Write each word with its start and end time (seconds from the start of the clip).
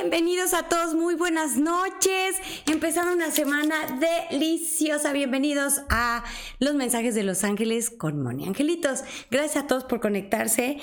Bienvenidos 0.00 0.54
a 0.54 0.62
todos, 0.62 0.94
muy 0.94 1.16
buenas 1.16 1.56
noches. 1.56 2.36
Empezando 2.66 3.12
una 3.12 3.32
semana 3.32 3.98
deliciosa. 4.30 5.12
Bienvenidos 5.12 5.82
a 5.90 6.22
los 6.60 6.74
mensajes 6.74 7.16
de 7.16 7.24
Los 7.24 7.42
Ángeles 7.42 7.90
con 7.90 8.22
Moni 8.22 8.46
Angelitos. 8.46 9.02
Gracias 9.28 9.64
a 9.64 9.66
todos 9.66 9.82
por 9.82 9.98
conectarse. 9.98 10.78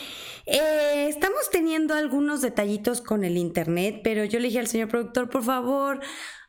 Eh, 0.45 1.05
estamos 1.07 1.49
teniendo 1.49 1.93
algunos 1.93 2.41
detallitos 2.41 2.99
con 2.99 3.23
el 3.23 3.37
internet, 3.37 4.01
pero 4.03 4.25
yo 4.25 4.39
le 4.39 4.47
dije 4.47 4.59
al 4.59 4.67
señor 4.67 4.89
productor, 4.89 5.29
por 5.29 5.43
favor, 5.43 6.01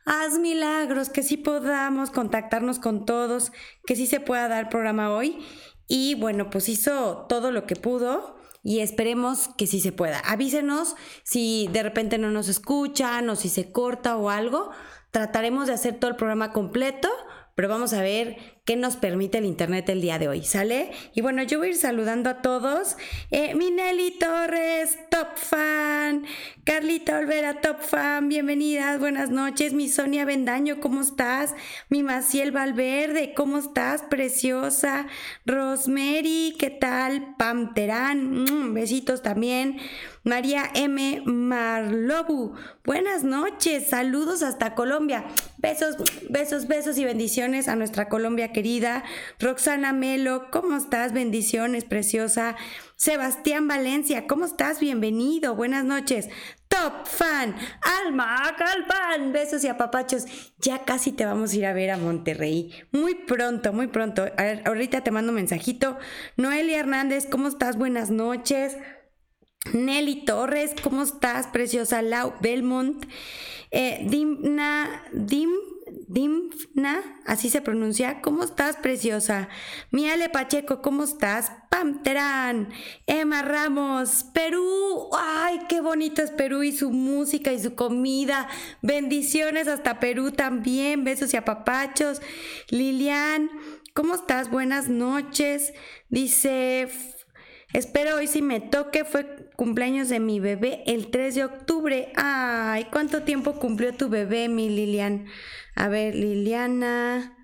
haz 0.03 0.37
milagros, 0.37 1.07
que 1.07 1.23
sí 1.23 1.37
podamos 1.37 2.11
contactarnos 2.11 2.79
con 2.79 3.05
todos, 3.05 3.53
que 3.85 3.95
sí 3.95 4.07
se 4.07 4.19
pueda 4.19 4.49
dar 4.49 4.67
programa 4.67 5.15
hoy. 5.15 5.39
Y 5.87 6.15
bueno, 6.15 6.49
pues 6.49 6.67
hizo 6.67 7.27
todo 7.29 7.51
lo 7.51 7.65
que 7.65 7.77
pudo 7.77 8.36
y 8.63 8.79
esperemos 8.79 9.49
que 9.57 9.67
sí 9.67 9.79
se 9.79 9.91
pueda. 9.91 10.19
Avísenos 10.19 10.95
si 11.23 11.69
de 11.71 11.83
repente 11.83 12.17
no 12.17 12.31
nos 12.31 12.49
escuchan 12.49 13.29
o 13.29 13.35
si 13.35 13.49
se 13.49 13.71
corta 13.71 14.17
o 14.17 14.29
algo. 14.29 14.71
Trataremos 15.11 15.67
de 15.67 15.73
hacer 15.73 15.99
todo 15.99 16.11
el 16.11 16.17
programa 16.17 16.51
completo, 16.51 17.09
pero 17.55 17.69
vamos 17.69 17.93
a 17.93 18.01
ver 18.01 18.56
qué 18.67 18.75
nos 18.75 18.97
permite 18.97 19.37
el 19.37 19.45
internet 19.45 19.87
el 19.87 20.01
día 20.01 20.19
de 20.19 20.27
hoy, 20.27 20.43
¿sale? 20.43 20.91
Y 21.15 21.21
bueno, 21.21 21.41
yo 21.41 21.57
voy 21.57 21.67
a 21.67 21.71
ir 21.71 21.77
saludando 21.77 22.29
a 22.29 22.41
todos. 22.41 22.97
Eh, 23.31 23.55
Minelli 23.55 24.11
Torres, 24.19 24.99
top 25.09 25.37
fan. 25.37 26.25
Carlita 26.65 27.17
Olvera, 27.17 27.61
top 27.61 27.79
fan, 27.79 28.27
bienvenidas, 28.27 28.99
buenas 28.99 29.29
noches. 29.29 29.71
Mi 29.71 29.87
Sonia 29.87 30.25
Bendaño, 30.25 30.81
¿cómo 30.81 30.99
estás? 30.99 31.55
Mi 31.87 32.03
Maciel 32.03 32.51
Valverde, 32.51 33.33
¿cómo 33.33 33.57
estás? 33.57 34.01
Preciosa. 34.01 35.07
Rosemary, 35.45 36.53
¿qué 36.59 36.69
tal? 36.69 37.35
Pam 37.37 37.73
Terán, 37.73 38.43
mm, 38.43 38.73
besitos 38.73 39.23
también. 39.23 39.77
María 40.27 40.69
M. 40.73 41.21
Marlobu, 41.25 42.55
buenas 42.83 43.23
noches, 43.23 43.87
saludos 43.87 44.43
hasta 44.43 44.75
Colombia. 44.75 45.23
Besos, 45.57 45.95
besos, 46.29 46.67
besos 46.67 46.97
y 46.97 47.05
bendiciones 47.05 47.69
a 47.69 47.77
nuestra 47.77 48.09
Colombia 48.09 48.51
querida. 48.57 49.03
Roxana 49.39 49.93
Melo, 49.93 50.49
¿cómo 50.49 50.77
estás? 50.77 51.13
Bendiciones, 51.13 51.85
preciosa. 51.85 52.55
Sebastián 52.95 53.67
Valencia, 53.67 54.25
¿cómo 54.25 54.45
estás? 54.45 54.79
Bienvenido, 54.79 55.53
buenas 55.55 55.85
noches. 55.85 56.27
Top 56.67 57.05
fan, 57.05 57.55
Alma 58.01 58.55
Calpan, 58.57 59.31
besos 59.31 59.63
y 59.63 59.67
apapachos. 59.67 60.25
Ya 60.57 60.85
casi 60.85 61.11
te 61.11 61.23
vamos 61.23 61.53
a 61.53 61.55
ir 61.55 61.67
a 61.67 61.73
ver 61.73 61.91
a 61.91 61.97
Monterrey. 61.97 62.73
Muy 62.91 63.13
pronto, 63.13 63.73
muy 63.73 63.85
pronto. 63.89 64.25
Ahorita 64.65 65.01
te 65.01 65.11
mando 65.11 65.33
un 65.33 65.35
mensajito. 65.35 65.99
Noelia 66.35 66.79
Hernández, 66.79 67.27
¿cómo 67.29 67.49
estás? 67.49 67.77
Buenas 67.77 68.09
noches. 68.09 68.75
Nelly 69.71 70.25
Torres, 70.25 70.71
¿cómo 70.81 71.03
estás? 71.03 71.45
Preciosa 71.45 72.01
Lau 72.01 72.33
Belmont. 72.41 73.05
Eh, 73.69 74.03
Dimna, 74.09 75.03
Dim, 75.13 75.51
Dimna, 76.07 77.21
así 77.25 77.49
se 77.49 77.61
pronuncia. 77.61 78.21
¿Cómo 78.21 78.43
estás, 78.43 78.77
preciosa? 78.77 79.49
Miale 79.91 80.29
Pacheco, 80.29 80.81
¿cómo 80.81 81.03
estás? 81.03 81.51
Pam 81.69 82.03
Terán, 82.03 82.69
Emma 83.05 83.41
Ramos, 83.41 84.25
Perú. 84.33 85.09
¡Ay, 85.17 85.59
qué 85.69 85.81
bonito 85.81 86.21
es 86.21 86.31
Perú 86.31 86.63
y 86.63 86.71
su 86.71 86.91
música 86.91 87.51
y 87.51 87.59
su 87.59 87.75
comida! 87.75 88.47
Bendiciones 88.81 89.67
hasta 89.67 89.99
Perú 89.99 90.31
también. 90.31 91.03
Besos 91.03 91.33
y 91.33 91.37
apapachos. 91.37 92.21
Lilian, 92.69 93.49
¿cómo 93.93 94.15
estás? 94.15 94.49
Buenas 94.49 94.89
noches. 94.89 95.73
Dice 96.09 96.87
Espero 97.73 98.15
hoy 98.15 98.27
si 98.27 98.41
me 98.41 98.61
toque, 98.61 99.03
fue 99.03 99.46
cumpleaños 99.57 100.07
de 100.07 100.21
mi 100.21 100.39
bebé 100.39 100.83
el 100.85 101.09
3 101.09 101.35
de 101.35 101.43
octubre. 101.43 102.13
Ay, 102.15 102.85
¿cuánto 102.91 103.23
tiempo 103.23 103.59
cumplió 103.59 103.93
tu 103.93 104.07
bebé, 104.07 104.47
mi 104.47 104.69
Lilian? 104.69 105.25
A 105.75 105.89
ver, 105.89 106.15
Liliana. 106.15 107.35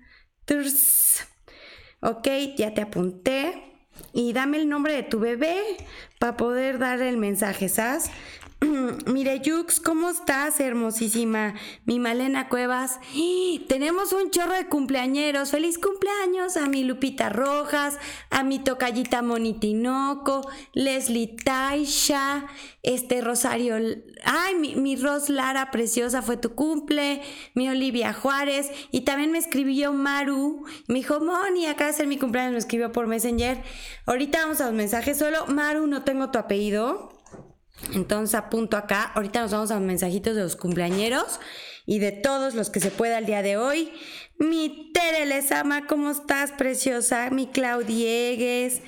Ok, 2.00 2.28
ya 2.56 2.72
te 2.72 2.80
apunté. 2.80 3.60
Y 4.12 4.32
dame 4.32 4.58
el 4.58 4.68
nombre 4.68 4.94
de 4.94 5.02
tu 5.02 5.18
bebé 5.18 5.60
para 6.18 6.36
poder 6.36 6.78
dar 6.78 7.02
el 7.02 7.16
mensaje, 7.16 7.68
¿sabes? 7.68 8.10
Mire, 9.06 9.40
Yux, 9.40 9.80
¿cómo 9.80 10.10
estás, 10.10 10.60
hermosísima? 10.60 11.54
Mi 11.84 11.98
Malena 11.98 12.48
Cuevas. 12.48 12.98
Tenemos 13.68 14.12
un 14.12 14.30
chorro 14.30 14.54
de 14.54 14.66
cumpleañeros. 14.66 15.50
¡Feliz 15.50 15.78
cumpleaños! 15.78 16.56
A 16.56 16.66
mi 16.66 16.84
Lupita 16.84 17.28
Rojas, 17.28 17.98
a 18.30 18.42
mi 18.42 18.58
tocallita 18.58 19.22
Monitinoco, 19.22 20.48
Leslie 20.72 21.36
Taisha, 21.44 22.46
este 22.82 23.20
Rosario. 23.20 23.76
Ay, 24.24 24.54
mi, 24.54 24.76
mi 24.76 24.96
Ros 24.96 25.28
Lara 25.28 25.70
preciosa 25.70 26.22
fue 26.22 26.36
tu 26.36 26.54
cumple. 26.54 27.22
Mi 27.54 27.68
Olivia 27.68 28.12
Juárez. 28.12 28.70
Y 28.90 29.02
también 29.02 29.32
me 29.32 29.38
escribió 29.38 29.92
Maru. 29.92 30.64
Me 30.86 30.96
dijo, 30.96 31.20
Moni, 31.20 31.66
acá 31.66 31.86
de 31.86 31.92
ser 31.92 32.06
mi 32.06 32.18
cumpleaños. 32.18 32.52
Me 32.52 32.58
escribió 32.58 32.92
por 32.92 33.06
Messenger. 33.06 33.62
Ahorita 34.06 34.38
vamos 34.42 34.60
a 34.60 34.66
los 34.66 34.74
mensajes. 34.74 35.18
Solo, 35.18 35.46
Maru, 35.46 35.86
no 35.86 36.02
tengo 36.02 36.30
tu 36.30 36.38
apellido. 36.38 37.13
Entonces 37.92 38.34
apunto 38.34 38.76
acá, 38.76 39.12
ahorita 39.14 39.42
nos 39.42 39.52
vamos 39.52 39.70
a 39.70 39.78
mensajitos 39.80 40.34
de 40.34 40.42
los 40.42 40.56
cumpleañeros 40.56 41.40
y 41.86 41.98
de 41.98 42.12
todos 42.12 42.54
los 42.54 42.70
que 42.70 42.80
se 42.80 42.90
pueda 42.90 43.18
el 43.18 43.26
día 43.26 43.42
de 43.42 43.56
hoy. 43.56 43.92
Mi 44.38 44.90
Tere 44.92 45.26
Lezama, 45.26 45.86
¿cómo 45.86 46.10
estás, 46.10 46.52
preciosa? 46.52 47.30
Mi 47.30 47.46
Claudiegues, 47.46 48.80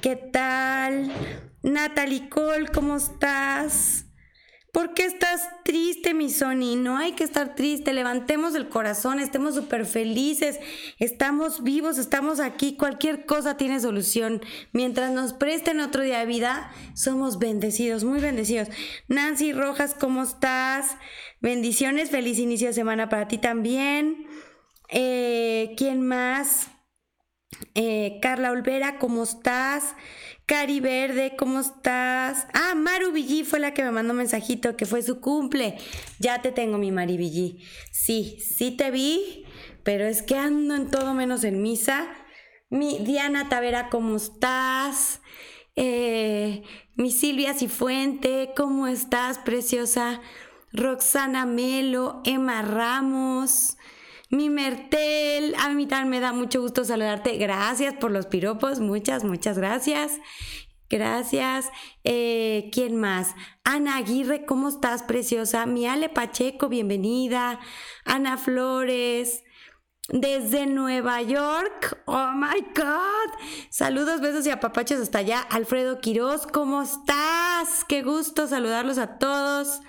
¿qué 0.00 0.16
tal? 0.16 1.12
Natalie 1.62 2.28
Cole, 2.28 2.68
¿cómo 2.68 2.96
estás? 2.96 4.05
¿Por 4.76 4.92
qué 4.92 5.06
estás 5.06 5.48
triste, 5.64 6.12
mi 6.12 6.28
Sony? 6.28 6.76
No 6.76 6.98
hay 6.98 7.12
que 7.12 7.24
estar 7.24 7.54
triste. 7.54 7.94
Levantemos 7.94 8.54
el 8.54 8.68
corazón, 8.68 9.20
estemos 9.20 9.54
súper 9.54 9.86
felices. 9.86 10.60
Estamos 10.98 11.62
vivos, 11.62 11.96
estamos 11.96 12.40
aquí. 12.40 12.76
Cualquier 12.76 13.24
cosa 13.24 13.56
tiene 13.56 13.80
solución. 13.80 14.42
Mientras 14.72 15.12
nos 15.12 15.32
presten 15.32 15.80
otro 15.80 16.02
día 16.02 16.18
de 16.18 16.26
vida, 16.26 16.70
somos 16.92 17.38
bendecidos, 17.38 18.04
muy 18.04 18.20
bendecidos. 18.20 18.68
Nancy 19.08 19.54
Rojas, 19.54 19.94
¿cómo 19.98 20.24
estás? 20.24 20.98
Bendiciones, 21.40 22.10
feliz 22.10 22.38
inicio 22.38 22.66
de 22.66 22.74
semana 22.74 23.08
para 23.08 23.28
ti 23.28 23.38
también. 23.38 24.26
Eh, 24.90 25.74
¿Quién 25.78 26.06
más? 26.06 26.68
Eh, 27.74 28.18
Carla 28.20 28.50
Olvera, 28.50 28.98
¿cómo 28.98 29.22
estás? 29.22 29.94
Cari 30.46 30.78
Verde, 30.78 31.34
¿cómo 31.36 31.58
estás? 31.58 32.46
Ah, 32.54 32.76
Maru 32.76 33.10
Villí 33.10 33.42
fue 33.42 33.58
la 33.58 33.74
que 33.74 33.82
me 33.82 33.90
mandó 33.90 34.12
un 34.12 34.18
mensajito 34.18 34.76
que 34.76 34.86
fue 34.86 35.02
su 35.02 35.20
cumple. 35.20 35.76
Ya 36.20 36.40
te 36.40 36.52
tengo, 36.52 36.78
mi 36.78 36.92
Mari 36.92 37.16
Villí. 37.16 37.64
Sí, 37.90 38.38
sí 38.38 38.70
te 38.70 38.92
vi, 38.92 39.44
pero 39.82 40.04
es 40.04 40.22
que 40.22 40.36
ando 40.36 40.76
en 40.76 40.88
todo 40.88 41.14
menos 41.14 41.42
en 41.42 41.62
misa. 41.62 42.06
Mi 42.70 43.00
Diana 43.00 43.48
Tavera, 43.48 43.88
¿cómo 43.90 44.16
estás? 44.16 45.20
Eh, 45.74 46.62
mi 46.94 47.10
Silvia 47.10 47.52
Cifuente, 47.52 48.52
¿cómo 48.56 48.86
estás, 48.86 49.38
preciosa? 49.38 50.20
Roxana 50.72 51.44
Melo, 51.44 52.22
Emma 52.24 52.62
Ramos. 52.62 53.78
Mi 54.28 54.50
Mertel, 54.50 55.54
a 55.56 55.70
mí 55.70 55.86
también 55.86 56.10
me 56.10 56.20
da 56.20 56.32
mucho 56.32 56.60
gusto 56.60 56.84
saludarte. 56.84 57.36
Gracias 57.36 57.94
por 57.94 58.10
los 58.10 58.26
piropos, 58.26 58.80
muchas, 58.80 59.24
muchas 59.24 59.58
gracias. 59.58 60.12
Gracias. 60.88 61.70
Eh, 62.04 62.70
¿Quién 62.72 62.96
más? 62.96 63.34
Ana 63.64 63.96
Aguirre, 63.96 64.44
¿cómo 64.44 64.68
estás, 64.68 65.02
preciosa? 65.02 65.66
Mi 65.66 65.86
Ale 65.86 66.08
Pacheco, 66.08 66.68
bienvenida. 66.68 67.60
Ana 68.04 68.36
Flores. 68.36 69.42
Desde 70.08 70.66
Nueva 70.66 71.20
York. 71.22 72.00
Oh 72.06 72.30
my 72.32 72.60
God. 72.76 73.44
Saludos, 73.70 74.20
besos 74.20 74.46
y 74.46 74.50
apapachos 74.50 75.00
hasta 75.00 75.18
allá. 75.18 75.40
Alfredo 75.40 76.00
Quiroz, 76.00 76.46
¿cómo 76.46 76.82
estás? 76.82 77.84
Qué 77.88 78.02
gusto 78.02 78.46
saludarlos 78.46 78.98
a 78.98 79.18
todos. 79.18 79.80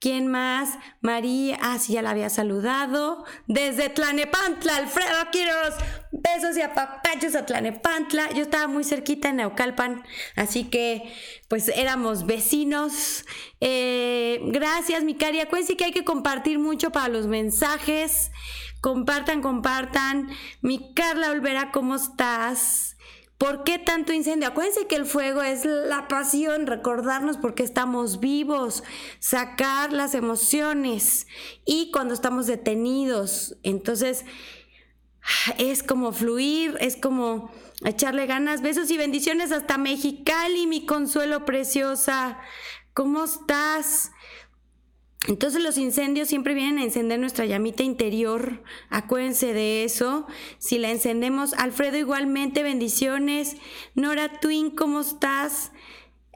¿Quién 0.00 0.26
más? 0.26 0.78
María, 1.00 1.58
ah, 1.62 1.78
sí, 1.78 1.94
ya 1.94 2.02
la 2.02 2.10
había 2.10 2.28
saludado. 2.28 3.24
Desde 3.46 3.88
Tlanepantla, 3.88 4.76
Alfredo 4.76 5.30
Quiroz. 5.32 5.74
Besos 6.12 6.56
y 6.58 6.62
apapachos 6.62 7.34
a 7.34 7.46
Tlanepantla. 7.46 8.30
Yo 8.32 8.42
estaba 8.42 8.66
muy 8.66 8.84
cerquita 8.84 9.30
en 9.30 9.36
Naucalpan, 9.36 10.04
así 10.36 10.64
que 10.64 11.10
pues 11.48 11.68
éramos 11.68 12.26
vecinos. 12.26 13.24
Eh, 13.60 14.40
gracias, 14.46 15.04
mi 15.04 15.14
cari. 15.14 15.40
Acuérdense 15.40 15.76
que 15.76 15.86
hay 15.86 15.92
que 15.92 16.04
compartir 16.04 16.58
mucho 16.58 16.90
para 16.90 17.08
los 17.08 17.26
mensajes. 17.26 18.30
Compartan, 18.82 19.40
compartan. 19.40 20.28
Mi 20.60 20.92
Carla 20.92 21.30
Olvera, 21.30 21.72
¿cómo 21.72 21.94
estás? 21.94 22.93
¿Por 23.38 23.64
qué 23.64 23.78
tanto 23.78 24.12
incendio? 24.12 24.48
Acuérdense 24.48 24.86
que 24.86 24.94
el 24.94 25.06
fuego 25.06 25.42
es 25.42 25.64
la 25.64 26.06
pasión, 26.08 26.66
recordarnos 26.66 27.36
por 27.36 27.54
qué 27.54 27.64
estamos 27.64 28.20
vivos, 28.20 28.84
sacar 29.18 29.92
las 29.92 30.14
emociones 30.14 31.26
y 31.64 31.90
cuando 31.90 32.14
estamos 32.14 32.46
detenidos. 32.46 33.56
Entonces, 33.64 34.24
es 35.58 35.82
como 35.82 36.12
fluir, 36.12 36.76
es 36.80 36.96
como 36.96 37.50
echarle 37.84 38.26
ganas. 38.26 38.62
Besos 38.62 38.90
y 38.90 38.96
bendiciones 38.96 39.52
hasta 39.52 39.78
Mexicali, 39.78 40.66
mi 40.66 40.86
consuelo 40.86 41.44
preciosa. 41.44 42.38
¿Cómo 42.92 43.24
estás? 43.24 44.12
Entonces 45.26 45.62
los 45.62 45.78
incendios 45.78 46.28
siempre 46.28 46.52
vienen 46.52 46.78
a 46.78 46.84
encender 46.84 47.18
nuestra 47.18 47.46
llamita 47.46 47.82
interior. 47.82 48.62
Acuérdense 48.90 49.54
de 49.54 49.84
eso. 49.84 50.26
Si 50.58 50.78
la 50.78 50.90
encendemos, 50.90 51.54
Alfredo 51.54 51.96
igualmente, 51.96 52.62
bendiciones. 52.62 53.56
Nora 53.94 54.40
Twin, 54.40 54.70
¿cómo 54.70 55.00
estás? 55.00 55.72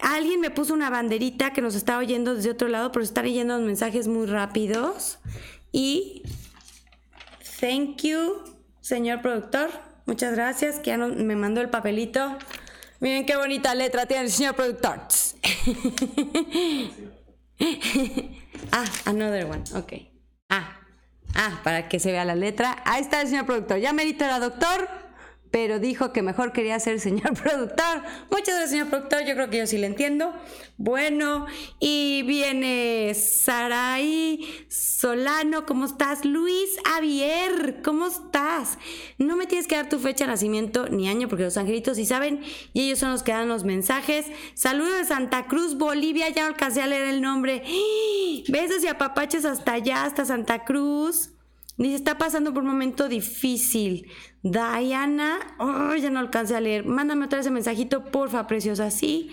Alguien 0.00 0.40
me 0.40 0.50
puso 0.50 0.72
una 0.72 0.88
banderita 0.88 1.52
que 1.52 1.60
nos 1.60 1.74
está 1.74 1.98
oyendo 1.98 2.34
desde 2.34 2.50
otro 2.50 2.68
lado, 2.68 2.90
pero 2.92 3.04
está 3.04 3.22
leyendo 3.22 3.56
los 3.58 3.66
mensajes 3.66 4.08
muy 4.08 4.26
rápidos. 4.26 5.18
Y 5.70 6.22
thank 7.60 8.02
you, 8.02 8.38
señor 8.80 9.20
productor. 9.20 9.68
Muchas 10.06 10.34
gracias, 10.34 10.78
que 10.78 10.90
ya 10.90 10.96
me 10.96 11.36
mandó 11.36 11.60
el 11.60 11.68
papelito. 11.68 12.38
Miren 13.00 13.26
qué 13.26 13.36
bonita 13.36 13.74
letra 13.74 14.06
tiene 14.06 14.24
el 14.24 14.30
señor 14.30 14.54
productor. 14.54 15.00
ah, 18.72 18.84
another 19.06 19.46
one, 19.46 19.62
ok. 19.74 19.92
Ah, 20.48 20.80
ah, 21.34 21.60
para 21.64 21.88
que 21.88 21.98
se 21.98 22.12
vea 22.12 22.24
la 22.24 22.34
letra. 22.34 22.82
Ahí 22.84 23.02
está 23.02 23.20
el 23.20 23.28
señor 23.28 23.46
productor. 23.46 23.78
Ya 23.78 23.92
merito 23.92 24.24
era 24.24 24.38
doctor 24.38 24.88
pero 25.50 25.78
dijo 25.78 26.12
que 26.12 26.22
mejor 26.22 26.52
quería 26.52 26.78
ser 26.80 27.00
señor 27.00 27.34
productor. 27.42 28.02
Muchas 28.30 28.54
gracias, 28.54 28.70
señor 28.70 28.88
productor. 28.88 29.24
Yo 29.26 29.34
creo 29.34 29.50
que 29.50 29.58
yo 29.58 29.66
sí 29.66 29.78
le 29.78 29.86
entiendo. 29.86 30.32
Bueno, 30.76 31.46
y 31.80 32.22
viene 32.22 33.12
Sarai 33.14 34.40
Solano. 34.68 35.66
¿Cómo 35.66 35.86
estás? 35.86 36.24
Luis 36.24 36.78
Javier, 36.84 37.80
¿cómo 37.82 38.06
estás? 38.06 38.78
No 39.18 39.36
me 39.36 39.46
tienes 39.46 39.66
que 39.66 39.76
dar 39.76 39.88
tu 39.88 39.98
fecha 39.98 40.24
de 40.24 40.30
nacimiento 40.30 40.88
ni 40.88 41.08
año, 41.08 41.28
porque 41.28 41.44
los 41.44 41.56
angelitos 41.56 41.96
sí 41.96 42.06
saben 42.06 42.42
y 42.72 42.82
ellos 42.82 42.98
son 42.98 43.10
los 43.10 43.22
que 43.22 43.32
dan 43.32 43.48
los 43.48 43.64
mensajes. 43.64 44.26
Saludos 44.54 44.98
de 44.98 45.04
Santa 45.04 45.46
Cruz, 45.46 45.76
Bolivia. 45.76 46.28
Ya 46.28 46.46
alcancé 46.46 46.82
a 46.82 46.86
leer 46.86 47.08
el 47.08 47.22
nombre. 47.22 47.62
Besos 48.48 48.82
y 48.82 48.88
apapaches 48.88 49.44
hasta 49.44 49.74
allá, 49.74 50.04
hasta 50.04 50.24
Santa 50.24 50.64
Cruz. 50.64 51.30
Dice, 51.76 51.94
está 51.94 52.18
pasando 52.18 52.52
por 52.52 52.64
un 52.64 52.70
momento 52.70 53.08
difícil. 53.08 54.10
Diana, 54.42 55.38
oh, 55.58 55.94
ya 55.94 56.10
no 56.10 56.18
alcancé 56.18 56.56
a 56.56 56.60
leer. 56.60 56.84
Mándame 56.84 57.26
otra 57.26 57.38
vez 57.38 57.46
ese 57.46 57.52
mensajito, 57.52 58.06
porfa, 58.06 58.48
preciosa. 58.48 58.90
Sí, 58.90 59.30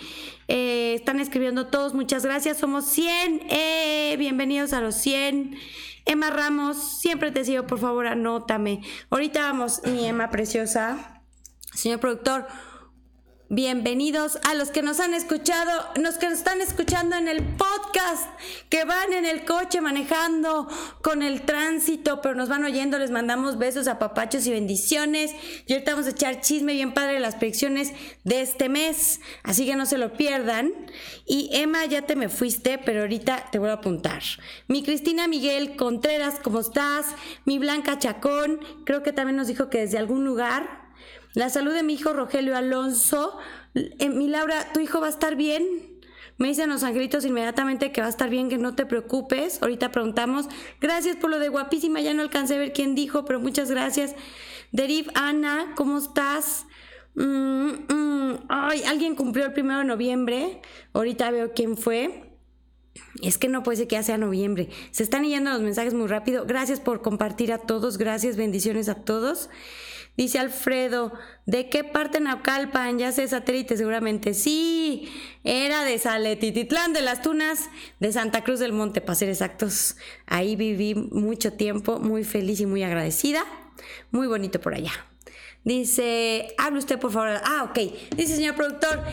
eh, 0.48 0.94
están 0.94 1.20
escribiendo 1.20 1.68
todos, 1.68 1.96
muchas 1.96 2.24
gracias. 2.24 2.58
Somos 2.58 2.86
100. 2.86 3.48
Eh, 3.50 4.16
bienvenidos 4.20 4.74
a 4.74 4.82
los 4.82 4.96
100. 4.96 5.58
Emma 6.06 6.30
Ramos, 6.30 7.00
siempre 7.00 7.32
te 7.32 7.44
sigo, 7.44 7.66
por 7.66 7.80
favor, 7.80 8.06
anótame. 8.06 8.82
Ahorita 9.10 9.42
vamos, 9.42 9.82
mi 9.86 10.06
Emma 10.06 10.30
preciosa. 10.30 11.24
Señor 11.74 12.00
productor, 12.00 12.46
Bienvenidos 13.50 14.40
a 14.44 14.56
los 14.56 14.72
que 14.72 14.82
nos 14.82 15.00
han 15.00 15.14
escuchado, 15.14 15.72
los 16.02 16.16
que 16.16 16.30
nos 16.30 16.40
están 16.40 16.62
escuchando 16.62 17.16
en 17.16 17.28
el 17.28 17.44
podcast, 17.44 18.28
que 18.70 18.86
van 18.86 19.14
en 19.14 19.24
el 19.24 19.46
coche 19.46 19.82
manejando 19.82 20.68
con 21.04 21.22
el 21.22 21.44
tránsito, 21.44 22.22
pero 22.24 22.34
nos 22.34 22.50
van 22.50 22.64
oyendo, 22.64 22.98
les 22.98 23.12
mandamos 23.12 23.60
besos 23.60 23.88
a 23.88 24.00
papachos 24.00 24.48
y 24.48 24.52
bendiciones. 24.52 25.36
Y 25.68 25.74
ahorita 25.74 25.92
vamos 25.92 26.08
a 26.08 26.10
echar 26.10 26.42
chisme 26.42 26.74
bien 26.74 26.96
padre 26.96 27.14
de 27.14 27.20
las 27.20 27.36
predicciones 27.36 27.94
de 28.24 28.42
este 28.42 28.68
mes, 28.68 29.22
así 29.44 29.68
que 29.68 29.76
no 29.76 29.86
se 29.86 30.00
lo 30.00 30.14
pierdan. 30.14 30.74
Y 31.28 31.52
Emma, 31.54 31.86
ya 31.86 32.02
te 32.02 32.16
me 32.16 32.30
fuiste, 32.30 32.80
pero 32.80 33.02
ahorita 33.02 33.50
te 33.52 33.60
voy 33.60 33.70
a 33.70 33.74
apuntar. 33.74 34.24
Mi 34.68 34.82
Cristina 34.82 35.28
Miguel 35.28 35.76
Contreras, 35.76 36.40
¿cómo 36.42 36.62
estás? 36.62 37.06
Mi 37.46 37.60
Blanca 37.60 38.00
Chacón, 38.00 38.60
creo 38.86 39.04
que 39.04 39.14
también 39.14 39.36
nos 39.36 39.46
dijo 39.46 39.70
que 39.70 39.82
desde 39.82 40.00
algún 40.00 40.26
lugar 40.26 40.85
la 41.36 41.50
salud 41.50 41.74
de 41.74 41.84
mi 41.84 41.94
hijo 41.94 42.14
Rogelio 42.14 42.58
Alonso. 42.58 43.38
Eh, 43.76 44.10
mi 44.10 44.28
Laura, 44.28 44.72
¿tu 44.74 44.80
hijo 44.80 45.02
va 45.02 45.08
a 45.08 45.10
estar 45.10 45.36
bien? 45.36 45.64
Me 46.38 46.50
dicen 46.50 46.70
los 46.70 46.84
angelitos 46.84 47.24
inmediatamente 47.26 47.92
que 47.92 48.02
va 48.02 48.08
a 48.08 48.10
estar 48.10 48.30
bien, 48.30 48.50
que 48.50 48.58
no 48.58 48.76
te 48.76 48.86
preocupes. 48.86 49.62
Ahorita 49.62 49.92
preguntamos. 49.92 50.48
Gracias 50.82 51.16
por 51.16 51.30
lo 51.30 51.40
de 51.40 51.50
guapísima. 51.50 52.02
Ya 52.02 52.14
no 52.14 52.24
alcancé 52.24 52.56
a 52.56 52.58
ver 52.58 52.74
quién 52.74 52.96
dijo, 52.96 53.26
pero 53.26 53.40
muchas 53.40 53.70
gracias. 53.70 54.16
Deriv 54.72 55.10
Ana, 55.14 55.74
¿cómo 55.76 55.98
estás? 55.98 56.66
Mm, 57.16 57.70
mm. 57.88 58.46
Ay, 58.50 58.84
alguien 58.84 59.16
cumplió 59.16 59.46
el 59.46 59.54
primero 59.54 59.80
de 59.80 59.86
noviembre. 59.86 60.62
Ahorita 60.94 61.32
veo 61.32 61.54
quién 61.54 61.78
fue. 61.78 62.34
Es 63.22 63.38
que 63.38 63.48
no 63.48 63.64
puede 63.64 63.78
ser 63.78 63.88
que 63.88 63.96
ya 63.96 64.04
sea 64.04 64.18
noviembre. 64.18 64.70
Se 64.92 65.04
están 65.04 65.24
yendo 65.24 65.52
los 65.52 65.62
mensajes 65.62 65.94
muy 65.94 66.08
rápido. 66.08 66.46
Gracias 66.46 66.80
por 66.80 67.02
compartir 67.02 67.54
a 67.54 67.60
todos. 67.60 67.98
Gracias, 67.98 68.36
bendiciones 68.36 68.90
a 68.90 68.96
todos. 68.96 69.50
Dice 70.18 70.40
Alfredo, 70.40 71.12
¿de 71.46 71.70
qué 71.70 71.84
parte 71.84 72.20
Naucalpan? 72.20 72.98
Ya 72.98 73.12
sé 73.12 73.28
satélite 73.28 73.76
seguramente. 73.76 74.34
Sí, 74.34 75.12
era 75.44 75.84
de 75.84 75.98
Saletititlán 76.00 76.94
de 76.94 77.02
las 77.02 77.22
Tunas, 77.22 77.70
de 78.00 78.14
Santa 78.14 78.44
Cruz 78.44 78.60
del 78.60 78.72
Monte, 78.72 79.02
para 79.02 79.16
ser 79.16 79.30
exactos. 79.30 79.98
Ahí 80.26 80.56
viví 80.56 80.96
mucho 80.96 81.54
tiempo, 81.54 82.00
muy 82.00 82.24
feliz 82.24 82.62
y 82.62 82.66
muy 82.66 82.84
agradecida. 82.84 83.44
Muy 84.12 84.28
bonito 84.28 84.62
por 84.62 84.74
allá. 84.74 84.94
Dice, 85.66 86.48
hable 86.58 86.80
usted 86.80 87.00
por 87.00 87.12
favor. 87.12 87.42
Ah, 87.44 87.68
ok. 87.70 87.80
Dice, 88.16 88.36
señor 88.36 88.56
productor, 88.56 89.04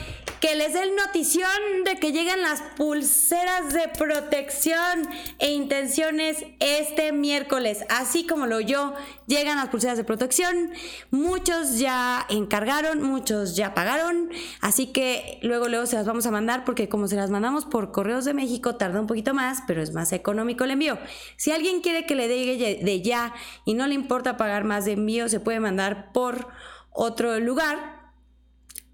que 0.42 0.56
les 0.56 0.72
dé 0.72 0.90
notición 0.90 1.84
de 1.84 2.00
que 2.00 2.10
llegan 2.10 2.42
las 2.42 2.62
pulseras 2.76 3.72
de 3.72 3.88
protección 3.96 5.08
e 5.38 5.52
intenciones 5.52 6.44
este 6.58 7.12
miércoles. 7.12 7.84
Así 7.88 8.26
como 8.26 8.46
lo 8.46 8.58
yo, 8.58 8.92
llegan 9.28 9.58
las 9.58 9.68
pulseras 9.68 9.98
de 9.98 10.02
protección. 10.02 10.72
Muchos 11.12 11.78
ya 11.78 12.26
encargaron, 12.28 13.04
muchos 13.04 13.54
ya 13.54 13.72
pagaron. 13.72 14.30
Así 14.60 14.88
que 14.88 15.38
luego, 15.42 15.68
luego 15.68 15.86
se 15.86 15.94
las 15.94 16.06
vamos 16.06 16.26
a 16.26 16.32
mandar 16.32 16.64
porque 16.64 16.88
como 16.88 17.06
se 17.06 17.14
las 17.14 17.30
mandamos 17.30 17.64
por 17.64 17.92
correos 17.92 18.24
de 18.24 18.34
México, 18.34 18.74
tarda 18.74 19.00
un 19.00 19.06
poquito 19.06 19.34
más, 19.34 19.62
pero 19.68 19.80
es 19.80 19.92
más 19.92 20.12
económico 20.12 20.64
el 20.64 20.72
envío. 20.72 20.98
Si 21.36 21.52
alguien 21.52 21.82
quiere 21.82 22.04
que 22.04 22.16
le 22.16 22.26
dé 22.26 22.80
de 22.82 23.00
ya 23.00 23.32
y 23.64 23.75
no 23.75 23.87
le 23.87 23.94
importa 23.94 24.37
pagar 24.37 24.64
más 24.64 24.87
de 24.87 24.94
envío, 24.94 25.28
se 25.28 25.38
puede 25.38 25.61
mandar 25.61 26.11
por 26.12 26.49
otro 26.90 27.38
lugar 27.38 28.01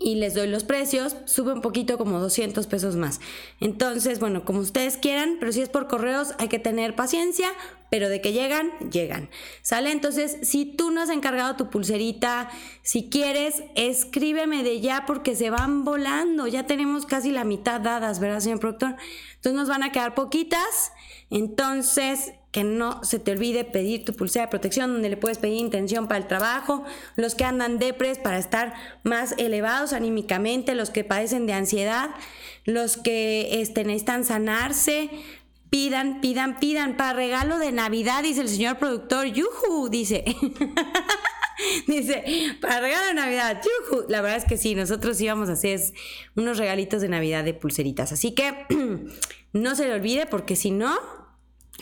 y 0.00 0.14
les 0.14 0.34
doy 0.34 0.46
los 0.46 0.64
precios, 0.64 1.16
sube 1.24 1.52
un 1.52 1.60
poquito 1.60 1.98
como 1.98 2.20
200 2.20 2.66
pesos 2.66 2.96
más. 2.96 3.20
Entonces, 3.60 4.20
bueno, 4.20 4.44
como 4.44 4.60
ustedes 4.60 4.96
quieran, 4.96 5.38
pero 5.40 5.52
si 5.52 5.60
es 5.60 5.68
por 5.68 5.88
correos 5.88 6.34
hay 6.38 6.48
que 6.48 6.60
tener 6.60 6.94
paciencia, 6.94 7.48
pero 7.90 8.08
de 8.08 8.20
que 8.20 8.32
llegan, 8.32 8.70
llegan. 8.90 9.28
¿Sale? 9.62 9.90
Entonces, 9.90 10.38
si 10.42 10.66
tú 10.66 10.90
no 10.90 11.00
has 11.00 11.10
encargado 11.10 11.56
tu 11.56 11.70
pulserita, 11.70 12.48
si 12.82 13.08
quieres, 13.08 13.62
escríbeme 13.74 14.62
de 14.62 14.80
ya 14.80 15.04
porque 15.06 15.34
se 15.34 15.50
van 15.50 15.84
volando. 15.84 16.46
Ya 16.46 16.66
tenemos 16.66 17.06
casi 17.06 17.30
la 17.30 17.44
mitad 17.44 17.80
dadas, 17.80 18.20
¿verdad, 18.20 18.40
señor 18.40 18.60
productor? 18.60 18.96
Entonces 19.36 19.54
nos 19.54 19.68
van 19.68 19.82
a 19.82 19.90
quedar 19.90 20.14
poquitas. 20.14 20.92
Entonces, 21.30 22.32
que 22.50 22.64
no 22.64 23.02
se 23.04 23.18
te 23.18 23.32
olvide 23.32 23.64
pedir 23.64 24.04
tu 24.04 24.14
pulsera 24.14 24.46
de 24.46 24.50
protección 24.50 24.92
donde 24.92 25.10
le 25.10 25.16
puedes 25.16 25.38
pedir 25.38 25.58
intención 25.58 26.08
para 26.08 26.18
el 26.18 26.26
trabajo, 26.26 26.84
los 27.16 27.34
que 27.34 27.44
andan 27.44 27.78
depres 27.78 28.18
para 28.18 28.38
estar 28.38 28.74
más 29.02 29.34
elevados 29.38 29.92
anímicamente, 29.92 30.74
los 30.74 30.90
que 30.90 31.04
padecen 31.04 31.46
de 31.46 31.52
ansiedad, 31.52 32.10
los 32.64 32.96
que 32.96 33.60
este, 33.60 33.84
necesitan 33.84 34.24
sanarse, 34.24 35.10
pidan, 35.70 36.20
pidan, 36.20 36.58
pidan 36.58 36.96
para 36.96 37.12
regalo 37.12 37.58
de 37.58 37.72
Navidad, 37.72 38.22
dice 38.22 38.40
el 38.40 38.48
señor 38.48 38.78
productor, 38.78 39.26
yuhu, 39.26 39.88
dice. 39.88 40.24
Dice, 41.88 42.22
para 42.60 42.80
regalo 42.80 43.06
de 43.08 43.14
Navidad, 43.14 43.60
yuhu. 43.64 44.04
La 44.08 44.20
verdad 44.20 44.38
es 44.38 44.44
que 44.44 44.56
sí, 44.56 44.76
nosotros 44.76 45.20
íbamos 45.20 45.48
a 45.48 45.54
hacer 45.54 45.80
unos 46.36 46.56
regalitos 46.56 47.02
de 47.02 47.08
Navidad 47.08 47.42
de 47.42 47.52
pulseritas. 47.52 48.12
Así 48.12 48.32
que 48.32 48.54
no 49.52 49.74
se 49.74 49.88
le 49.88 49.94
olvide 49.94 50.26
porque 50.26 50.54
si 50.54 50.70
no, 50.70 50.96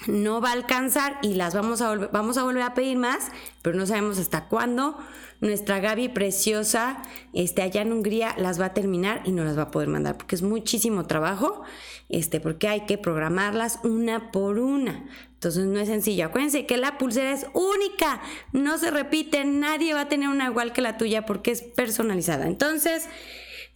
no 0.07 0.41
va 0.41 0.51
a 0.51 0.53
alcanzar 0.53 1.19
y 1.23 1.35
las 1.35 1.55
vamos 1.55 1.81
a, 1.81 1.95
vamos 1.95 2.37
a 2.37 2.45
volver 2.45 2.63
a 2.63 2.75
pedir 2.75 2.97
más, 2.97 3.31
pero 3.63 3.77
no 3.77 3.87
sabemos 3.87 4.19
hasta 4.19 4.49
cuándo. 4.49 4.97
Nuestra 5.41 5.81
Gaby 5.81 6.09
preciosa, 6.09 7.03
este, 7.35 7.61
allá 7.61 7.83
en 7.83 7.93
Hungría, 7.93 8.35
las 8.39 8.59
va 8.59 8.67
a 8.67 8.75
terminar 8.75 9.21
y 9.27 9.33
no 9.33 9.45
las 9.45 9.59
va 9.59 9.63
a 9.63 9.71
poder 9.71 9.89
mandar 9.89 10.17
porque 10.17 10.35
es 10.35 10.43
muchísimo 10.43 11.07
trabajo, 11.07 11.63
este, 12.09 12.41
porque 12.41 12.69
hay 12.69 12.87
que 12.87 12.97
programarlas 12.97 13.81
una 13.85 14.31
por 14.33 14.59
una. 14.59 15.05
Entonces 15.35 15.67
no 15.67 15.79
es 15.79 15.89
sencillo. 15.89 16.27
Acuérdense 16.27 16.65
que 16.65 16.79
la 16.79 16.97
pulsera 16.97 17.33
es 17.33 17.47
única, 17.53 18.23
no 18.53 18.79
se 18.79 18.91
repite, 18.91 19.45
nadie 19.45 19.93
va 19.93 20.03
a 20.03 20.09
tener 20.09 20.31
una 20.31 20.47
igual 20.47 20.73
que 20.73 20.81
la 20.81 20.97
tuya 20.97 21.27
porque 21.27 21.51
es 21.51 21.61
personalizada. 21.63 22.47
Entonces, 22.47 23.07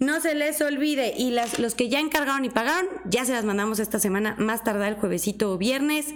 no 0.00 0.21
se 0.21 0.35
les 0.35 0.61
olvide. 0.61 1.14
Y 1.16 1.30
las, 1.30 1.59
los 1.61 1.75
que 1.75 1.88
ya 1.88 2.00
encargaron 2.00 2.45
y 2.45 2.50
pagaron, 2.50 2.88
ya 3.04 3.25
se 3.25 3.33
las 3.33 3.45
mandamos 3.45 3.78
esta 3.78 4.00
semana, 4.00 4.35
más 4.38 4.64
tardar 4.64 4.92
el 4.92 4.99
juevesito 4.99 5.52
o 5.52 5.59
viernes. 5.59 6.14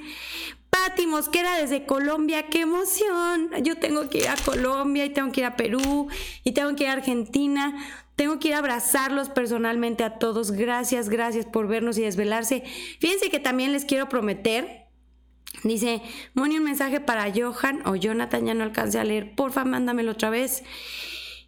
Nati 0.86 1.06
Mosquera 1.06 1.56
desde 1.56 1.86
Colombia, 1.86 2.48
qué 2.50 2.60
emoción. 2.60 3.50
Yo 3.62 3.78
tengo 3.78 4.10
que 4.10 4.18
ir 4.18 4.28
a 4.28 4.36
Colombia 4.36 5.06
y 5.06 5.10
tengo 5.10 5.32
que 5.32 5.40
ir 5.40 5.46
a 5.46 5.56
Perú 5.56 6.08
y 6.42 6.52
tengo 6.52 6.76
que 6.76 6.84
ir 6.84 6.90
a 6.90 6.92
Argentina. 6.92 7.74
Tengo 8.16 8.38
que 8.38 8.48
ir 8.48 8.54
a 8.54 8.58
abrazarlos 8.58 9.30
personalmente 9.30 10.04
a 10.04 10.18
todos. 10.18 10.52
Gracias, 10.52 11.08
gracias 11.08 11.46
por 11.46 11.68
vernos 11.68 11.96
y 11.96 12.02
desvelarse. 12.02 12.64
Fíjense 13.00 13.30
que 13.30 13.40
también 13.40 13.72
les 13.72 13.86
quiero 13.86 14.10
prometer. 14.10 14.84
Dice, 15.62 16.02
Moni, 16.34 16.58
un 16.58 16.64
mensaje 16.64 17.00
para 17.00 17.32
Johan 17.32 17.80
o 17.86 17.96
Jonathan, 17.96 18.44
ya 18.44 18.52
no 18.52 18.62
alcancé 18.62 18.98
a 18.98 19.04
leer. 19.04 19.34
Porfa, 19.34 19.64
mándamelo 19.64 20.12
otra 20.12 20.28
vez. 20.28 20.62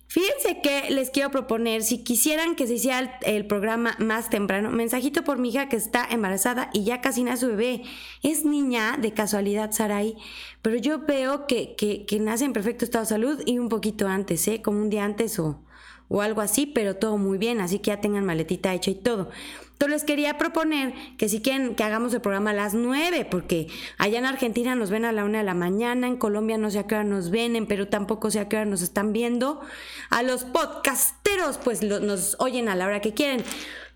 Fíjense 0.08 0.60
que 0.62 0.88
les 0.90 1.10
quiero 1.10 1.30
proponer, 1.30 1.82
si 1.82 2.04
quisieran 2.04 2.54
que 2.54 2.66
se 2.66 2.74
hiciera 2.74 3.18
el, 3.22 3.46
programa 3.46 3.96
más 3.98 4.30
temprano, 4.30 4.70
mensajito 4.70 5.24
por 5.24 5.38
mi 5.38 5.48
hija 5.48 5.68
que 5.68 5.76
está 5.76 6.06
embarazada 6.08 6.70
y 6.72 6.84
ya 6.84 7.00
casi 7.00 7.24
nace 7.24 7.40
su 7.40 7.48
bebé. 7.48 7.82
Es 8.22 8.44
niña 8.44 8.96
de 9.00 9.12
casualidad, 9.12 9.72
Sarai, 9.72 10.16
pero 10.62 10.76
yo 10.76 11.00
veo 11.00 11.46
que, 11.46 11.74
que, 11.74 12.06
que 12.06 12.20
nace 12.20 12.44
en 12.44 12.52
perfecto 12.52 12.84
estado 12.84 13.04
de 13.04 13.08
salud 13.08 13.42
y 13.46 13.58
un 13.58 13.68
poquito 13.68 14.06
antes, 14.06 14.46
¿eh? 14.46 14.62
Como 14.62 14.80
un 14.80 14.90
día 14.90 15.04
antes 15.04 15.40
o, 15.40 15.60
o 16.08 16.22
algo 16.22 16.40
así, 16.40 16.66
pero 16.66 16.96
todo 16.96 17.18
muy 17.18 17.36
bien, 17.36 17.60
así 17.60 17.80
que 17.80 17.88
ya 17.88 18.00
tengan 18.00 18.24
maletita 18.24 18.72
hecha 18.74 18.92
y 18.92 18.94
todo. 18.94 19.30
Entonces 19.76 20.00
les 20.00 20.04
quería 20.04 20.38
proponer 20.38 20.94
que 21.18 21.28
si 21.28 21.42
quieren 21.42 21.74
que 21.74 21.84
hagamos 21.84 22.14
el 22.14 22.22
programa 22.22 22.52
a 22.52 22.54
las 22.54 22.72
9, 22.72 23.26
porque 23.30 23.66
allá 23.98 24.18
en 24.18 24.24
Argentina 24.24 24.74
nos 24.74 24.88
ven 24.88 25.04
a 25.04 25.12
la 25.12 25.22
una 25.22 25.38
de 25.38 25.44
la 25.44 25.52
mañana, 25.52 26.06
en 26.06 26.16
Colombia 26.16 26.56
no 26.56 26.70
sé 26.70 26.78
a 26.78 26.86
qué 26.86 26.94
hora 26.94 27.04
nos 27.04 27.28
ven, 27.28 27.56
en 27.56 27.66
Perú 27.66 27.84
tampoco 27.84 28.30
sé 28.30 28.40
a 28.40 28.48
qué 28.48 28.56
hora 28.56 28.64
nos 28.64 28.80
están 28.80 29.12
viendo. 29.12 29.60
A 30.08 30.22
los 30.22 30.44
podcasteros, 30.44 31.58
pues 31.58 31.82
nos 31.82 32.36
oyen 32.38 32.70
a 32.70 32.74
la 32.74 32.86
hora 32.86 33.02
que 33.02 33.12
quieren, 33.12 33.44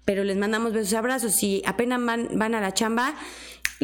pero 0.05 0.23
les 0.23 0.37
mandamos 0.37 0.75
besos 0.75 0.93
y 0.93 0.97
abrazos. 0.97 1.33
Si 1.35 1.63
apenas 1.65 2.05
van, 2.05 2.29
van 2.35 2.55
a 2.55 2.61
la 2.61 2.75
chamba, 2.75 3.15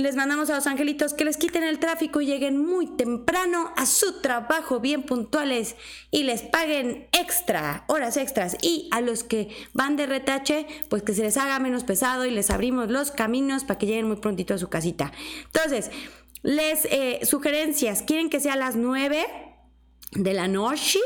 les 0.03 0.15
mandamos 0.15 0.51
a 0.51 0.55
los 0.55 0.67
angelitos 0.67 1.15
que 1.15 1.25
les 1.25 1.39
quiten 1.39 1.63
el 1.63 1.79
tráfico 1.79 2.21
y 2.21 2.27
lleguen 2.27 2.59
muy 2.59 2.87
temprano 2.87 3.73
a 3.77 3.87
su 3.87 4.21
trabajo, 4.21 4.79
bien 4.79 5.03
puntuales 5.03 5.75
y 6.11 6.25
les 6.25 6.43
paguen 6.43 7.09
extra, 7.13 7.85
horas 7.89 8.19
extras. 8.19 8.59
Y 8.61 8.89
a 8.93 9.01
los 9.01 9.25
que 9.25 9.49
van 9.73 9.97
de 9.97 10.07
retache, 10.07 10.67
pues 10.91 11.03
que 11.03 11.15
se 11.15 11.23
les 11.23 11.39
haga 11.39 11.59
menos 11.59 11.85
pesado 11.85 12.27
y 12.27 12.31
les 12.31 12.51
abrimos 12.51 12.91
los 12.91 13.11
caminos 13.11 13.65
para 13.65 13.79
que 13.79 13.87
lleguen 13.87 14.07
muy 14.07 14.17
prontito 14.17 14.53
a 14.53 14.59
su 14.59 14.69
casita. 14.69 15.13
Entonces, 15.47 15.91
les 16.43 16.85
eh, 16.91 17.21
sugerencias, 17.25 18.03
¿quieren 18.03 18.29
que 18.29 18.39
sea 18.39 18.53
a 18.53 18.57
las 18.57 18.77
9 18.77 19.46
de 20.17 20.33
la 20.33 20.49
noche? 20.49 20.99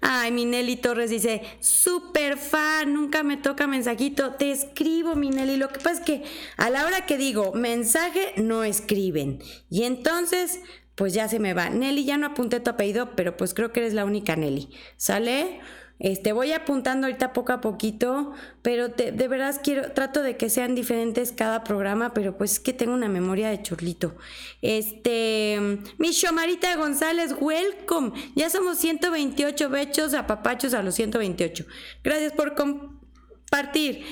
Ay, 0.00 0.30
mi 0.30 0.44
Nelly 0.44 0.76
Torres 0.76 1.10
dice, 1.10 1.42
súper 1.60 2.38
fan, 2.38 2.94
nunca 2.94 3.22
me 3.22 3.36
toca 3.36 3.66
mensajito, 3.66 4.34
te 4.34 4.52
escribo, 4.52 5.16
mi 5.16 5.30
Nelly. 5.30 5.56
Lo 5.56 5.68
que 5.68 5.80
pasa 5.80 5.92
es 5.92 6.00
que 6.00 6.22
a 6.56 6.70
la 6.70 6.86
hora 6.86 7.04
que 7.04 7.16
digo 7.16 7.52
mensaje, 7.52 8.32
no 8.36 8.62
escriben. 8.62 9.40
Y 9.68 9.84
entonces, 9.84 10.60
pues 10.94 11.14
ya 11.14 11.28
se 11.28 11.40
me 11.40 11.54
va. 11.54 11.70
Nelly, 11.70 12.04
ya 12.04 12.16
no 12.16 12.28
apunté 12.28 12.60
tu 12.60 12.70
apellido, 12.70 13.16
pero 13.16 13.36
pues 13.36 13.54
creo 13.54 13.72
que 13.72 13.80
eres 13.80 13.94
la 13.94 14.04
única 14.04 14.36
Nelly. 14.36 14.70
¿Sale? 14.96 15.60
Este, 15.98 16.32
voy 16.32 16.52
apuntando 16.52 17.06
ahorita 17.06 17.32
poco 17.32 17.52
a 17.52 17.60
poquito, 17.60 18.32
pero 18.62 18.88
de, 18.88 19.28
verdad 19.28 19.60
quiero, 19.62 19.92
trato 19.92 20.22
de 20.22 20.36
que 20.36 20.48
sean 20.48 20.74
diferentes 20.74 21.32
cada 21.32 21.64
programa, 21.64 22.14
pero 22.14 22.36
pues 22.36 22.52
es 22.52 22.60
que 22.60 22.72
tengo 22.72 22.94
una 22.94 23.08
memoria 23.08 23.48
de 23.48 23.62
chorlito. 23.62 24.16
Este, 24.62 25.80
mi 25.98 26.10
Shomarita 26.10 26.76
González, 26.76 27.34
welcome. 27.40 28.12
Ya 28.36 28.50
somos 28.50 28.78
128 28.78 29.70
bechos 29.70 30.14
a 30.14 30.26
papachos 30.26 30.74
a 30.74 30.82
los 30.82 30.94
128. 30.94 31.64
Gracias 32.04 32.32
por 32.32 32.54
compartir. 32.54 34.04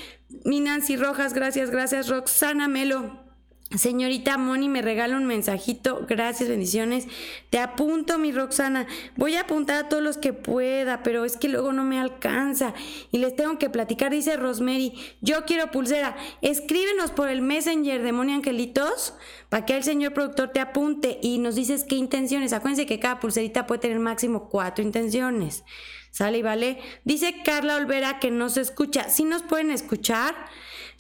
Mi 0.45 0.61
Nancy 0.61 0.97
Rojas, 0.97 1.35
gracias, 1.35 1.71
gracias. 1.71 2.09
Roxana 2.09 2.67
Melo. 2.67 3.26
Señorita 3.75 4.39
Moni 4.39 4.69
me 4.69 4.81
regala 4.81 5.17
un 5.17 5.27
mensajito, 5.27 6.07
gracias, 6.09 6.49
bendiciones. 6.49 7.09
Te 7.51 7.59
apunto, 7.59 8.17
mi 8.17 8.31
Roxana. 8.31 8.87
Voy 9.17 9.35
a 9.35 9.41
apuntar 9.41 9.85
a 9.85 9.89
todos 9.89 10.05
los 10.05 10.19
que 10.19 10.33
pueda, 10.33 11.03
pero 11.03 11.25
es 11.25 11.37
que 11.37 11.49
luego 11.49 11.73
no 11.73 11.83
me 11.83 11.99
alcanza. 11.99 12.75
Y 13.11 13.19
les 13.19 13.35
tengo 13.35 13.59
que 13.59 13.69
platicar, 13.69 14.13
dice 14.13 14.37
Rosemary. 14.37 14.93
Yo 15.21 15.45
quiero 15.47 15.73
pulsera. 15.73 16.17
Escríbenos 16.43 17.11
por 17.11 17.29
el 17.29 17.43
Messenger 17.43 18.05
de 18.05 18.13
Moni 18.13 18.35
Angelitos 18.35 19.15
para 19.49 19.67
que 19.67 19.77
el 19.77 19.83
señor 19.83 20.15
productor 20.15 20.51
te 20.51 20.61
apunte 20.61 21.19
y 21.21 21.39
nos 21.39 21.57
dices 21.57 21.83
qué 21.83 21.97
intenciones. 21.97 22.53
Acuérdense 22.53 22.87
que 22.87 23.01
cada 23.01 23.19
pulserita 23.19 23.67
puede 23.67 23.81
tener 23.81 23.99
máximo 23.99 24.49
cuatro 24.49 24.85
intenciones. 24.85 25.65
¿Sale 26.13 26.39
y 26.39 26.43
vale? 26.43 26.79
Dice 27.05 27.43
Carla 27.45 27.75
Olvera 27.75 28.21
que 28.21 28.31
no 28.31 28.49
se 28.49 28.61
escucha. 28.61 29.11
Si 29.11 29.25
nos 29.25 29.43
pueden 29.43 29.73
escuchar. 29.73 30.37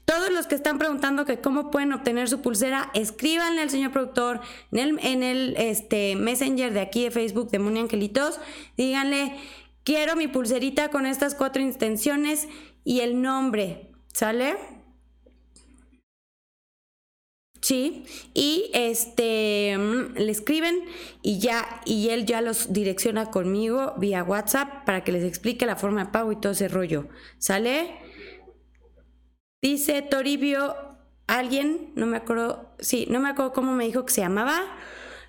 Todos 0.06 0.30
los 0.30 0.46
que 0.46 0.54
están 0.54 0.78
preguntando 0.78 1.24
que 1.24 1.40
cómo 1.40 1.72
pueden 1.72 1.92
obtener 1.92 2.28
su 2.28 2.40
pulsera, 2.40 2.90
escríbanle 2.94 3.60
al 3.60 3.70
señor 3.70 3.90
productor 3.90 4.40
en 4.70 5.22
el, 5.24 5.56
este, 5.58 6.14
Messenger 6.14 6.72
de 6.72 6.80
aquí 6.80 7.02
de 7.02 7.10
Facebook 7.10 7.50
de 7.50 7.58
Moni 7.58 7.80
Angelitos. 7.80 8.38
Díganle, 8.76 9.34
quiero 9.82 10.14
mi 10.14 10.28
pulserita 10.28 10.90
con 10.90 11.06
estas 11.06 11.34
cuatro 11.34 11.60
intenciones 11.60 12.46
y 12.84 13.00
el 13.00 13.20
nombre. 13.20 13.90
¿Sale? 14.12 14.56
Sí, 17.60 18.04
y 18.32 18.70
este 18.74 19.76
mm, 19.76 20.18
le 20.18 20.30
escriben 20.30 20.84
y 21.20 21.40
ya, 21.40 21.80
y 21.84 22.10
él 22.10 22.26
ya 22.26 22.42
los 22.42 22.72
direcciona 22.72 23.32
conmigo 23.32 23.94
vía 23.96 24.22
WhatsApp 24.22 24.84
para 24.84 25.02
que 25.02 25.10
les 25.10 25.24
explique 25.24 25.66
la 25.66 25.74
forma 25.74 26.04
de 26.04 26.12
pago 26.12 26.30
y 26.30 26.36
todo 26.36 26.52
ese 26.52 26.68
rollo. 26.68 27.08
¿Sale? 27.38 28.05
Dice 29.66 30.00
Toribio, 30.00 30.76
alguien, 31.26 31.90
no 31.96 32.06
me 32.06 32.18
acuerdo, 32.18 32.70
sí, 32.78 33.08
no 33.10 33.18
me 33.18 33.30
acuerdo 33.30 33.52
cómo 33.52 33.72
me 33.72 33.84
dijo 33.84 34.06
que 34.06 34.12
se 34.12 34.20
llamaba. 34.20 34.62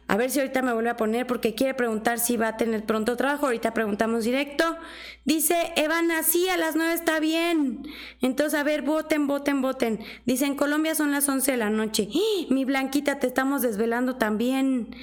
A 0.08 0.16
ver 0.16 0.30
si 0.30 0.38
ahorita 0.38 0.62
me 0.62 0.74
vuelve 0.74 0.92
a 0.92 0.96
poner 0.96 1.26
porque 1.26 1.56
quiere 1.56 1.74
preguntar 1.74 2.20
si 2.20 2.38
va 2.38 2.50
a 2.50 2.56
tener 2.56 2.86
pronto 2.86 3.18
trabajo. 3.18 3.48
Ahorita 3.48 3.74
preguntamos 3.74 4.26
directo. 4.26 4.78
Dice, 5.26 5.74
Evana, 5.76 6.22
sí, 6.22 6.48
a 6.50 6.58
las 6.58 6.76
nueve 6.76 6.94
está 6.94 7.20
bien. 7.20 7.82
Entonces, 8.22 8.60
a 8.60 8.62
ver, 8.62 8.84
voten, 8.84 9.26
voten, 9.26 9.64
voten. 9.64 10.02
Dice, 10.28 10.46
en 10.46 10.54
Colombia 10.54 10.94
son 10.94 11.12
las 11.12 11.28
11 11.28 11.54
de 11.54 11.58
la 11.58 11.72
noche. 11.72 12.08
¡Ah! 12.14 12.46
Mi 12.52 12.64
Blanquita, 12.64 13.18
te 13.18 13.26
estamos 13.26 13.64
desvelando 13.64 14.18
también. 14.18 14.96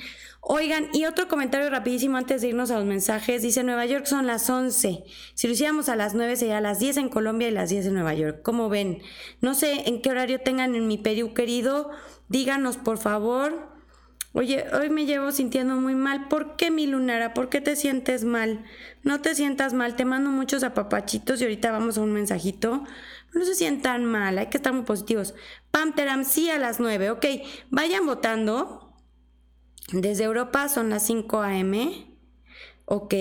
Oigan, 0.46 0.90
y 0.92 1.06
otro 1.06 1.26
comentario 1.26 1.70
rapidísimo 1.70 2.18
antes 2.18 2.42
de 2.42 2.48
irnos 2.48 2.70
a 2.70 2.76
los 2.76 2.84
mensajes. 2.84 3.40
Dice, 3.40 3.64
Nueva 3.64 3.86
York 3.86 4.04
son 4.04 4.26
las 4.26 4.50
11. 4.50 5.02
Si 5.32 5.46
lo 5.46 5.54
hiciéramos 5.54 5.88
a 5.88 5.96
las 5.96 6.12
9 6.14 6.36
sería 6.36 6.60
las 6.60 6.78
10 6.78 6.98
en 6.98 7.08
Colombia 7.08 7.48
y 7.48 7.50
las 7.50 7.70
10 7.70 7.86
en 7.86 7.94
Nueva 7.94 8.12
York. 8.12 8.42
¿Cómo 8.42 8.68
ven? 8.68 9.00
No 9.40 9.54
sé 9.54 9.88
en 9.88 10.02
qué 10.02 10.10
horario 10.10 10.42
tengan 10.42 10.74
en 10.74 10.86
mi 10.86 10.98
Perú, 10.98 11.32
querido. 11.32 11.92
Díganos, 12.28 12.76
por 12.76 12.98
favor. 12.98 13.72
Oye, 14.34 14.66
hoy 14.74 14.90
me 14.90 15.06
llevo 15.06 15.32
sintiendo 15.32 15.76
muy 15.76 15.94
mal. 15.94 16.28
¿Por 16.28 16.56
qué, 16.56 16.70
mi 16.70 16.86
lunara? 16.86 17.32
¿Por 17.32 17.48
qué 17.48 17.62
te 17.62 17.74
sientes 17.74 18.24
mal? 18.24 18.66
No 19.02 19.22
te 19.22 19.34
sientas 19.34 19.72
mal. 19.72 19.96
Te 19.96 20.04
mando 20.04 20.28
muchos 20.28 20.62
apapachitos 20.62 21.40
y 21.40 21.44
ahorita 21.44 21.72
vamos 21.72 21.96
a 21.96 22.02
un 22.02 22.12
mensajito. 22.12 22.84
No 23.32 23.44
se 23.46 23.54
sientan 23.54 24.04
mal. 24.04 24.36
Hay 24.36 24.48
que 24.48 24.58
estar 24.58 24.74
muy 24.74 24.82
positivos. 24.82 25.34
Pamteram, 25.70 26.24
sí 26.24 26.50
a 26.50 26.58
las 26.58 26.80
9. 26.80 27.12
Ok, 27.12 27.24
vayan 27.70 28.04
votando. 28.04 28.83
Desde 29.92 30.24
Europa 30.24 30.68
son 30.68 30.90
las 30.90 31.04
5 31.06 31.40
a.m. 31.42 32.06
Ok, 32.86 33.14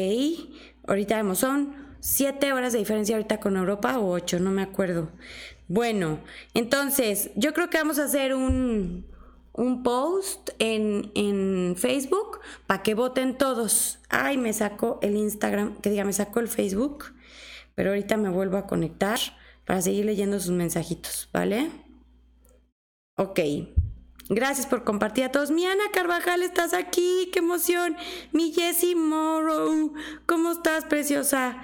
ahorita 0.87 1.17
vemos, 1.17 1.39
son 1.39 1.75
7 1.99 2.51
horas 2.53 2.73
de 2.73 2.79
diferencia 2.79 3.15
ahorita 3.15 3.39
con 3.39 3.57
Europa 3.57 3.97
o 3.97 4.11
8, 4.11 4.39
no 4.39 4.51
me 4.51 4.61
acuerdo. 4.61 5.11
Bueno, 5.67 6.19
entonces 6.53 7.31
yo 7.35 7.53
creo 7.53 7.69
que 7.69 7.77
vamos 7.77 7.99
a 7.99 8.05
hacer 8.05 8.33
un, 8.33 9.05
un 9.53 9.83
post 9.83 10.49
en, 10.59 11.11
en 11.15 11.75
Facebook 11.77 12.39
para 12.67 12.83
que 12.83 12.93
voten 12.93 13.37
todos. 13.37 13.99
Ay, 14.09 14.37
me 14.37 14.51
sacó 14.53 14.99
el 15.01 15.15
Instagram, 15.15 15.77
que 15.79 15.89
diga, 15.89 16.03
me 16.03 16.13
sacó 16.13 16.39
el 16.39 16.47
Facebook, 16.47 17.05
pero 17.75 17.91
ahorita 17.91 18.17
me 18.17 18.29
vuelvo 18.29 18.57
a 18.57 18.67
conectar 18.67 19.19
para 19.65 19.81
seguir 19.81 20.05
leyendo 20.05 20.39
sus 20.39 20.51
mensajitos, 20.51 21.29
¿vale? 21.31 21.71
Ok. 23.15 23.39
Gracias 24.29 24.65
por 24.65 24.83
compartir 24.83 25.25
a 25.25 25.31
todos. 25.31 25.51
Mi 25.51 25.65
Ana 25.65 25.83
Carvajal, 25.91 26.43
estás 26.43 26.73
aquí, 26.73 27.29
qué 27.33 27.39
emoción. 27.39 27.97
Mi 28.31 28.53
Jessie 28.53 28.95
Morrow, 28.95 29.93
¿cómo 30.25 30.53
estás, 30.53 30.85
preciosa? 30.85 31.57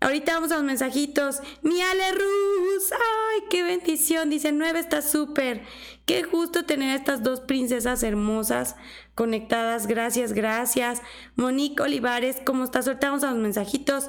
Ahorita 0.00 0.34
vamos 0.34 0.52
a 0.52 0.56
los 0.56 0.64
mensajitos. 0.64 1.40
Mi 1.62 1.82
Ale 1.82 2.12
Ruz, 2.12 2.92
ay, 2.92 3.42
qué 3.50 3.62
bendición. 3.62 4.30
Dice, 4.30 4.52
nueve 4.52 4.78
está 4.78 5.02
súper. 5.02 5.62
Qué 6.06 6.22
gusto 6.22 6.64
tener 6.64 6.90
a 6.90 6.94
estas 6.94 7.22
dos 7.22 7.40
princesas 7.40 8.02
hermosas 8.02 8.76
conectadas. 9.14 9.86
Gracias, 9.86 10.32
gracias. 10.32 11.02
Monique 11.34 11.82
Olivares, 11.82 12.36
¿cómo 12.46 12.64
estás? 12.64 12.86
Ahorita 12.86 13.08
vamos 13.08 13.24
a 13.24 13.32
los 13.32 13.38
mensajitos. 13.38 14.08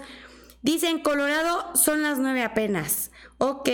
Dice, 0.62 0.90
en 0.90 1.00
Colorado 1.00 1.76
son 1.76 2.04
las 2.04 2.20
nueve 2.20 2.44
apenas. 2.44 3.12
Ok, 3.40 3.70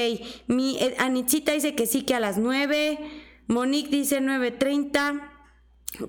mi 0.47 0.77
eh, 0.79 0.95
Anichita 0.99 1.51
dice 1.51 1.75
que 1.75 1.85
sí, 1.85 2.03
que 2.03 2.15
a 2.15 2.19
las 2.19 2.37
nueve. 2.37 3.24
Monique 3.47 3.89
dice 3.89 4.21
9.30. 4.21 5.31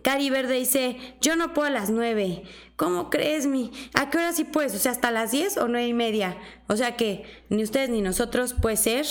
Cari 0.03 0.31
Verde 0.31 0.55
dice, 0.55 0.97
yo 1.21 1.37
no 1.37 1.55
puedo 1.55 1.69
a 1.69 1.71
las 1.71 1.91
9. 1.91 2.43
¿Cómo 2.77 3.09
crees, 3.11 3.47
mi? 3.47 3.71
¿A 3.95 4.11
qué 4.11 4.19
hora 4.19 4.33
sí 4.33 4.45
puedes? 4.45 4.75
O 4.75 4.79
sea, 4.79 4.93
hasta 4.93 5.11
las 5.11 5.31
10 5.31 5.59
o 5.59 5.69
9 5.69 5.87
y 5.87 5.95
media. 5.95 6.37
O 6.67 6.77
sea 6.77 6.97
que 6.97 7.25
ni 7.49 7.63
ustedes 7.63 7.91
ni 7.91 8.03
nosotros 8.03 8.55
puede 8.55 8.77
ser. 8.77 9.07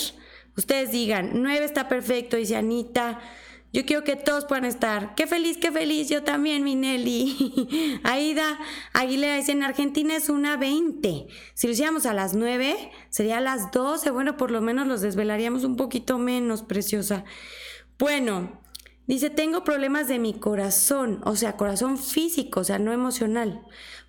Ustedes 0.58 0.91
digan, 0.91 1.32
9 1.41 1.65
está 1.65 1.88
perfecto, 1.88 2.38
dice 2.38 2.55
Anita. 2.55 3.20
Yo 3.75 3.86
quiero 3.86 4.05
que 4.05 4.15
todos 4.15 4.46
puedan 4.46 4.63
estar. 4.63 5.15
Qué 5.15 5.27
feliz, 5.27 5.58
qué 5.58 5.70
feliz. 5.70 6.08
Yo 6.08 6.24
también, 6.24 6.63
mi 6.63 6.75
Nelly. 6.75 8.00
Aida 8.03 8.58
Aguilera 8.94 9.36
dice, 9.36 9.51
en 9.51 9.63
Argentina 9.63 10.15
es 10.15 10.29
una 10.29 10.55
20. 10.55 11.27
Si 11.53 11.67
lo 11.67 11.74
hiciéramos 11.74 12.05
a 12.05 12.13
las 12.13 12.36
9, 12.36 12.91
sería 13.10 13.39
a 13.39 13.41
las 13.41 13.72
12. 13.72 14.12
Bueno, 14.12 14.38
por 14.38 14.50
lo 14.50 14.62
menos 14.62 14.88
los 14.88 15.01
desvelaríamos 15.01 15.65
un 15.65 15.75
poquito 15.75 16.17
menos, 16.17 16.63
preciosa. 16.63 17.25
Bueno, 17.97 18.61
dice, 19.07 19.29
tengo 19.29 19.63
problemas 19.63 20.07
de 20.07 20.19
mi 20.19 20.33
corazón, 20.33 21.21
o 21.23 21.35
sea, 21.35 21.57
corazón 21.57 21.97
físico, 21.97 22.61
o 22.61 22.63
sea, 22.63 22.79
no 22.79 22.91
emocional. 22.91 23.61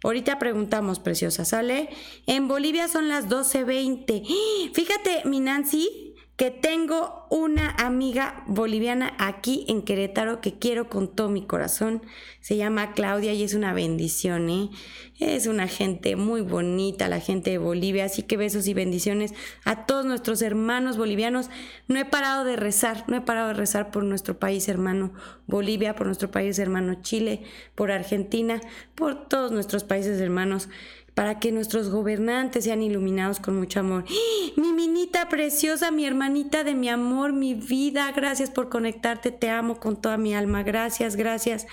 Ahorita 0.03 0.39
preguntamos, 0.39 0.99
preciosa, 0.99 1.45
¿sale? 1.45 1.89
En 2.27 2.49
Bolivia 2.49 2.89
son 2.89 3.09
las 3.09 3.29
12.20. 3.29 4.73
Fíjate, 4.73 5.23
mi 5.25 5.41
Nancy, 5.41 6.06
que 6.37 6.51
tengo 6.51 7.27
una 7.31 7.71
amiga 7.71 8.45
boliviana 8.47 9.15
aquí 9.19 9.65
en 9.69 9.81
Querétaro 9.81 10.43
que 10.43 10.59
quiero 10.59 10.91
con 10.91 11.09
todo 11.09 11.31
mi 11.31 11.47
corazón. 11.47 12.03
Se 12.41 12.59
llama 12.59 12.93
Claudia 12.93 13.33
y 13.33 13.43
es 13.43 13.55
una 13.55 13.73
bendición, 13.73 14.51
¿eh? 14.51 14.71
Es 15.19 15.47
una 15.47 15.67
gente 15.67 16.15
muy 16.15 16.43
bonita, 16.43 17.09
la 17.09 17.21
gente 17.21 17.51
de 17.51 17.59
Bolivia, 17.59 18.05
así 18.05 18.23
que 18.23 18.37
besos 18.37 18.69
y 18.69 18.75
bendiciones 18.75 19.33
a 19.65 19.87
todos 19.87 20.05
nuestros 20.05 20.43
hermanos 20.43 20.99
bolivianos. 20.99 21.49
No 21.89 21.99
he 21.99 22.05
parado 22.05 22.45
de 22.45 22.57
rezar, 22.57 23.05
no 23.09 23.17
he 23.17 23.23
parado 23.23 23.49
de 23.49 23.55
rezar 23.55 23.91
por 23.91 24.05
nuestro 24.05 24.39
país 24.39 24.69
hermano 24.69 25.15
Bolivia, 25.47 25.95
por 25.95 26.07
nuestro 26.07 26.31
país 26.31 26.59
hermano 26.59 27.01
Chile, 27.01 27.45
por 27.75 27.91
Argentina, 27.91 28.61
por 28.95 29.27
todos 29.27 29.53
nuestros 29.53 29.85
países 29.85 30.21
hermanos 30.21 30.69
para 31.17 31.39
que 31.39 31.51
nuestros 31.51 31.89
gobernantes 31.89 32.65
sean 32.65 32.83
iluminados 32.83 33.41
con 33.41 33.57
mucho 33.57 33.81
amor. 33.81 34.05
¡Ah! 34.07 34.51
Mi 34.57 34.75
minita 34.75 35.31
preciosa, 35.31 35.91
mi 35.91 36.05
hermanita 36.05 36.63
de 36.63 36.75
mi 36.75 36.91
amor, 36.91 37.33
mi 37.33 37.55
vida, 37.55 38.13
gracias 38.15 38.51
por 38.51 38.69
conectarte, 38.69 39.31
te 39.31 39.49
amo 39.49 39.81
con 39.81 39.99
toda 39.99 40.19
mi 40.19 40.35
alma, 40.35 40.63
gracias, 40.63 41.17
gracias. 41.17 41.67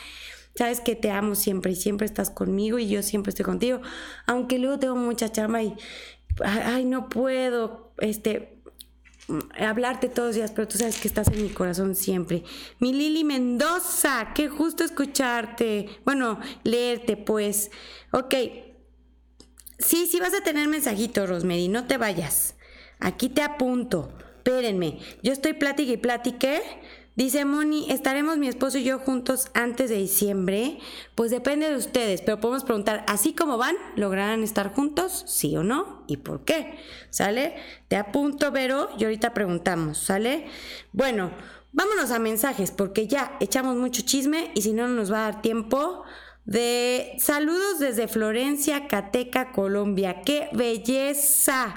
Sabes 0.56 0.80
que 0.80 0.96
te 0.96 1.12
amo 1.12 1.36
siempre 1.36 1.74
y 1.74 1.76
siempre 1.76 2.06
estás 2.06 2.30
conmigo 2.30 2.80
y 2.80 2.88
yo 2.88 3.04
siempre 3.04 3.32
estoy 3.32 3.44
contigo, 3.44 3.82
aunque 4.28 4.60
luego 4.60 4.80
tengo 4.80 4.96
mucha 4.96 5.30
chama 5.30 5.62
y, 5.62 5.76
ay, 6.42 6.86
no 6.86 7.10
puedo, 7.10 7.92
este, 7.98 8.62
hablarte 9.60 10.08
todos 10.08 10.30
los 10.30 10.36
días, 10.38 10.52
pero 10.52 10.70
tú 10.70 10.78
sabes 10.78 11.02
que 11.02 11.10
estás 11.10 11.28
en 11.28 11.44
mi 11.44 11.50
corazón 11.50 11.96
siempre. 11.96 12.46
Mi 12.80 12.94
Lili 12.94 13.26
Mendoza, 13.26 14.32
qué 14.34 14.48
justo 14.48 14.86
escucharte. 14.86 15.90
Bueno, 16.06 16.40
leerte, 16.64 17.18
pues. 17.18 17.72
Ok, 18.12 18.36
Sí, 19.86 20.08
sí 20.08 20.20
vas 20.20 20.34
a 20.34 20.42
tener 20.42 20.68
mensajito, 20.70 21.28
Rosemary, 21.28 21.68
no 21.68 21.86
te 21.86 21.98
vayas. 21.98 22.56
Aquí 23.00 23.28
te 23.28 23.42
apunto. 23.42 24.12
Espérenme, 24.38 25.00
yo 25.22 25.34
estoy 25.34 25.54
plática 25.54 25.92
y 25.92 25.98
platique. 25.98 26.62
Dice 27.16 27.46
Moni, 27.46 27.92
¿estaremos 27.92 28.38
mi 28.38 28.48
esposo 28.48 28.78
y 28.78 28.86
yo 28.86 28.98
juntos 28.98 29.50
antes 29.54 29.90
de 29.90 29.98
diciembre? 29.98 30.80
Pues 31.16 31.32
depende 31.32 31.70
de 31.70 31.75
ustedes, 31.75 32.22
pero 32.22 32.40
podemos 32.40 32.63
preguntar, 32.63 33.04
así 33.08 33.34
como 33.34 33.58
van, 33.58 33.75
¿lograrán 33.96 34.42
estar 34.42 34.74
juntos? 34.74 35.24
¿Sí 35.28 35.56
o 35.56 35.63
no? 35.63 36.04
¿Y 36.08 36.18
por 36.18 36.44
qué? 36.44 36.80
¿Sale? 37.10 37.56
Te 37.88 37.98
apunto, 37.98 38.52
Vero, 38.52 38.90
y 38.98 39.04
ahorita 39.04 39.34
preguntamos, 39.34 40.00
¿sale? 40.00 40.48
Bueno, 40.92 41.32
vámonos 41.72 42.10
a 42.10 42.20
mensajes, 42.20 42.72
porque 42.72 43.08
ya 43.08 43.38
echamos 43.42 43.75
mucho 43.75 44.02
chisme 44.02 44.52
y 44.56 44.62
si 44.62 44.74
no, 44.74 44.88
no 44.88 44.96
nos 44.96 45.12
va 45.12 45.28
a 45.28 45.32
dar 45.32 45.42
tiempo 45.42 46.04
de 46.46 47.16
saludos 47.20 47.80
desde 47.80 48.08
Florencia, 48.08 48.88
Cateca, 48.88 49.52
Colombia. 49.52 50.22
¡Qué 50.26 50.50
belleza! 50.54 51.76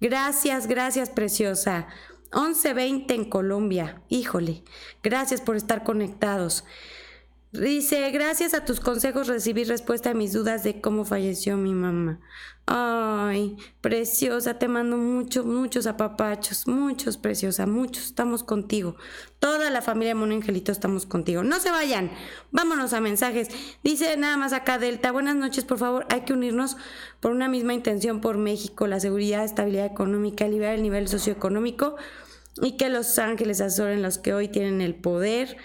Gracias, 0.00 0.66
gracias, 0.66 1.10
preciosa. 1.10 1.88
11.20 2.32 3.14
en 3.14 3.24
Colombia. 3.24 4.02
Híjole, 4.08 4.62
gracias 5.02 5.40
por 5.40 5.56
estar 5.56 5.82
conectados. 5.82 6.64
Dice, 7.50 8.10
gracias 8.10 8.52
a 8.52 8.66
tus 8.66 8.78
consejos 8.78 9.26
recibí 9.26 9.64
respuesta 9.64 10.10
a 10.10 10.14
mis 10.14 10.34
dudas 10.34 10.64
de 10.64 10.82
cómo 10.82 11.06
falleció 11.06 11.56
mi 11.56 11.72
mamá. 11.72 12.20
Ay, 12.66 13.56
preciosa, 13.80 14.58
te 14.58 14.68
mando 14.68 14.98
muchos, 14.98 15.46
muchos 15.46 15.86
apapachos, 15.86 16.66
muchos, 16.66 17.16
preciosa, 17.16 17.64
muchos. 17.64 18.04
Estamos 18.04 18.42
contigo. 18.42 18.96
Toda 19.38 19.70
la 19.70 19.80
familia 19.80 20.14
Mono 20.14 20.34
Angelito 20.34 20.72
estamos 20.72 21.06
contigo. 21.06 21.42
No 21.42 21.58
se 21.58 21.70
vayan, 21.70 22.10
vámonos 22.50 22.92
a 22.92 23.00
mensajes. 23.00 23.48
Dice 23.82 24.14
nada 24.18 24.36
más 24.36 24.52
acá 24.52 24.78
Delta, 24.78 25.10
buenas 25.10 25.36
noches, 25.36 25.64
por 25.64 25.78
favor, 25.78 26.06
hay 26.10 26.26
que 26.26 26.34
unirnos 26.34 26.76
por 27.20 27.30
una 27.30 27.48
misma 27.48 27.72
intención 27.72 28.20
por 28.20 28.36
México, 28.36 28.86
la 28.86 29.00
seguridad, 29.00 29.42
estabilidad 29.42 29.86
económica, 29.86 30.46
liberar 30.46 30.74
el 30.74 30.82
nivel 30.82 31.08
socioeconómico 31.08 31.96
y 32.60 32.76
que 32.76 32.90
los 32.90 33.18
ángeles 33.18 33.62
asesoren 33.62 34.02
los 34.02 34.18
que 34.18 34.34
hoy 34.34 34.48
tienen 34.48 34.82
el 34.82 34.94
poder 34.94 35.56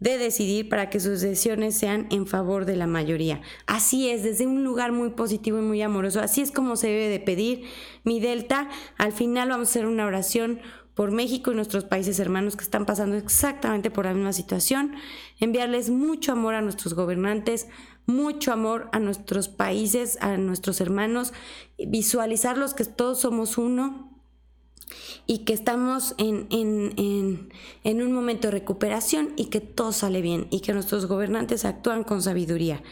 de 0.00 0.18
decidir 0.18 0.68
para 0.68 0.90
que 0.90 1.00
sus 1.00 1.20
decisiones 1.20 1.76
sean 1.76 2.06
en 2.10 2.26
favor 2.26 2.64
de 2.64 2.76
la 2.76 2.86
mayoría. 2.86 3.40
Así 3.66 4.10
es, 4.10 4.22
desde 4.22 4.46
un 4.46 4.64
lugar 4.64 4.92
muy 4.92 5.10
positivo 5.10 5.58
y 5.58 5.62
muy 5.62 5.82
amoroso. 5.82 6.20
Así 6.20 6.40
es 6.40 6.52
como 6.52 6.76
se 6.76 6.88
debe 6.88 7.08
de 7.08 7.20
pedir 7.20 7.64
mi 8.04 8.20
Delta. 8.20 8.68
Al 8.96 9.12
final 9.12 9.48
vamos 9.48 9.68
a 9.68 9.70
hacer 9.70 9.86
una 9.86 10.06
oración 10.06 10.60
por 10.94 11.12
México 11.12 11.52
y 11.52 11.54
nuestros 11.54 11.84
países 11.84 12.18
hermanos 12.18 12.56
que 12.56 12.64
están 12.64 12.84
pasando 12.84 13.16
exactamente 13.16 13.88
por 13.90 14.04
la 14.04 14.14
misma 14.14 14.32
situación. 14.32 14.94
Enviarles 15.38 15.90
mucho 15.90 16.32
amor 16.32 16.54
a 16.54 16.60
nuestros 16.60 16.94
gobernantes, 16.94 17.68
mucho 18.06 18.52
amor 18.52 18.88
a 18.92 18.98
nuestros 18.98 19.48
países, 19.48 20.18
a 20.20 20.36
nuestros 20.38 20.80
hermanos, 20.80 21.32
visualizarlos 21.78 22.74
que 22.74 22.84
todos 22.84 23.20
somos 23.20 23.58
uno, 23.58 24.07
y 25.26 25.38
que 25.38 25.52
estamos 25.52 26.14
en, 26.18 26.46
en, 26.50 28.02
un 28.02 28.12
momento 28.12 28.48
de 28.48 28.52
recuperación 28.52 29.32
y 29.36 29.46
que 29.46 29.60
todo 29.60 29.92
sale 29.92 30.22
bien 30.22 30.46
y 30.50 30.60
que 30.60 30.72
nuestros 30.72 31.06
gobernantes 31.06 31.64
actúan 31.64 32.04
con 32.04 32.22
sabiduría. 32.22 32.82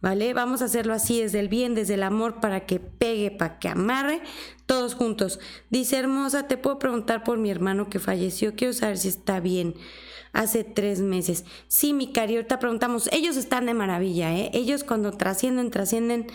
¿Vale? 0.00 0.34
Vamos 0.34 0.62
a 0.62 0.64
hacerlo 0.64 0.94
así 0.94 1.20
desde 1.20 1.38
el 1.38 1.48
bien, 1.48 1.76
desde 1.76 1.94
el 1.94 2.02
amor, 2.02 2.40
para 2.40 2.66
que 2.66 2.80
pegue, 2.80 3.30
para 3.30 3.60
que 3.60 3.68
amarre, 3.68 4.20
todos 4.66 4.96
juntos. 4.96 5.38
Dice 5.70 5.96
hermosa, 5.96 6.48
te 6.48 6.56
puedo 6.56 6.80
preguntar 6.80 7.22
por 7.22 7.38
mi 7.38 7.52
hermano 7.52 7.88
que 7.88 8.00
falleció, 8.00 8.56
quiero 8.56 8.72
saber 8.72 8.98
si 8.98 9.06
está 9.06 9.38
bien. 9.38 9.76
Hace 10.32 10.64
tres 10.64 11.00
meses. 11.00 11.44
Sí, 11.68 11.92
mi 11.92 12.10
cari, 12.10 12.34
ahorita 12.34 12.58
preguntamos, 12.58 13.08
ellos 13.12 13.36
están 13.36 13.66
de 13.66 13.74
maravilla, 13.74 14.34
¿eh? 14.34 14.50
Ellos 14.54 14.82
cuando 14.82 15.12
trascienden, 15.12 15.70
trascienden 15.70 16.26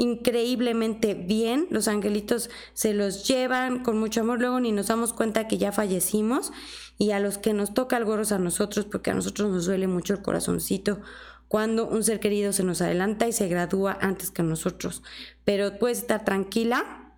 increíblemente 0.00 1.12
bien. 1.12 1.66
Los 1.70 1.86
angelitos 1.86 2.48
se 2.72 2.94
los 2.94 3.28
llevan 3.28 3.82
con 3.82 3.98
mucho 3.98 4.22
amor. 4.22 4.40
Luego 4.40 4.58
ni 4.58 4.72
nos 4.72 4.86
damos 4.86 5.12
cuenta 5.12 5.46
que 5.46 5.58
ya 5.58 5.72
fallecimos. 5.72 6.52
Y 6.96 7.12
a 7.12 7.20
los 7.20 7.38
que 7.38 7.52
nos 7.52 7.74
toca 7.74 7.96
algo 7.96 8.14
a 8.14 8.38
nosotros, 8.38 8.86
porque 8.86 9.10
a 9.10 9.14
nosotros 9.14 9.50
nos 9.50 9.66
duele 9.66 9.86
mucho 9.86 10.14
el 10.14 10.22
corazoncito 10.22 11.00
cuando 11.48 11.88
un 11.88 12.04
ser 12.04 12.20
querido 12.20 12.52
se 12.52 12.62
nos 12.62 12.80
adelanta 12.80 13.26
y 13.26 13.32
se 13.32 13.48
gradúa 13.48 13.98
antes 14.00 14.30
que 14.30 14.42
nosotros. 14.42 15.02
Pero 15.44 15.78
puedes 15.78 15.98
estar 15.98 16.24
tranquila 16.24 17.16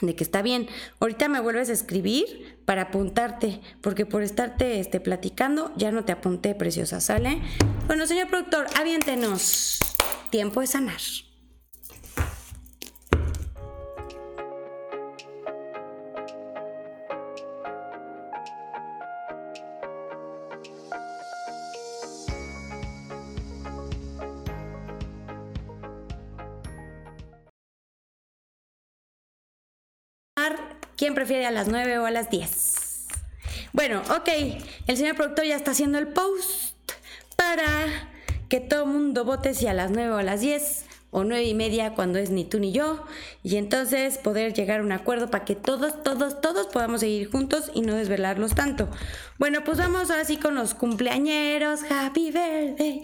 de 0.00 0.14
que 0.16 0.24
está 0.24 0.42
bien. 0.42 0.68
Ahorita 0.98 1.28
me 1.28 1.40
vuelves 1.40 1.70
a 1.70 1.74
escribir 1.74 2.58
para 2.64 2.82
apuntarte, 2.82 3.60
porque 3.80 4.06
por 4.06 4.22
estarte 4.22 4.80
este, 4.80 5.00
platicando 5.00 5.72
ya 5.76 5.90
no 5.90 6.04
te 6.04 6.12
apunté, 6.12 6.54
preciosa, 6.54 7.00
¿sale? 7.00 7.40
Bueno, 7.86 8.06
señor 8.06 8.28
productor, 8.28 8.66
aviéntenos. 8.76 9.78
Tiempo 10.30 10.60
de 10.60 10.66
sanar. 10.66 11.00
Prefiere 31.20 31.44
a 31.44 31.50
las 31.50 31.68
9 31.68 31.98
o 31.98 32.06
a 32.06 32.10
las 32.10 32.30
10? 32.30 33.06
Bueno, 33.74 34.00
ok, 34.08 34.28
el 34.86 34.96
señor 34.96 35.16
productor 35.16 35.44
ya 35.44 35.54
está 35.54 35.72
haciendo 35.72 35.98
el 35.98 36.08
post 36.08 36.72
para 37.36 38.08
que 38.48 38.58
todo 38.58 38.86
mundo 38.86 39.26
vote 39.26 39.52
si 39.52 39.66
a 39.66 39.74
las 39.74 39.90
9 39.90 40.12
o 40.12 40.16
a 40.16 40.22
las 40.22 40.40
10 40.40 40.86
o 41.10 41.24
9 41.24 41.44
y 41.44 41.54
media 41.54 41.92
cuando 41.92 42.18
es 42.18 42.30
ni 42.30 42.46
tú 42.46 42.58
ni 42.58 42.72
yo 42.72 43.04
y 43.42 43.56
entonces 43.56 44.16
poder 44.16 44.54
llegar 44.54 44.80
a 44.80 44.82
un 44.82 44.92
acuerdo 44.92 45.30
para 45.30 45.44
que 45.44 45.56
todos, 45.56 46.02
todos, 46.02 46.40
todos 46.40 46.68
podamos 46.68 47.00
seguir 47.00 47.30
juntos 47.30 47.70
y 47.74 47.82
no 47.82 47.96
desvelarlos 47.96 48.54
tanto. 48.54 48.88
Bueno, 49.38 49.62
pues 49.62 49.76
vamos 49.76 50.10
ahora 50.10 50.24
sí 50.24 50.38
con 50.38 50.54
los 50.54 50.72
cumpleañeros. 50.72 51.80
Happy 51.90 52.30
birthday 52.30 53.02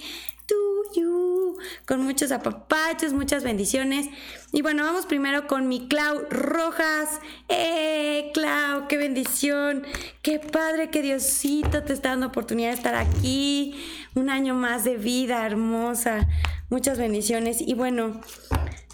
Con 1.86 2.02
muchos 2.02 2.32
apapachos, 2.32 3.12
muchas 3.12 3.44
bendiciones. 3.44 4.08
Y 4.52 4.62
bueno, 4.62 4.82
vamos 4.82 5.06
primero 5.06 5.46
con 5.46 5.68
mi 5.68 5.86
Clau 5.86 6.26
Rojas. 6.30 7.20
¡Eh, 7.48 8.30
Clau! 8.34 8.88
¡Qué 8.88 8.96
bendición! 8.96 9.84
¡Qué 10.22 10.40
padre 10.40 10.90
que 10.90 11.02
Diosito 11.02 11.84
te 11.84 11.92
está 11.92 12.10
dando 12.10 12.26
oportunidad 12.26 12.70
de 12.70 12.74
estar 12.74 12.94
aquí! 12.96 13.74
Un 14.14 14.30
año 14.30 14.54
más 14.54 14.84
de 14.84 14.96
vida 14.96 15.46
hermosa. 15.46 16.26
Muchas 16.70 16.98
bendiciones. 16.98 17.60
Y 17.60 17.74
bueno, 17.74 18.20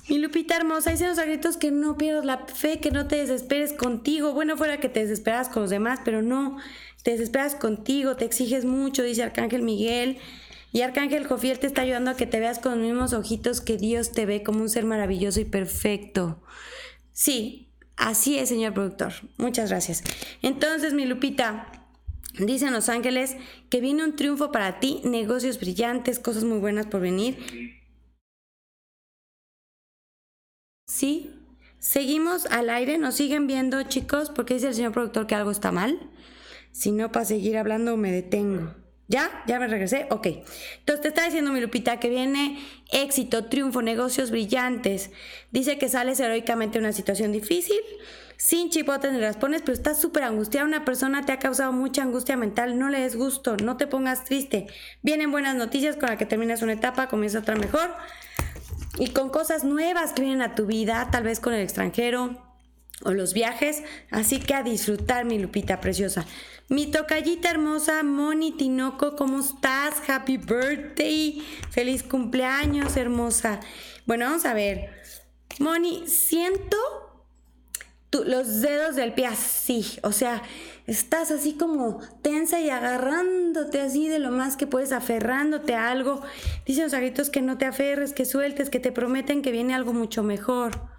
mi 0.09 0.19
Lupita 0.19 0.57
hermosa, 0.57 0.91
dicen 0.91 1.09
los 1.09 1.19
gritos 1.19 1.57
que 1.57 1.71
no 1.71 1.97
pierdas 1.97 2.27
la 2.27 2.47
fe, 2.47 2.79
que 2.79 2.91
no 2.91 3.07
te 3.07 3.17
desesperes 3.17 3.73
contigo. 3.73 4.35
Bueno, 4.35 4.59
fuera 4.59 4.79
que 4.79 4.91
te 4.91 5.01
desesperas 5.01 5.49
con 5.49 5.62
los 5.62 5.71
demás, 5.71 6.01
pero 6.05 6.21
no, 6.21 6.59
te 7.03 7.12
desesperas 7.12 7.55
contigo, 7.55 8.17
te 8.17 8.27
exiges 8.27 8.67
mucho, 8.67 9.03
dice 9.03 9.23
Arcángel 9.23 9.62
Miguel. 9.62 10.19
Y 10.73 10.81
Arcángel 10.81 11.27
Jofiel 11.27 11.59
te 11.59 11.67
está 11.67 11.83
ayudando 11.83 12.11
a 12.11 12.17
que 12.17 12.27
te 12.27 12.41
veas 12.41 12.59
con 12.59 12.73
los 12.73 12.81
mismos 12.81 13.13
ojitos 13.13 13.61
que 13.61 13.77
Dios 13.77 14.13
te 14.13 14.25
ve 14.25 14.43
como 14.43 14.63
un 14.63 14.71
ser 14.71 14.87
maravilloso 14.87 15.39
y 15.41 15.45
perfecto. 15.45 16.43
Sí, 17.13 17.69
así 17.97 18.39
es, 18.39 18.49
señor 18.49 18.73
productor. 18.73 19.13
Muchas 19.37 19.69
gracias. 19.69 20.03
Entonces, 20.41 20.95
mi 20.95 21.05
Lupita, 21.05 21.87
dicen 22.39 22.73
los 22.73 22.89
ángeles 22.89 23.37
que 23.69 23.83
viene 23.83 24.03
un 24.03 24.17
triunfo 24.17 24.51
para 24.51 24.81
ti, 24.81 25.03
negocios 25.05 25.61
brillantes, 25.61 26.19
cosas 26.19 26.45
muy 26.45 26.59
buenas 26.59 26.87
por 26.87 27.03
venir. 27.03 27.37
Sí, 30.87 31.35
seguimos 31.79 32.47
al 32.47 32.71
aire, 32.71 32.97
nos 32.97 33.17
siguen 33.17 33.47
viendo, 33.47 33.83
chicos, 33.83 34.31
porque 34.31 34.55
dice 34.55 34.69
el 34.69 34.75
señor 34.75 34.93
productor 34.93 35.27
que 35.27 35.35
algo 35.35 35.51
está 35.51 35.71
mal. 35.71 35.99
Si 36.71 36.93
no, 36.93 37.13
para 37.13 37.27
seguir 37.27 37.59
hablando 37.59 37.99
me 37.99 38.11
detengo. 38.11 38.82
¿Ya? 39.12 39.31
¿Ya 39.46 39.61
me 39.61 39.68
regresé? 39.68 40.07
Ok. 40.09 40.27
Entonces 40.79 41.03
te 41.03 41.09
está 41.09 41.27
diciendo 41.27 41.53
mi 41.53 41.61
Lupita 41.61 42.01
que 42.01 42.09
viene 42.09 42.59
éxito, 42.90 43.44
triunfo, 43.44 43.83
negocios 43.83 44.31
brillantes. 44.31 45.11
Dice 45.51 45.77
que 45.77 45.90
sales 45.90 46.18
heroicamente 46.18 46.79
de 46.79 46.85
una 46.87 46.94
situación 46.94 47.31
difícil, 47.31 47.77
sin 48.38 48.70
chipotes 48.70 49.12
ni 49.12 49.20
raspones, 49.20 49.61
pero 49.61 49.75
estás 49.75 50.01
súper 50.01 50.22
angustiada. 50.22 50.66
Una 50.66 50.87
persona 50.87 51.27
te 51.27 51.33
ha 51.33 51.38
causado 51.38 51.72
mucha 51.72 52.01
angustia 52.01 52.38
mental. 52.38 52.79
No 52.79 52.88
le 52.88 53.01
des 53.01 53.14
gusto, 53.14 53.59
no 53.59 53.77
te 53.77 53.87
pongas 53.87 54.25
triste. 54.25 54.68
Vienen 55.03 55.31
buenas 55.31 55.57
noticias 55.57 55.96
con 55.96 56.09
la 56.09 56.16
que 56.16 56.25
terminas 56.25 56.62
una 56.62 56.72
etapa, 56.72 57.09
comienza 57.09 57.40
otra 57.40 57.55
mejor. 57.55 57.94
Y 58.98 59.09
con 59.09 59.29
cosas 59.29 59.62
nuevas 59.62 60.14
que 60.14 60.22
vienen 60.22 60.40
a 60.40 60.55
tu 60.55 60.64
vida, 60.64 61.09
tal 61.12 61.25
vez 61.25 61.38
con 61.38 61.53
el 61.53 61.61
extranjero 61.61 62.52
o 63.05 63.12
los 63.12 63.35
viajes. 63.35 63.83
Así 64.11 64.38
que 64.38 64.55
a 64.55 64.62
disfrutar, 64.62 65.25
mi 65.25 65.38
Lupita 65.38 65.81
preciosa. 65.81 66.27
Mi 66.69 66.87
tocallita 66.87 67.51
hermosa, 67.51 68.03
Moni 68.03 68.53
Tinoco, 68.53 69.17
¿cómo 69.17 69.41
estás? 69.41 70.09
Happy 70.09 70.37
birthday. 70.37 71.43
Feliz 71.71 72.03
cumpleaños, 72.03 72.97
hermosa. 72.97 73.61
Bueno, 74.07 74.27
vamos 74.27 74.47
a 74.47 74.55
ver. 74.55 74.91
Moni, 75.59 76.05
siento 76.07 76.79
los 78.21 78.61
dedos 78.61 78.95
del 78.97 79.15
pie 79.15 79.27
así, 79.27 79.99
o 80.03 80.12
sea, 80.12 80.43
estás 80.87 81.31
así 81.31 81.55
como 81.55 82.01
tensa 82.21 82.61
y 82.61 82.69
agarrándote 82.69 83.81
así 83.81 84.09
de 84.09 84.19
lo 84.19 84.31
más 84.31 84.57
que 84.57 84.67
puedes, 84.67 84.93
aferrándote 84.93 85.75
a 85.75 85.91
algo. 85.91 86.23
Dicen 86.67 86.85
los 86.85 86.95
agritos 86.95 87.31
que 87.31 87.41
no 87.41 87.57
te 87.57 87.65
aferres, 87.65 88.12
que 88.12 88.25
sueltes, 88.25 88.69
que 88.69 88.81
te 88.81 88.93
prometen 88.93 89.43
que 89.43 89.51
viene 89.51 89.75
algo 89.75 89.93
mucho 89.93 90.23
mejor. 90.23 90.91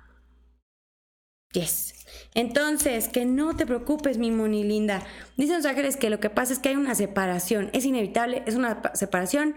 Yes. 1.53 1.93
Entonces, 2.35 3.07
que 3.07 3.25
no 3.25 3.55
te 3.55 3.65
preocupes, 3.65 4.17
mi 4.17 4.31
moni 4.31 4.63
linda. 4.63 5.03
Dicen 5.37 5.57
los 5.57 5.65
ángeles 5.65 5.97
que 5.97 6.09
lo 6.09 6.19
que 6.19 6.29
pasa 6.29 6.53
es 6.53 6.59
que 6.59 6.69
hay 6.69 6.75
una 6.75 6.95
separación. 6.95 7.69
Es 7.73 7.85
inevitable, 7.85 8.43
es 8.45 8.55
una 8.55 8.81
separación 8.93 9.55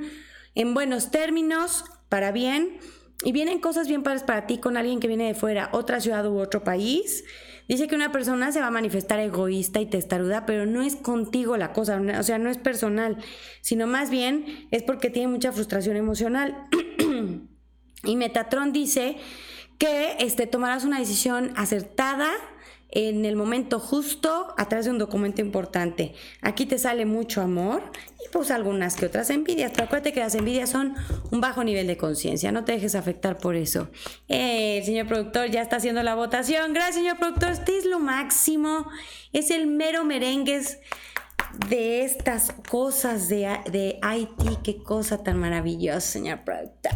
en 0.55 0.75
buenos 0.75 1.11
términos, 1.11 1.85
para 2.09 2.33
bien. 2.33 2.79
Y 3.25 3.33
vienen 3.33 3.61
cosas 3.61 3.89
bien 3.89 4.03
padres 4.03 4.23
para 4.23 4.47
ti 4.47 4.59
con 4.59 4.77
alguien 4.77 5.01
que 5.01 5.09
viene 5.09 5.27
de 5.27 5.35
fuera, 5.35 5.71
otra 5.73 6.01
ciudad 6.01 6.27
u 6.27 6.39
otro 6.39 6.63
país. 6.65 7.25
Dice 7.67 7.89
que 7.89 7.97
una 7.97 8.13
persona 8.13 8.53
se 8.53 8.61
va 8.61 8.67
a 8.67 8.71
manifestar 8.71 9.19
egoísta 9.19 9.81
y 9.81 9.87
testaruda, 9.87 10.47
pero 10.47 10.67
no 10.67 10.83
es 10.83 10.97
contigo 10.97 11.57
la 11.57 11.73
cosa, 11.73 12.01
o 12.19 12.23
sea, 12.23 12.39
no 12.39 12.49
es 12.49 12.59
personal, 12.59 13.17
sino 13.61 13.87
más 13.87 14.11
bien 14.11 14.69
es 14.71 14.83
porque 14.85 15.11
tiene 15.11 15.29
mucha 15.29 15.51
frustración 15.51 15.97
emocional. 15.97 16.69
y 18.05 18.17
Metatron 18.17 18.73
dice 18.73 19.17
que 19.79 20.17
este, 20.21 20.47
tomarás 20.47 20.85
una 20.85 20.99
decisión 20.99 21.53
acertada 21.57 22.31
en 22.91 23.25
el 23.25 23.37
momento 23.37 23.79
justo 23.79 24.55
a 24.57 24.69
través 24.69 24.87
de 24.87 24.93
un 24.93 24.99
documento 24.99 25.41
importante. 25.41 26.15
Aquí 26.41 26.67
te 26.67 26.79
sale 26.79 27.05
mucho 27.05 27.43
amor 27.43 27.83
y 28.25 28.29
pues 28.33 28.51
algunas 28.51 28.97
que 28.97 29.07
otras 29.07 29.29
envidias, 29.31 29.73
pero 29.73 29.85
acuérdate 29.85 30.13
que 30.13 30.21
las 30.21 30.35
envidias 30.35 30.71
son 30.71 30.95
un 31.31 31.41
bajo 31.41 31.65
nivel 31.65 31.87
de 31.89 31.97
conciencia, 31.97 32.53
no 32.53 32.65
te 32.65 32.73
dejes 32.73 32.95
afectar 32.95 33.39
por 33.39 33.55
eso. 33.57 33.91
el 34.29 34.85
señor 34.85 35.09
productor 35.09 35.51
ya 35.51 35.63
está 35.63 35.77
haciendo 35.77 36.03
la 36.03 36.15
votación. 36.15 36.73
Gracias, 36.73 36.97
señor 36.97 37.19
productor, 37.19 37.51
este 37.51 37.77
es 37.77 37.85
lo 37.85 37.99
máximo. 37.99 38.89
Es 39.33 39.51
el 39.51 39.67
mero 39.67 40.05
merengues 40.05 40.79
de 41.69 42.03
estas 42.03 42.53
cosas 42.71 43.29
de, 43.29 43.59
de 43.71 43.99
Haití. 44.01 44.57
Qué 44.63 44.83
cosa 44.83 45.23
tan 45.23 45.39
maravillosa, 45.39 46.01
señor 46.01 46.45
productor. 46.45 46.93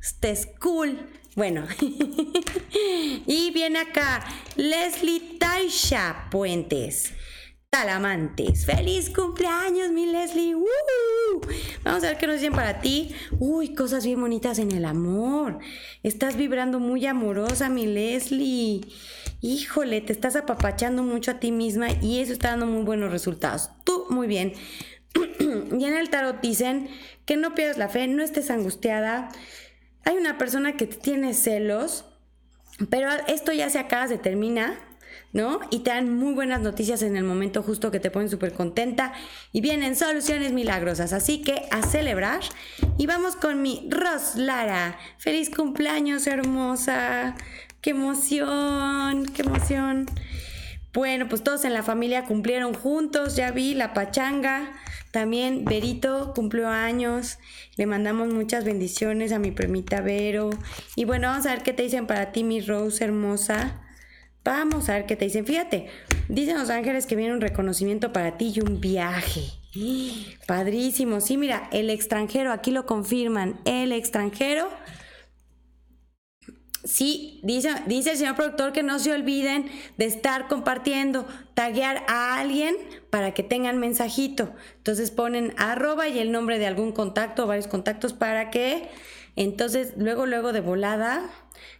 Este 0.00 0.30
es 0.30 0.48
cool. 0.60 0.98
Bueno, 1.34 1.64
y 3.26 3.50
viene 3.52 3.78
acá 3.78 4.22
Leslie 4.56 5.38
Taisha 5.38 6.28
Puentes. 6.30 7.14
Talamantes. 7.70 8.66
¡Feliz 8.66 9.08
cumpleaños, 9.08 9.92
mi 9.92 10.04
Leslie! 10.04 10.54
Vamos 11.82 12.04
a 12.04 12.08
ver 12.08 12.18
qué 12.18 12.26
nos 12.26 12.36
dicen 12.36 12.52
para 12.52 12.82
ti. 12.82 13.14
Uy, 13.38 13.74
cosas 13.74 14.04
bien 14.04 14.20
bonitas 14.20 14.58
en 14.58 14.72
el 14.72 14.84
amor. 14.84 15.58
Estás 16.02 16.36
vibrando 16.36 16.80
muy 16.80 17.06
amorosa, 17.06 17.70
mi 17.70 17.86
Leslie. 17.86 18.82
Híjole, 19.40 20.02
te 20.02 20.12
estás 20.12 20.36
apapachando 20.36 21.02
mucho 21.02 21.30
a 21.30 21.40
ti 21.40 21.50
misma 21.50 21.88
y 22.02 22.20
eso 22.20 22.34
está 22.34 22.50
dando 22.50 22.66
muy 22.66 22.84
buenos 22.84 23.10
resultados. 23.10 23.70
Tú, 23.84 24.04
muy 24.10 24.26
bien. 24.26 24.52
y 25.40 25.84
en 25.84 25.96
el 25.96 26.10
tarot 26.10 26.42
dicen 26.42 26.90
que 27.24 27.38
no 27.38 27.54
pierdas 27.54 27.78
la 27.78 27.88
fe, 27.88 28.06
no 28.06 28.22
estés 28.22 28.50
angustiada 28.50 29.30
hay 30.04 30.16
una 30.16 30.38
persona 30.38 30.76
que 30.76 30.86
tiene 30.86 31.34
celos, 31.34 32.04
pero 32.90 33.10
esto 33.28 33.52
ya 33.52 33.70
se 33.70 33.78
acaba, 33.78 34.08
se 34.08 34.18
termina, 34.18 34.78
¿no? 35.32 35.60
Y 35.70 35.80
te 35.80 35.90
dan 35.90 36.14
muy 36.14 36.34
buenas 36.34 36.60
noticias 36.60 37.02
en 37.02 37.16
el 37.16 37.24
momento 37.24 37.62
justo 37.62 37.90
que 37.90 38.00
te 38.00 38.10
ponen 38.10 38.28
súper 38.28 38.52
contenta 38.52 39.12
y 39.52 39.60
vienen 39.60 39.96
soluciones 39.96 40.52
milagrosas. 40.52 41.12
Así 41.12 41.42
que 41.42 41.66
a 41.70 41.82
celebrar. 41.82 42.40
Y 42.98 43.06
vamos 43.06 43.36
con 43.36 43.62
mi 43.62 43.88
Ros 43.90 44.36
Lara. 44.36 44.98
Feliz 45.18 45.50
cumpleaños, 45.50 46.26
hermosa. 46.26 47.36
Qué 47.80 47.90
emoción, 47.90 49.26
qué 49.26 49.42
emoción. 49.42 50.06
Bueno, 50.92 51.28
pues 51.28 51.42
todos 51.42 51.64
en 51.64 51.72
la 51.72 51.82
familia 51.82 52.26
cumplieron 52.26 52.74
juntos, 52.74 53.34
ya 53.34 53.50
vi 53.50 53.74
la 53.74 53.94
pachanga. 53.94 54.81
También 55.12 55.66
Berito 55.66 56.32
cumplió 56.34 56.68
años. 56.68 57.38
Le 57.76 57.86
mandamos 57.86 58.32
muchas 58.32 58.64
bendiciones 58.64 59.30
a 59.32 59.38
mi 59.38 59.50
premita 59.50 60.00
Vero. 60.00 60.50
Y 60.96 61.04
bueno, 61.04 61.28
vamos 61.28 61.46
a 61.46 61.50
ver 61.50 61.62
qué 61.62 61.72
te 61.72 61.84
dicen 61.84 62.06
para 62.06 62.32
ti, 62.32 62.42
mi 62.42 62.60
Rose 62.60 63.04
hermosa. 63.04 63.82
Vamos 64.42 64.88
a 64.88 64.94
ver 64.94 65.06
qué 65.06 65.14
te 65.14 65.26
dicen. 65.26 65.46
Fíjate, 65.46 65.88
dicen 66.28 66.58
los 66.58 66.70
ángeles 66.70 67.06
que 67.06 67.14
viene 67.14 67.34
un 67.34 67.42
reconocimiento 67.42 68.12
para 68.12 68.38
ti 68.38 68.54
y 68.56 68.60
un 68.60 68.80
viaje. 68.80 69.42
Padrísimo. 70.46 71.20
Sí, 71.20 71.36
mira, 71.36 71.68
el 71.72 71.90
extranjero, 71.90 72.50
aquí 72.50 72.70
lo 72.70 72.86
confirman. 72.86 73.60
El 73.66 73.92
extranjero 73.92 74.68
Sí, 76.84 77.38
dice, 77.44 77.74
dice 77.86 78.12
el 78.12 78.16
señor 78.18 78.34
productor 78.34 78.72
que 78.72 78.82
no 78.82 78.98
se 78.98 79.12
olviden 79.12 79.70
de 79.98 80.06
estar 80.06 80.48
compartiendo, 80.48 81.26
taguear 81.54 82.04
a 82.08 82.40
alguien 82.40 82.76
para 83.08 83.34
que 83.34 83.44
tengan 83.44 83.78
mensajito. 83.78 84.52
Entonces 84.78 85.12
ponen 85.12 85.54
arroba 85.58 86.08
y 86.08 86.18
el 86.18 86.32
nombre 86.32 86.58
de 86.58 86.66
algún 86.66 86.90
contacto 86.90 87.44
o 87.44 87.46
varios 87.46 87.68
contactos 87.68 88.12
para 88.12 88.50
que 88.50 88.88
entonces 89.36 89.94
luego, 89.96 90.26
luego 90.26 90.52
de 90.52 90.60
volada 90.60 91.30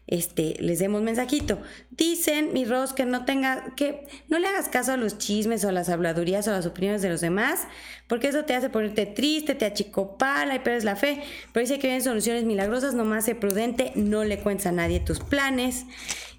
este, 0.06 0.56
les 0.58 0.78
demos 0.78 1.02
mensajito. 1.02 1.60
Dicen, 1.90 2.52
mi 2.52 2.64
Ros, 2.64 2.92
que 2.92 3.04
no 3.04 3.24
tenga, 3.24 3.74
que 3.76 4.06
no 4.28 4.38
le 4.38 4.48
hagas 4.48 4.68
caso 4.68 4.92
a 4.92 4.96
los 4.96 5.18
chismes 5.18 5.64
o 5.64 5.68
a 5.68 5.72
las 5.72 5.88
habladurías 5.88 6.46
o 6.48 6.50
a 6.50 6.54
las 6.54 6.66
opiniones 6.66 7.02
de 7.02 7.08
los 7.08 7.20
demás, 7.20 7.60
porque 8.08 8.28
eso 8.28 8.44
te 8.44 8.54
hace 8.54 8.70
ponerte 8.70 9.06
triste, 9.06 9.54
te 9.54 9.64
achicopala 9.64 10.54
y 10.54 10.58
pierdes 10.58 10.84
la 10.84 10.96
fe. 10.96 11.22
Pero 11.52 11.62
dice 11.62 11.78
que 11.78 11.86
vienen 11.86 12.02
soluciones 12.02 12.44
milagrosas, 12.44 12.94
nomás 12.94 13.24
sé 13.24 13.34
prudente, 13.34 13.92
no 13.94 14.24
le 14.24 14.38
cuentes 14.38 14.66
a 14.66 14.72
nadie 14.72 15.00
tus 15.00 15.20
planes. 15.20 15.86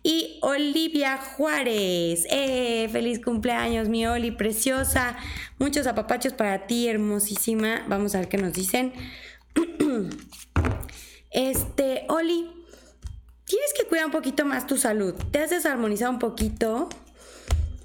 Y 0.06 0.38
Olivia 0.41 1.17
Juárez, 1.17 2.27
eh, 2.29 2.89
feliz 2.91 3.21
cumpleaños, 3.21 3.88
mi 3.88 4.06
Oli, 4.06 4.32
preciosa. 4.32 5.15
Muchos 5.60 5.88
apapachos 5.88 6.34
para 6.34 6.67
ti, 6.67 6.89
hermosísima. 6.89 7.86
Vamos 7.88 8.13
a 8.13 8.19
ver 8.19 8.27
qué 8.27 8.38
nos 8.38 8.51
dicen. 8.51 8.91
este, 11.32 12.06
Oli, 12.10 12.49
tienes 13.54 13.74
que 13.78 13.86
cuidar 13.86 14.08
un 14.08 14.12
poquito 14.12 14.46
más 14.46 14.66
tu 14.66 14.78
salud. 14.78 15.13
Te 15.30 15.38
has 15.38 15.52
desarmonizado 15.52 16.12
un 16.12 16.18
poquito. 16.18 16.89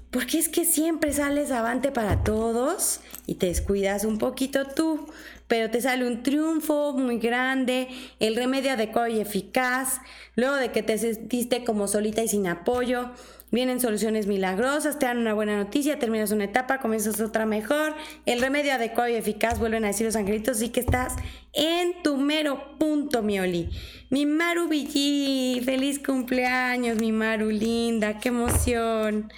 Porque 0.09 0.39
es 0.39 0.49
que 0.49 0.65
siempre 0.65 1.13
sales 1.13 1.51
avante 1.51 1.91
para 1.91 2.23
todos 2.23 3.01
y 3.27 3.35
te 3.35 3.45
descuidas 3.45 4.05
un 4.05 4.17
poquito 4.17 4.65
tú, 4.65 5.05
pero 5.47 5.69
te 5.69 5.79
sale 5.81 6.07
un 6.07 6.23
triunfo 6.23 6.93
muy 6.93 7.19
grande, 7.19 7.87
el 8.19 8.35
remedio 8.35 8.71
adecuado 8.71 9.07
y 9.09 9.19
eficaz, 9.19 10.01
luego 10.35 10.55
de 10.55 10.71
que 10.71 10.81
te 10.81 10.97
sentiste 10.97 11.63
como 11.63 11.87
solita 11.87 12.23
y 12.23 12.27
sin 12.27 12.47
apoyo, 12.47 13.11
vienen 13.51 13.79
soluciones 13.79 14.27
milagrosas, 14.27 14.99
te 14.99 15.05
dan 15.05 15.17
una 15.17 15.33
buena 15.33 15.57
noticia, 15.57 15.99
terminas 15.99 16.31
una 16.31 16.45
etapa, 16.45 16.79
comienzas 16.79 17.19
otra 17.21 17.45
mejor, 17.45 17.95
el 18.25 18.41
remedio 18.41 18.73
adecuado 18.73 19.09
y 19.09 19.15
eficaz, 19.15 19.59
vuelven 19.59 19.83
a 19.85 19.87
decir 19.87 20.05
los 20.05 20.15
angelitos, 20.15 20.61
y 20.61 20.69
que 20.69 20.79
estás 20.79 21.15
en 21.53 22.01
tu 22.03 22.17
mero 22.17 22.77
punto, 22.77 23.21
mi 23.23 23.39
Oli. 23.39 23.69
Mi 24.09 24.25
Maru 24.25 24.67
Villi, 24.67 25.61
feliz 25.63 25.99
cumpleaños, 25.99 26.99
mi 26.99 27.11
Maru 27.11 27.49
linda, 27.49 28.19
qué 28.19 28.29
emoción. 28.29 29.31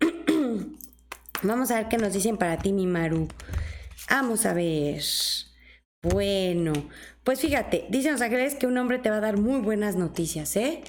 Vamos 1.42 1.70
a 1.70 1.76
ver 1.76 1.88
qué 1.88 1.98
nos 1.98 2.12
dicen 2.12 2.36
para 2.36 2.58
ti, 2.58 2.72
mi 2.72 2.86
Maru. 2.86 3.28
Vamos 4.10 4.46
a 4.46 4.52
ver. 4.52 5.02
Bueno, 6.02 6.72
pues 7.24 7.40
fíjate, 7.40 7.86
dicen 7.88 8.12
los 8.12 8.20
ángeles 8.20 8.54
que 8.54 8.66
un 8.66 8.76
hombre 8.76 8.98
te 8.98 9.08
va 9.10 9.16
a 9.16 9.20
dar 9.20 9.38
muy 9.38 9.60
buenas 9.60 9.96
noticias, 9.96 10.56
¿eh? 10.56 10.82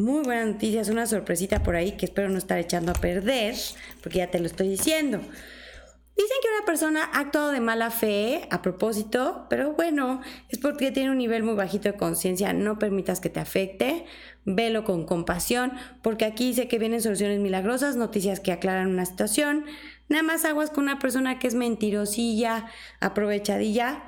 Muy 0.00 0.22
buenas 0.22 0.46
noticias, 0.46 0.88
una 0.88 1.06
sorpresita 1.06 1.62
por 1.62 1.76
ahí 1.76 1.92
que 1.92 2.06
espero 2.06 2.30
no 2.30 2.38
estar 2.38 2.58
echando 2.58 2.92
a 2.92 2.94
perder, 2.94 3.54
porque 4.02 4.18
ya 4.18 4.30
te 4.30 4.40
lo 4.40 4.46
estoy 4.46 4.68
diciendo. 4.68 5.18
Dicen 5.18 6.36
que 6.42 6.48
una 6.56 6.64
persona 6.64 7.04
ha 7.12 7.20
actuado 7.20 7.50
de 7.50 7.60
mala 7.60 7.90
fe 7.90 8.48
a 8.50 8.62
propósito, 8.62 9.46
pero 9.50 9.74
bueno, 9.74 10.22
es 10.48 10.58
porque 10.58 10.90
tiene 10.90 11.10
un 11.10 11.18
nivel 11.18 11.42
muy 11.42 11.54
bajito 11.54 11.90
de 11.90 11.98
conciencia. 11.98 12.54
No 12.54 12.78
permitas 12.78 13.20
que 13.20 13.28
te 13.28 13.40
afecte, 13.40 14.06
velo 14.46 14.84
con 14.84 15.04
compasión, 15.04 15.72
porque 16.00 16.24
aquí 16.24 16.46
dice 16.46 16.66
que 16.66 16.78
vienen 16.78 17.02
soluciones 17.02 17.38
milagrosas, 17.38 17.96
noticias 17.96 18.40
que 18.40 18.52
aclaran 18.52 18.88
una 18.88 19.04
situación. 19.04 19.66
Nada 20.08 20.22
más 20.22 20.46
aguas 20.46 20.70
con 20.70 20.84
una 20.84 20.98
persona 20.98 21.38
que 21.38 21.46
es 21.46 21.54
mentirosilla, 21.54 22.66
aprovechadilla 23.00 24.02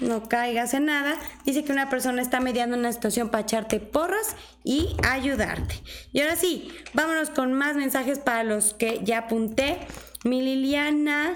no 0.00 0.28
caigas 0.28 0.74
en 0.74 0.86
nada. 0.86 1.16
Dice 1.44 1.64
que 1.64 1.72
una 1.72 1.88
persona 1.88 2.22
está 2.22 2.40
mediando 2.40 2.76
una 2.76 2.92
situación 2.92 3.30
para 3.30 3.42
echarte 3.42 3.80
porras 3.80 4.36
y 4.64 4.96
ayudarte. 5.08 5.76
Y 6.12 6.20
ahora 6.20 6.36
sí, 6.36 6.72
vámonos 6.92 7.30
con 7.30 7.52
más 7.52 7.76
mensajes 7.76 8.18
para 8.18 8.44
los 8.44 8.74
que 8.74 9.00
ya 9.02 9.18
apunté. 9.18 9.78
Mi 10.24 10.42
Liliana 10.42 11.34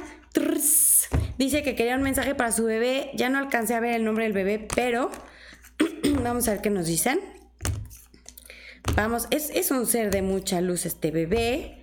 dice 1.39 1.63
que 1.63 1.75
quería 1.75 1.97
un 1.97 2.03
mensaje 2.03 2.35
para 2.35 2.53
su 2.53 2.65
bebé. 2.65 3.11
Ya 3.15 3.29
no 3.29 3.39
alcancé 3.39 3.75
a 3.75 3.81
ver 3.81 3.95
el 3.95 4.05
nombre 4.05 4.25
del 4.25 4.33
bebé, 4.33 4.67
pero 4.75 5.11
vamos 6.23 6.49
a 6.49 6.53
ver 6.53 6.61
qué 6.61 6.71
nos 6.71 6.87
dicen. 6.87 7.21
Vamos, 8.97 9.29
es, 9.31 9.51
es 9.51 9.71
un 9.71 9.87
ser 9.87 10.11
de 10.11 10.23
mucha 10.23 10.61
luz 10.61 10.87
este 10.87 11.11
bebé. 11.11 11.77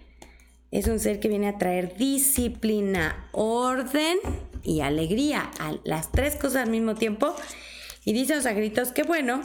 Es 0.70 0.88
un 0.88 1.00
ser 1.00 1.22
que 1.22 1.30
viene 1.30 1.48
a 1.48 1.58
traer 1.58 1.96
disciplina, 1.96 3.30
orden 3.32 4.20
y 4.64 4.82
alegría, 4.82 5.50
a 5.60 5.76
las 5.84 6.12
tres 6.12 6.36
cosas 6.36 6.64
al 6.64 6.70
mismo 6.70 6.96
tiempo. 6.96 7.36
Y 8.06 8.14
dice 8.14 8.36
los 8.36 8.46
agritos 8.46 8.92
que 8.92 9.04
bueno, 9.04 9.42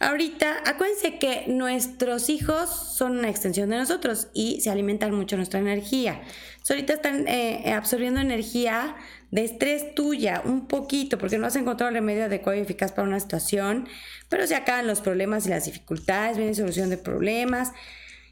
ahorita 0.00 0.62
acuérdense 0.66 1.18
que 1.18 1.44
nuestros 1.48 2.28
hijos 2.28 2.68
son 2.70 3.18
una 3.18 3.30
extensión 3.30 3.70
de 3.70 3.78
nosotros 3.78 4.28
y 4.34 4.60
se 4.60 4.70
alimentan 4.70 5.14
mucho 5.14 5.36
nuestra 5.36 5.60
energía. 5.60 6.22
ahorita 6.68 6.94
están 6.94 7.28
eh, 7.28 7.72
absorbiendo 7.72 8.20
energía 8.20 8.96
de 9.30 9.44
estrés 9.44 9.94
tuya, 9.94 10.42
un 10.44 10.68
poquito, 10.68 11.18
porque 11.18 11.38
no 11.38 11.46
has 11.46 11.56
encontrado 11.56 11.88
el 11.88 11.96
remedio 11.96 12.24
adecuado 12.24 12.58
y 12.58 12.62
eficaz 12.62 12.92
para 12.92 13.08
una 13.08 13.18
situación, 13.18 13.88
pero 14.28 14.46
se 14.46 14.54
acaban 14.54 14.86
los 14.86 15.00
problemas 15.00 15.46
y 15.46 15.50
las 15.50 15.64
dificultades, 15.64 16.36
viene 16.36 16.54
solución 16.54 16.90
de 16.90 16.98
problemas 16.98 17.72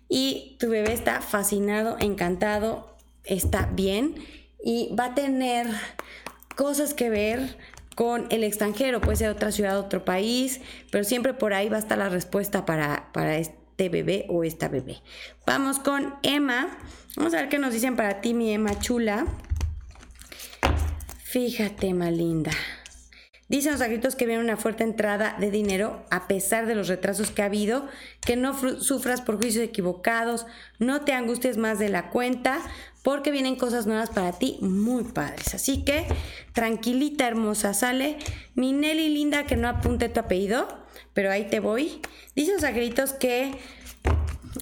y 0.09 0.57
tu 0.61 0.68
bebé 0.68 0.92
está 0.92 1.20
fascinado, 1.20 1.96
encantado, 1.98 2.96
está 3.25 3.70
bien 3.72 4.41
y 4.62 4.94
va 4.98 5.07
a 5.07 5.14
tener 5.14 5.66
cosas 6.57 6.94
que 6.94 7.11
ver 7.11 7.57
con 7.94 8.27
el 8.31 8.44
extranjero, 8.44 9.01
puede 9.01 9.16
ser 9.16 9.31
otra 9.31 9.53
ciudad, 9.53 9.79
otro 9.79 10.05
país, 10.05 10.61
pero 10.90 11.05
siempre 11.05 11.35
por 11.35 11.53
ahí 11.55 11.68
va 11.68 11.77
a 11.77 11.81
estar 11.81 11.98
la 11.98 12.09
respuesta 12.09 12.64
para, 12.64 13.11
para 13.12 13.37
este 13.37 13.88
bebé 13.88 14.27
o 14.29 14.44
esta 14.44 14.68
bebé. 14.68 15.03
Vamos 15.46 15.79
con 15.79 16.14
Emma. 16.22 16.79
Vamos 17.16 17.35
a 17.35 17.38
ver 17.38 17.48
qué 17.48 17.59
nos 17.59 17.75
dicen 17.75 17.96
para 17.96 18.20
ti, 18.20 18.33
mi 18.33 18.53
Emma 18.53 18.79
chula. 18.79 19.27
Fíjate, 21.25 21.88
Emma 21.88 22.11
linda. 22.11 22.53
Dicen 23.48 23.72
los 23.72 23.83
agritos 23.83 24.16
que 24.16 24.25
viene 24.25 24.42
una 24.42 24.57
fuerte 24.57 24.83
entrada 24.83 25.37
de 25.38 25.51
dinero 25.51 26.07
a 26.11 26.27
pesar 26.27 26.64
de 26.64 26.75
los 26.75 26.88
retrasos 26.88 27.31
que 27.31 27.42
ha 27.42 27.46
habido, 27.46 27.87
que 28.25 28.35
no 28.35 28.59
sufras 28.81 29.20
por 29.20 29.37
juicios 29.37 29.62
equivocados, 29.62 30.46
no 30.79 31.03
te 31.03 31.12
angusties 31.12 31.59
más 31.59 31.79
de 31.79 31.90
la 31.90 32.09
cuenta, 32.09 32.61
porque 33.03 33.31
vienen 33.31 33.57
cosas 33.57 33.87
nuevas 33.87 34.11
para 34.11 34.33
ti 34.33 34.59
muy 34.61 35.05
padres. 35.05 35.55
Así 35.55 35.85
que 35.85 36.07
tranquilita, 36.53 37.27
hermosa, 37.27 37.75
sale. 37.75 38.19
Mi 38.55 38.73
Nelly 38.73 39.09
linda, 39.09 39.45
que 39.47 39.57
no 39.57 39.69
apunte 39.69 40.09
tu 40.09 40.21
apellido, 40.21 40.69
pero 41.12 41.31
ahí 41.31 41.49
te 41.49 41.61
voy. 41.61 42.01
Dicen 42.35 42.55
los 42.55 42.65
agritos 42.65 43.12
que 43.12 43.53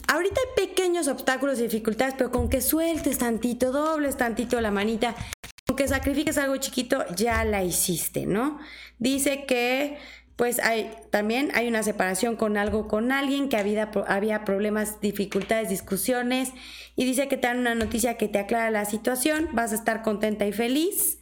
ahorita 0.09 0.41
hay 0.41 0.67
pequeños 0.67 1.09
obstáculos 1.09 1.59
y 1.59 1.65
dificultades, 1.65 2.15
pero 2.17 2.31
con 2.31 2.49
que 2.49 2.61
sueltes 2.61 3.19
tantito, 3.19 3.73
dobles 3.73 4.17
tantito 4.17 4.61
la 4.61 4.71
manita 4.71 5.15
que 5.81 5.89
sacrifiques 5.89 6.37
algo 6.37 6.59
chiquito, 6.59 7.07
ya 7.17 7.43
la 7.45 7.65
hiciste, 7.65 8.27
¿no? 8.27 8.59
Dice 8.99 9.47
que 9.47 9.97
pues 10.41 10.59
hay, 10.61 10.91
también 11.11 11.51
hay 11.53 11.69
una 11.69 11.83
separación 11.83 12.35
con 12.35 12.57
algo, 12.57 12.89
con 12.89 13.13
alguien, 13.13 13.51
que 13.51 13.59
había, 13.59 13.91
había 14.07 14.47
problemas, 14.47 14.99
dificultades, 15.03 15.69
discusiones, 15.69 16.53
y 16.97 17.05
dice 17.05 17.29
que 17.29 17.37
te 17.37 17.47
dan 17.47 17.59
una 17.59 17.75
noticia 17.75 18.17
que 18.17 18.27
te 18.27 18.39
aclara 18.39 18.71
la 18.71 18.87
situación, 18.87 19.51
vas 19.53 19.73
a 19.73 19.75
estar 19.75 20.01
contenta 20.01 20.47
y 20.47 20.53
feliz, 20.53 21.19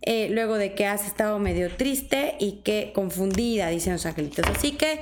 eh, 0.00 0.28
luego 0.30 0.56
de 0.56 0.74
que 0.74 0.86
has 0.86 1.06
estado 1.06 1.38
medio 1.38 1.76
triste 1.76 2.36
y 2.40 2.62
que 2.62 2.92
confundida, 2.94 3.68
dicen 3.68 3.92
los 3.92 4.06
angelitos. 4.06 4.46
Así 4.46 4.72
que 4.72 4.98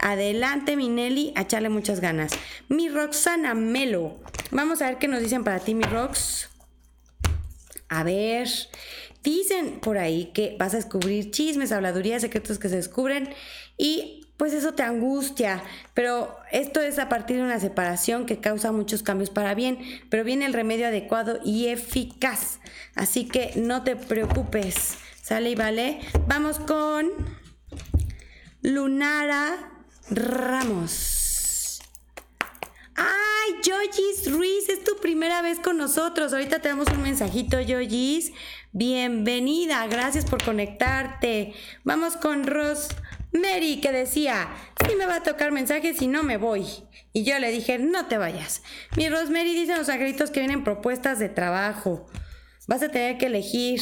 adelante, 0.00 0.74
mi 0.74 0.88
Nelly, 0.88 1.34
a 1.36 1.42
echarle 1.42 1.68
muchas 1.68 2.00
ganas. 2.00 2.32
Mi 2.68 2.88
Roxana 2.88 3.54
Melo, 3.54 4.18
vamos 4.50 4.82
a 4.82 4.86
ver 4.86 4.98
qué 4.98 5.06
nos 5.06 5.20
dicen 5.20 5.44
para 5.44 5.60
ti, 5.60 5.76
mi 5.76 5.84
Rox. 5.84 6.48
A 7.88 8.02
ver, 8.02 8.48
dicen 9.24 9.80
por 9.80 9.98
ahí 9.98 10.30
que 10.34 10.54
vas 10.58 10.74
a 10.74 10.76
descubrir 10.76 11.32
chismes, 11.32 11.72
habladurías, 11.72 12.22
secretos 12.22 12.58
que 12.58 12.68
se 12.68 12.76
descubren 12.76 13.30
y 13.76 14.20
pues 14.36 14.52
eso 14.52 14.74
te 14.74 14.82
angustia, 14.82 15.62
pero 15.94 16.36
esto 16.50 16.80
es 16.80 16.98
a 16.98 17.08
partir 17.08 17.36
de 17.36 17.42
una 17.42 17.60
separación 17.60 18.26
que 18.26 18.40
causa 18.40 18.72
muchos 18.72 19.02
cambios 19.02 19.30
para 19.30 19.54
bien, 19.54 19.78
pero 20.10 20.24
viene 20.24 20.44
el 20.44 20.52
remedio 20.52 20.88
adecuado 20.88 21.38
y 21.44 21.68
eficaz. 21.68 22.58
Así 22.94 23.26
que 23.26 23.52
no 23.56 23.82
te 23.84 23.96
preocupes, 23.96 24.96
sale 25.22 25.50
y 25.50 25.54
vale. 25.54 26.00
Vamos 26.26 26.58
con 26.58 27.10
Lunara 28.60 29.70
Ramos. 30.10 31.80
¡Ay, 32.96 33.54
Yoyis 33.62 34.32
Ruiz! 34.32 34.68
Es 34.68 34.84
tu 34.84 34.96
primera 35.00 35.42
vez 35.42 35.58
con 35.58 35.76
nosotros. 35.76 36.32
Ahorita 36.32 36.60
te 36.60 36.68
damos 36.68 36.88
un 36.88 37.02
mensajito, 37.02 37.60
Yoyis. 37.60 38.32
Bienvenida, 38.76 39.86
gracias 39.86 40.24
por 40.24 40.42
conectarte. 40.42 41.52
Vamos 41.84 42.16
con 42.16 42.44
Rosemary, 42.44 43.80
que 43.80 43.92
decía, 43.92 44.48
sí 44.84 44.96
me 44.96 45.06
va 45.06 45.18
a 45.18 45.22
tocar 45.22 45.52
mensajes 45.52 46.02
y 46.02 46.08
no 46.08 46.24
me 46.24 46.38
voy. 46.38 46.66
Y 47.12 47.22
yo 47.22 47.38
le 47.38 47.52
dije, 47.52 47.78
no 47.78 48.06
te 48.06 48.18
vayas. 48.18 48.64
Mi 48.96 49.08
Rosemary 49.08 49.54
dice 49.54 49.74
en 49.74 49.78
los 49.78 49.88
angelitos 49.88 50.32
que 50.32 50.40
vienen 50.40 50.64
propuestas 50.64 51.20
de 51.20 51.28
trabajo. 51.28 52.06
Vas 52.66 52.82
a 52.82 52.88
tener 52.88 53.16
que 53.16 53.26
elegir. 53.26 53.80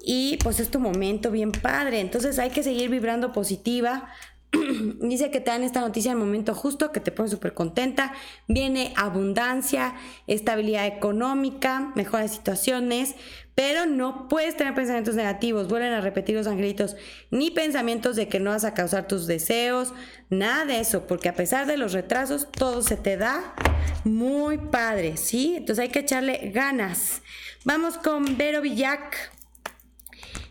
Y 0.00 0.38
pues 0.38 0.60
es 0.60 0.70
tu 0.70 0.80
momento 0.80 1.30
bien 1.30 1.52
padre. 1.52 2.00
Entonces 2.00 2.38
hay 2.38 2.48
que 2.48 2.62
seguir 2.62 2.88
vibrando 2.88 3.32
positiva 3.32 4.08
Dice 5.00 5.30
que 5.30 5.40
te 5.40 5.50
dan 5.50 5.62
esta 5.62 5.80
noticia 5.80 6.12
en 6.12 6.18
el 6.18 6.24
momento 6.24 6.54
justo, 6.54 6.92
que 6.92 7.00
te 7.00 7.12
pone 7.12 7.28
súper 7.28 7.54
contenta. 7.54 8.12
Viene 8.48 8.92
abundancia, 8.96 9.94
estabilidad 10.26 10.86
económica, 10.86 11.92
mejores 11.94 12.32
situaciones, 12.32 13.14
pero 13.54 13.86
no 13.86 14.28
puedes 14.28 14.56
tener 14.56 14.74
pensamientos 14.74 15.14
negativos. 15.14 15.68
Vuelven 15.68 15.92
a 15.92 16.00
repetir 16.00 16.36
los 16.36 16.46
angelitos, 16.46 16.96
ni 17.30 17.50
pensamientos 17.50 18.16
de 18.16 18.28
que 18.28 18.40
no 18.40 18.50
vas 18.50 18.64
a 18.64 18.74
causar 18.74 19.08
tus 19.08 19.26
deseos, 19.26 19.94
nada 20.28 20.64
de 20.64 20.80
eso, 20.80 21.06
porque 21.06 21.28
a 21.28 21.34
pesar 21.34 21.66
de 21.66 21.76
los 21.76 21.92
retrasos, 21.92 22.50
todo 22.50 22.82
se 22.82 22.96
te 22.96 23.16
da 23.16 23.54
muy 24.04 24.58
padre, 24.58 25.16
¿sí? 25.16 25.56
Entonces 25.56 25.84
hay 25.84 25.88
que 25.88 26.00
echarle 26.00 26.50
ganas. 26.52 27.22
Vamos 27.64 27.98
con 27.98 28.36
Vero 28.36 28.60
Villac. 28.60 29.35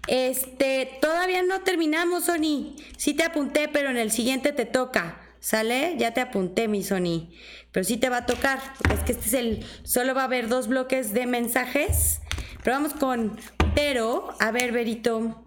Este, 0.08 0.98
todavía 1.02 1.42
no 1.44 1.62
terminamos, 1.62 2.26
Sony. 2.26 2.76
Sí 2.98 3.14
te 3.14 3.24
apunté, 3.24 3.68
pero 3.68 3.90
en 3.90 3.98
el 3.98 4.12
siguiente 4.12 4.52
te 4.52 4.66
toca. 4.66 5.22
¿Sale? 5.40 5.96
Ya 5.98 6.12
te 6.12 6.22
apunté, 6.22 6.68
mi 6.68 6.84
Sony. 6.84 7.30
Pero 7.72 7.84
sí 7.84 7.98
te 7.98 8.10
va 8.10 8.18
a 8.18 8.26
tocar. 8.26 8.60
Es 8.92 9.02
que 9.02 9.12
este 9.12 9.28
es 9.28 9.34
el. 9.34 9.66
Solo 9.84 10.16
va 10.16 10.22
a 10.22 10.26
haber 10.26 10.48
dos 10.48 10.68
bloques 10.68 11.14
de 11.14 11.28
mensajes. 11.28 12.22
Pero 12.64 12.78
vamos 12.78 12.94
con 12.94 13.38
Pero. 13.76 14.30
A 14.40 14.52
ver, 14.52 14.72
Verito. 14.72 15.44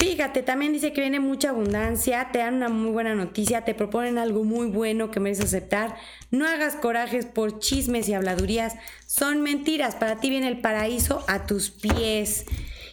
Fíjate, 0.00 0.42
también 0.42 0.72
dice 0.72 0.94
que 0.94 1.02
viene 1.02 1.20
mucha 1.20 1.50
abundancia, 1.50 2.30
te 2.32 2.38
dan 2.38 2.54
una 2.54 2.70
muy 2.70 2.90
buena 2.90 3.14
noticia, 3.14 3.66
te 3.66 3.74
proponen 3.74 4.16
algo 4.16 4.44
muy 4.44 4.68
bueno 4.68 5.10
que 5.10 5.20
mereces 5.20 5.44
aceptar. 5.44 5.94
No 6.30 6.48
hagas 6.48 6.74
corajes 6.76 7.26
por 7.26 7.58
chismes 7.58 8.08
y 8.08 8.14
habladurías, 8.14 8.76
son 9.06 9.42
mentiras. 9.42 9.96
Para 9.96 10.16
ti 10.18 10.30
viene 10.30 10.48
el 10.48 10.62
paraíso 10.62 11.22
a 11.28 11.44
tus 11.44 11.70
pies. 11.70 12.46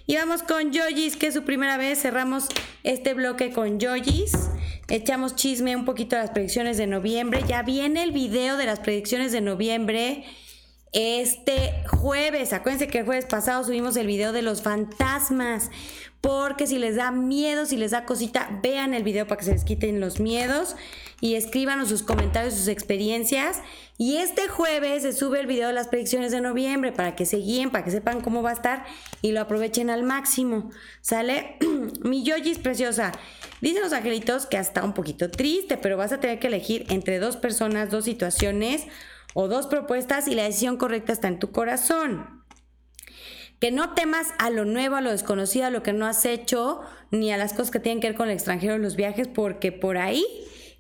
Y 0.10 0.16
vamos 0.16 0.42
con 0.42 0.72
Yojis, 0.72 1.18
que 1.18 1.28
es 1.28 1.34
su 1.34 1.44
primera 1.44 1.76
vez. 1.76 2.02
Cerramos 2.02 2.48
este 2.84 3.14
bloque 3.14 3.52
con 3.52 3.78
Yojis. 3.78 4.32
Echamos 4.88 5.36
chisme 5.36 5.76
un 5.76 5.84
poquito 5.84 6.16
de 6.16 6.22
las 6.22 6.32
predicciones 6.32 6.78
de 6.78 6.88
noviembre. 6.88 7.44
Ya 7.46 7.62
viene 7.62 8.04
el 8.04 8.14
video 8.14 8.56
de 8.56 8.66
las 8.66 8.80
predicciones 8.80 9.34
de 9.34 9.42
noviembre. 9.42 10.24
este 10.94 11.74
jueves. 11.90 12.54
Acuérdense 12.54 12.88
que 12.88 13.00
el 13.00 13.06
jueves 13.06 13.26
pasado 13.26 13.66
subimos 13.66 13.98
el 13.98 14.08
video 14.08 14.32
de 14.32 14.44
los 14.44 14.62
fantasmas. 14.62 15.70
Porque 16.28 16.68
si 16.68 16.78
les 16.78 16.98
da 16.98 17.10
miedo, 17.10 17.66
si 17.66 17.78
les 17.78 17.92
da 17.92 18.04
cosita, 18.04 18.60
vean 18.62 18.94
el 18.94 19.04
video 19.04 19.28
para 19.28 19.40
que 19.40 19.46
se 19.46 19.54
les 19.54 19.64
quiten 19.64 20.02
los 20.02 20.20
miedos 20.20 20.76
y 21.22 21.36
escríbanos 21.36 21.88
sus 21.88 22.04
comentarios, 22.04 22.54
sus 22.54 22.68
experiencias. 22.68 23.62
Y 23.98 24.18
este 24.18 24.50
jueves 24.50 25.04
se 25.04 25.14
sube 25.14 25.40
el 25.40 25.48
video 25.48 25.68
de 25.68 25.74
las 25.74 25.88
predicciones 25.88 26.34
de 26.34 26.42
noviembre 26.42 26.92
para 26.92 27.16
que 27.16 27.26
se 27.26 27.38
guíen, 27.38 27.70
para 27.72 27.86
que 27.86 27.92
sepan 27.92 28.20
cómo 28.20 28.42
va 28.42 28.50
a 28.50 28.54
estar 28.54 28.86
y 29.22 29.32
lo 29.32 29.40
aprovechen 29.40 29.90
al 29.90 30.04
máximo. 30.04 30.70
¿Sale? 31.00 31.56
Mi 32.04 32.24
Yoyi 32.24 32.52
es 32.52 32.60
preciosa. 32.60 33.14
Dicen 33.62 33.82
los 33.82 33.94
angelitos 33.94 34.48
que 34.48 34.58
hasta 34.58 34.84
un 34.84 34.94
poquito 34.94 35.32
triste, 35.32 35.78
pero 35.78 35.96
vas 35.96 36.12
a 36.12 36.20
tener 36.20 36.40
que 36.40 36.48
elegir 36.48 36.88
entre 36.90 37.20
dos 37.20 37.38
personas, 37.38 37.90
dos 37.90 38.04
situaciones 38.04 38.86
o 39.34 39.48
dos 39.48 39.68
propuestas 39.68 40.28
y 40.28 40.36
la 40.36 40.44
decisión 40.44 40.76
correcta 40.76 41.14
está 41.14 41.30
en 41.30 41.40
tu 41.40 41.54
corazón. 41.54 42.37
Que 43.60 43.72
no 43.72 43.94
temas 43.94 44.28
a 44.38 44.50
lo 44.50 44.66
nuevo, 44.66 44.96
a 44.96 45.02
lo 45.02 45.12
desconocido, 45.12 45.66
a 45.66 45.72
lo 45.72 45.84
que 45.84 45.94
no 45.94 46.06
has 46.06 46.26
hecho, 46.26 46.82
ni 47.12 47.32
a 47.32 47.38
las 47.38 47.54
cosas 47.54 47.72
que 47.72 47.80
tienen 47.80 48.00
que 48.00 48.08
ver 48.08 48.18
con 48.18 48.30
el 48.30 48.36
extranjero, 48.36 48.78
los 48.78 48.96
viajes, 48.96 49.28
porque 49.28 49.72
por 49.72 49.98
ahí 49.98 50.26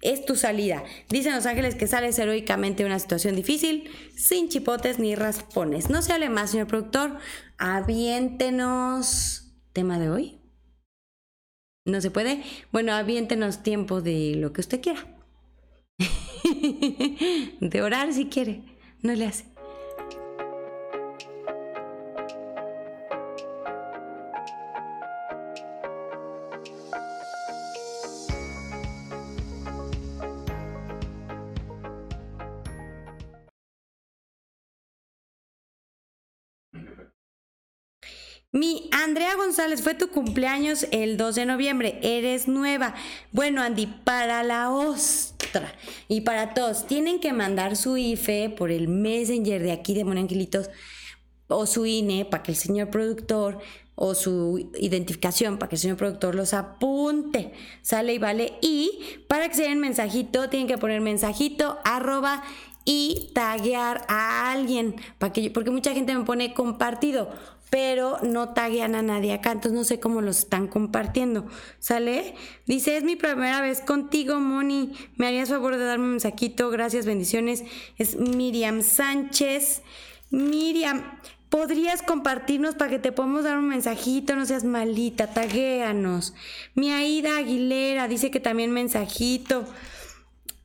es 0.01 0.25
tu 0.25 0.35
salida. 0.35 0.83
Dicen 1.09 1.35
los 1.35 1.45
ángeles 1.45 1.75
que 1.75 1.87
sales 1.87 2.17
heroicamente 2.19 2.83
de 2.83 2.87
una 2.87 2.99
situación 2.99 3.35
difícil, 3.35 3.89
sin 4.15 4.49
chipotes 4.49 4.99
ni 4.99 5.15
raspones. 5.15 5.89
No 5.89 6.01
se 6.01 6.13
hable 6.13 6.29
más, 6.29 6.51
señor 6.51 6.67
productor. 6.67 7.17
Aviéntenos. 7.57 9.43
¿Tema 9.73 9.99
de 9.99 10.09
hoy? 10.09 10.41
¿No 11.85 12.01
se 12.01 12.11
puede? 12.11 12.43
Bueno, 12.71 12.93
aviéntenos 12.93 13.63
tiempo 13.63 14.01
de 14.01 14.35
lo 14.35 14.51
que 14.53 14.61
usted 14.61 14.81
quiera. 14.81 15.05
de 17.61 17.81
orar 17.81 18.13
si 18.13 18.25
quiere. 18.25 18.63
No 19.01 19.13
le 19.13 19.25
hace. 19.25 19.56
Mi 38.57 38.89
Andrea 38.91 39.35
González, 39.35 39.83
fue 39.83 39.93
tu 39.93 40.07
cumpleaños 40.07 40.87
el 40.89 41.15
2 41.15 41.35
de 41.35 41.45
noviembre. 41.45 41.99
Eres 42.01 42.47
nueva. 42.47 42.95
Bueno, 43.31 43.61
Andy, 43.61 43.85
para 43.85 44.41
la 44.41 44.71
ostra 44.71 45.75
y 46.07 46.21
para 46.21 46.55
todos, 46.55 46.87
tienen 46.87 47.19
que 47.19 47.33
mandar 47.33 47.75
su 47.75 47.97
IFE 47.97 48.49
por 48.49 48.71
el 48.71 48.87
Messenger 48.87 49.61
de 49.61 49.71
aquí 49.71 49.93
de 49.93 50.05
Monanquilitos 50.05 50.71
o 51.47 51.67
su 51.67 51.85
INE 51.85 52.25
para 52.25 52.41
que 52.41 52.49
el 52.49 52.57
señor 52.57 52.89
productor 52.89 53.59
o 53.93 54.15
su 54.15 54.71
identificación 54.79 55.59
para 55.59 55.69
que 55.69 55.75
el 55.75 55.81
señor 55.81 55.97
productor 55.97 56.33
los 56.33 56.55
apunte. 56.55 57.53
Sale 57.83 58.15
y 58.15 58.17
vale. 58.17 58.53
Y 58.63 58.89
para 59.27 59.49
que 59.49 59.55
se 59.55 59.63
den 59.63 59.79
mensajito, 59.79 60.49
tienen 60.49 60.67
que 60.67 60.79
poner 60.79 61.01
mensajito 61.01 61.77
arroba 61.83 62.43
y 62.85 63.29
taguear 63.35 64.03
a 64.07 64.51
alguien. 64.51 64.95
Para 65.19 65.31
que, 65.31 65.51
porque 65.51 65.69
mucha 65.69 65.93
gente 65.93 66.15
me 66.15 66.23
pone 66.23 66.55
compartido 66.55 67.29
pero 67.69 68.17
no 68.23 68.53
taguean 68.53 68.95
a 68.95 69.01
nadie 69.01 69.33
acá, 69.33 69.51
entonces 69.51 69.77
no 69.77 69.83
sé 69.83 69.99
cómo 69.99 70.21
los 70.21 70.39
están 70.39 70.67
compartiendo. 70.67 71.47
¿Sale? 71.79 72.35
Dice, 72.65 72.97
es 72.97 73.03
mi 73.03 73.15
primera 73.15 73.61
vez 73.61 73.81
contigo, 73.81 74.39
Moni. 74.39 74.93
¿Me 75.17 75.27
harías 75.27 75.49
favor 75.49 75.75
de 75.77 75.83
darme 75.83 76.05
un 76.05 76.11
mensajito? 76.11 76.69
Gracias, 76.69 77.05
bendiciones. 77.05 77.63
Es 77.97 78.15
Miriam 78.15 78.81
Sánchez. 78.83 79.81
Miriam, 80.29 81.19
¿podrías 81.49 82.01
compartirnos 82.01 82.75
para 82.75 82.91
que 82.91 82.99
te 82.99 83.11
podamos 83.11 83.43
dar 83.43 83.57
un 83.57 83.67
mensajito? 83.67 84.35
No 84.35 84.45
seas 84.45 84.63
malita, 84.63 85.27
taguéanos. 85.27 86.33
Mi 86.73 86.91
Aida 86.91 87.37
Aguilera 87.37 88.07
dice 88.07 88.31
que 88.31 88.39
también 88.39 88.71
mensajito. 88.71 89.65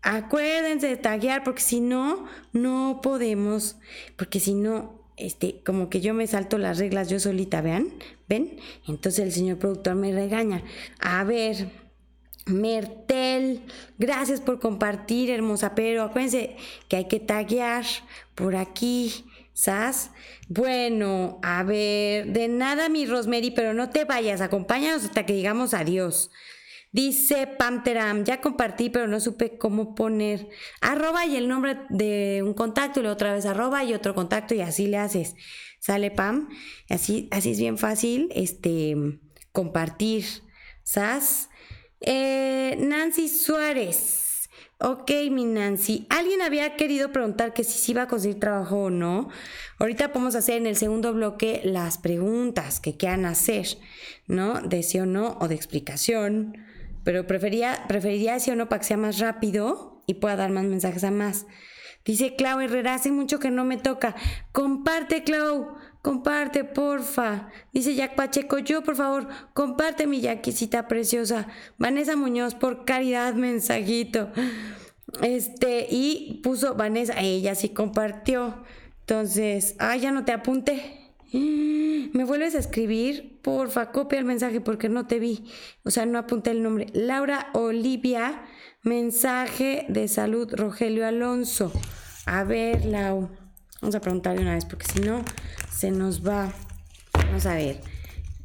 Acuérdense 0.02 0.88
de 0.88 0.96
taguear 0.96 1.42
porque 1.42 1.62
si 1.62 1.80
no, 1.80 2.26
no 2.52 3.00
podemos. 3.02 3.76
Porque 4.16 4.40
si 4.40 4.54
no, 4.54 5.01
este, 5.26 5.62
como 5.64 5.88
que 5.88 6.00
yo 6.00 6.14
me 6.14 6.26
salto 6.26 6.58
las 6.58 6.78
reglas 6.78 7.08
yo 7.08 7.20
solita, 7.20 7.60
vean, 7.60 7.88
ven, 8.28 8.58
entonces 8.88 9.24
el 9.24 9.32
señor 9.32 9.58
productor 9.58 9.94
me 9.94 10.12
regaña. 10.12 10.62
A 11.00 11.24
ver, 11.24 11.68
Mertel, 12.46 13.62
gracias 13.98 14.40
por 14.40 14.58
compartir, 14.58 15.30
hermosa, 15.30 15.74
pero 15.74 16.02
acuérdense 16.02 16.56
que 16.88 16.96
hay 16.96 17.04
que 17.06 17.20
taguear 17.20 17.84
por 18.34 18.56
aquí, 18.56 19.26
¿sas? 19.52 20.10
Bueno, 20.48 21.38
a 21.42 21.62
ver, 21.62 22.26
de 22.32 22.48
nada 22.48 22.88
mi 22.88 23.06
Rosemary, 23.06 23.52
pero 23.52 23.74
no 23.74 23.90
te 23.90 24.04
vayas, 24.04 24.40
acompáñanos 24.40 25.04
hasta 25.04 25.24
que 25.24 25.34
digamos 25.34 25.72
adiós. 25.72 26.30
Dice 26.92 27.46
Pamteram, 27.46 28.22
ya 28.22 28.42
compartí, 28.42 28.90
pero 28.90 29.08
no 29.08 29.18
supe 29.18 29.56
cómo 29.56 29.94
poner 29.94 30.50
arroba 30.82 31.24
y 31.24 31.36
el 31.36 31.48
nombre 31.48 31.78
de 31.88 32.42
un 32.44 32.52
contacto 32.52 33.00
y 33.00 33.02
luego 33.02 33.14
otra 33.14 33.32
vez 33.32 33.46
arroba 33.46 33.82
y 33.82 33.94
otro 33.94 34.14
contacto 34.14 34.54
y 34.54 34.60
así 34.60 34.86
le 34.86 34.98
haces. 34.98 35.34
Sale 35.80 36.10
Pam, 36.10 36.50
así, 36.90 37.28
así 37.30 37.52
es 37.52 37.58
bien 37.58 37.78
fácil 37.78 38.28
este, 38.34 38.94
compartir. 39.52 40.26
¿Sas? 40.82 41.48
Eh, 42.00 42.76
Nancy 42.78 43.28
Suárez. 43.28 44.50
Ok, 44.78 45.12
mi 45.30 45.46
Nancy. 45.46 46.06
Alguien 46.10 46.42
había 46.42 46.76
querido 46.76 47.10
preguntar 47.10 47.54
que 47.54 47.64
si 47.64 47.78
se 47.78 47.92
iba 47.92 48.02
a 48.02 48.08
conseguir 48.08 48.38
trabajo 48.38 48.84
o 48.84 48.90
no. 48.90 49.30
Ahorita 49.78 50.12
podemos 50.12 50.34
hacer 50.34 50.56
en 50.56 50.66
el 50.66 50.76
segundo 50.76 51.14
bloque 51.14 51.62
las 51.64 51.96
preguntas 51.96 52.80
que 52.80 52.98
quieran 52.98 53.24
hacer, 53.24 53.78
¿no? 54.26 54.60
De 54.60 54.82
sí 54.82 54.98
o 54.98 55.06
no 55.06 55.38
o 55.40 55.48
de 55.48 55.54
explicación 55.54 56.58
pero 57.04 57.26
prefería, 57.26 57.84
preferiría 57.88 58.36
ese 58.36 58.52
o 58.52 58.56
no 58.56 58.68
para 58.68 58.80
que 58.80 58.86
sea 58.86 58.96
más 58.96 59.18
rápido 59.18 60.02
y 60.06 60.14
pueda 60.14 60.36
dar 60.36 60.50
más 60.50 60.64
mensajes 60.64 61.04
a 61.04 61.10
más. 61.10 61.46
Dice 62.04 62.34
Clau 62.34 62.60
Herrera, 62.60 62.94
hace 62.94 63.12
mucho 63.12 63.38
que 63.38 63.50
no 63.50 63.64
me 63.64 63.76
toca. 63.76 64.16
Comparte, 64.50 65.22
Clau, 65.22 65.76
comparte, 66.02 66.64
porfa. 66.64 67.48
Dice 67.72 67.94
Jack 67.94 68.16
Pacheco, 68.16 68.58
yo, 68.58 68.82
por 68.82 68.96
favor, 68.96 69.28
comparte 69.54 70.06
mi 70.06 70.20
yaquisita 70.20 70.88
preciosa. 70.88 71.46
Vanessa 71.78 72.16
Muñoz, 72.16 72.54
por 72.54 72.84
caridad, 72.84 73.34
mensajito. 73.34 74.30
Este, 75.20 75.86
y 75.90 76.40
puso 76.42 76.74
Vanessa, 76.74 77.20
ella 77.20 77.54
sí 77.54 77.68
compartió. 77.68 78.64
Entonces, 79.00 79.76
ah, 79.78 79.96
ya 79.96 80.10
no 80.10 80.24
te 80.24 80.32
apunte. 80.32 81.01
¿Me 82.12 82.24
vuelves 82.24 82.54
a 82.54 82.58
escribir? 82.58 83.40
Porfa, 83.42 83.90
copia 83.90 84.18
el 84.18 84.24
mensaje 84.24 84.60
porque 84.60 84.88
no 84.88 85.06
te 85.06 85.18
vi. 85.18 85.50
O 85.82 85.90
sea, 85.90 86.04
no 86.04 86.18
apunté 86.18 86.50
el 86.50 86.62
nombre. 86.62 86.86
Laura 86.92 87.48
Olivia, 87.54 88.44
mensaje 88.82 89.86
de 89.88 90.08
salud, 90.08 90.52
Rogelio 90.54 91.06
Alonso. 91.06 91.72
A 92.26 92.44
ver, 92.44 92.84
Lau. 92.84 93.30
Vamos 93.80 93.94
a 93.94 94.00
preguntarle 94.00 94.42
una 94.42 94.54
vez 94.54 94.64
porque 94.64 94.86
si 94.86 95.00
no, 95.00 95.24
se 95.70 95.90
nos 95.90 96.26
va. 96.26 96.52
Vamos 97.14 97.46
a 97.46 97.54
ver. 97.54 97.80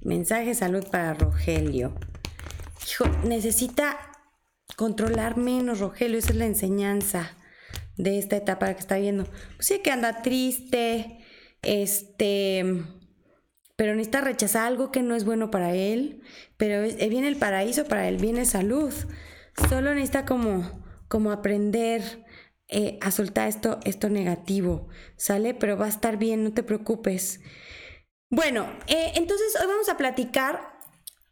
Mensaje 0.01 0.45
de 0.45 0.55
salud 0.55 0.85
para 0.89 1.13
Rogelio. 1.13 1.93
Hijo, 2.89 3.05
necesita 3.25 3.97
controlar 4.77 5.37
menos, 5.37 5.79
Rogelio. 5.79 6.17
Esa 6.17 6.31
es 6.31 6.37
la 6.37 6.45
enseñanza 6.45 7.35
de 7.97 8.17
esta 8.17 8.37
etapa 8.37 8.73
que 8.73 8.79
está 8.79 8.97
viendo. 8.97 9.25
Pues 9.25 9.67
sí 9.67 9.79
que 9.79 9.91
anda 9.91 10.21
triste 10.21 11.16
este, 11.61 12.83
pero 13.75 13.93
necesita 13.93 14.21
rechazar 14.21 14.65
algo 14.65 14.91
que 14.91 15.03
no 15.03 15.15
es 15.15 15.23
bueno 15.23 15.51
para 15.51 15.73
él, 15.73 16.21
pero 16.57 16.83
eh, 16.83 17.09
viene 17.09 17.27
el 17.27 17.37
paraíso 17.37 17.85
para 17.85 18.07
él, 18.07 18.17
viene 18.17 18.45
salud. 18.45 18.93
Solo 19.69 19.93
necesita 19.93 20.25
como, 20.25 20.83
como 21.07 21.31
aprender 21.31 22.25
eh, 22.69 22.97
a 23.01 23.11
soltar 23.11 23.47
esto, 23.47 23.79
esto 23.85 24.09
negativo, 24.09 24.89
¿sale? 25.15 25.53
Pero 25.53 25.77
va 25.77 25.85
a 25.85 25.89
estar 25.89 26.17
bien, 26.17 26.43
no 26.43 26.53
te 26.53 26.63
preocupes. 26.63 27.39
Bueno, 28.29 28.67
eh, 28.87 29.13
entonces 29.15 29.55
hoy 29.59 29.67
vamos 29.67 29.87
a 29.87 29.95
platicar 29.95 30.77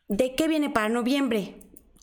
de 0.07 0.35
qué 0.35 0.47
viene 0.47 0.69
para 0.69 0.87
noviembre. 0.87 1.59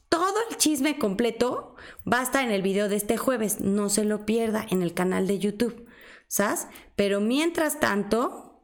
Todo 0.09 0.35
el 0.51 0.59
chisme 0.59 0.99
completo 0.99 1.77
va 2.11 2.21
a 2.21 2.25
estar 2.25 2.45
en 2.45 2.51
el 2.51 2.61
video 2.61 2.89
de 2.91 2.97
este 2.97 3.17
jueves, 3.17 3.61
no 3.61 3.89
se 3.89 4.05
lo 4.05 4.27
pierda 4.27 4.67
en 4.71 4.83
el 4.83 4.93
canal 4.93 5.27
de 5.27 5.39
YouTube. 5.39 5.87
Pero 6.97 7.21
mientras 7.21 7.81
tanto, 7.81 8.61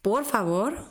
por 0.00 0.24
favor, 0.24 0.86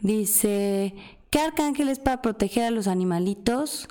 dice, 0.00 0.94
¿qué 1.30 1.40
arcángeles 1.40 1.98
para 1.98 2.22
proteger 2.22 2.64
a 2.64 2.70
los 2.70 2.86
animalitos? 2.86 3.88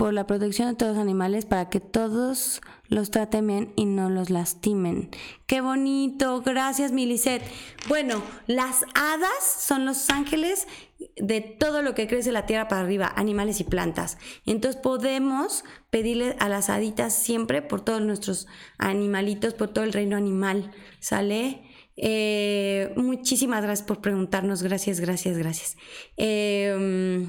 por 0.00 0.14
la 0.14 0.26
protección 0.26 0.66
de 0.70 0.76
todos 0.76 0.96
los 0.96 1.02
animales 1.02 1.44
para 1.44 1.68
que 1.68 1.78
todos 1.78 2.62
los 2.88 3.10
traten 3.10 3.46
bien 3.46 3.74
y 3.76 3.84
no 3.84 4.08
los 4.08 4.30
lastimen. 4.30 5.10
Qué 5.46 5.60
bonito, 5.60 6.40
gracias 6.40 6.90
Milicet. 6.90 7.42
Bueno, 7.86 8.22
las 8.46 8.86
hadas 8.94 9.42
son 9.58 9.84
los 9.84 10.08
ángeles 10.08 10.66
de 11.16 11.40
todo 11.40 11.82
lo 11.82 11.94
que 11.94 12.06
crece 12.06 12.32
la 12.32 12.46
tierra 12.46 12.68
para 12.68 12.82
arriba, 12.82 13.12
animales 13.16 13.60
y 13.60 13.64
plantas. 13.64 14.18
Entonces 14.46 14.80
podemos 14.80 15.64
pedirle 15.90 16.36
a 16.38 16.48
las 16.48 16.70
haditas 16.70 17.14
siempre 17.14 17.62
por 17.62 17.82
todos 17.82 18.02
nuestros 18.02 18.46
animalitos, 18.78 19.54
por 19.54 19.68
todo 19.68 19.84
el 19.84 19.92
reino 19.92 20.16
animal, 20.16 20.70
¿sale? 20.98 21.62
Eh, 21.96 22.92
muchísimas 22.96 23.62
gracias 23.62 23.86
por 23.86 24.00
preguntarnos, 24.00 24.62
gracias, 24.62 25.00
gracias, 25.00 25.36
gracias. 25.36 25.76
Eh, 26.16 27.26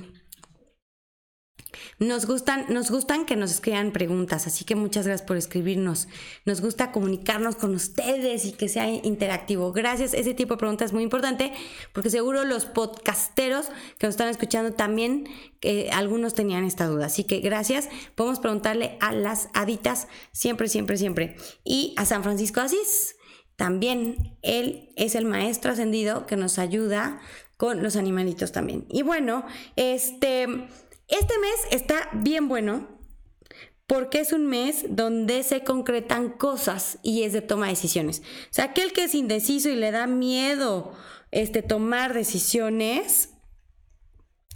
nos 2.00 2.26
gustan, 2.26 2.66
nos 2.70 2.92
gustan 2.92 3.26
que 3.26 3.36
nos 3.36 3.52
escriban 3.52 3.92
preguntas, 3.92 4.48
así 4.48 4.66
que 4.66 4.76
muchas 4.76 5.06
gracias 5.06 5.28
por 5.28 5.38
escribirnos. 5.38 6.08
Nos 6.46 6.62
gusta 6.62 6.92
comunicarnos 6.92 7.56
con 7.56 7.76
ustedes 7.76 8.46
y 8.46 8.52
que 8.54 8.70
sea 8.70 8.90
interactivo. 8.90 9.72
Gracias, 9.72 10.14
ese 10.14 10.34
tipo 10.34 10.56
de 10.56 10.60
preguntas 10.60 10.88
es 10.88 10.94
muy 10.94 11.04
importante 11.04 11.54
porque 11.94 12.10
seguro 12.10 12.46
los 12.46 12.66
podcasteros 12.66 13.68
que 13.98 14.08
nos 14.08 14.14
están 14.14 14.30
escuchando 14.30 14.74
también, 14.74 15.28
eh, 15.62 15.90
algunos 15.92 16.34
tenían 16.34 16.64
esta 16.64 16.88
duda. 16.88 17.06
Así 17.06 17.24
que 17.24 17.40
gracias. 17.40 17.90
Podemos 18.16 18.40
preguntarle 18.40 18.98
a 19.00 19.12
las 19.12 19.50
haditas 19.54 20.08
siempre, 20.32 20.68
siempre, 20.68 20.98
siempre. 20.98 21.36
Y 21.64 21.94
a 21.98 22.06
San 22.06 22.24
Francisco 22.24 22.62
Asís. 22.62 23.16
También 23.56 24.38
él 24.42 24.90
es 24.96 25.14
el 25.14 25.26
maestro 25.26 25.72
ascendido 25.72 26.26
que 26.26 26.36
nos 26.36 26.58
ayuda 26.58 27.20
con 27.58 27.84
los 27.84 27.96
animalitos 27.96 28.52
también. 28.52 28.86
Y 28.90 29.04
bueno, 29.04 29.46
este 29.76 30.68
este 31.12 31.38
mes 31.40 31.56
está 31.70 32.10
bien 32.14 32.48
bueno 32.48 32.88
porque 33.92 34.22
es 34.22 34.32
un 34.32 34.46
mes 34.46 34.86
donde 34.88 35.44
se 35.44 35.66
concretan 35.66 36.30
cosas 36.30 36.98
y 37.04 37.24
es 37.24 37.34
de 37.34 37.42
toma 37.42 37.66
de 37.66 37.74
decisiones. 37.74 38.22
O 38.50 38.54
sea, 38.54 38.66
aquel 38.66 38.94
que 38.94 39.04
es 39.04 39.16
indeciso 39.16 39.68
y 39.68 39.76
le 39.76 39.92
da 39.92 40.08
miedo 40.08 40.94
este, 41.32 41.62
tomar 41.62 42.14
decisiones, 42.14 43.32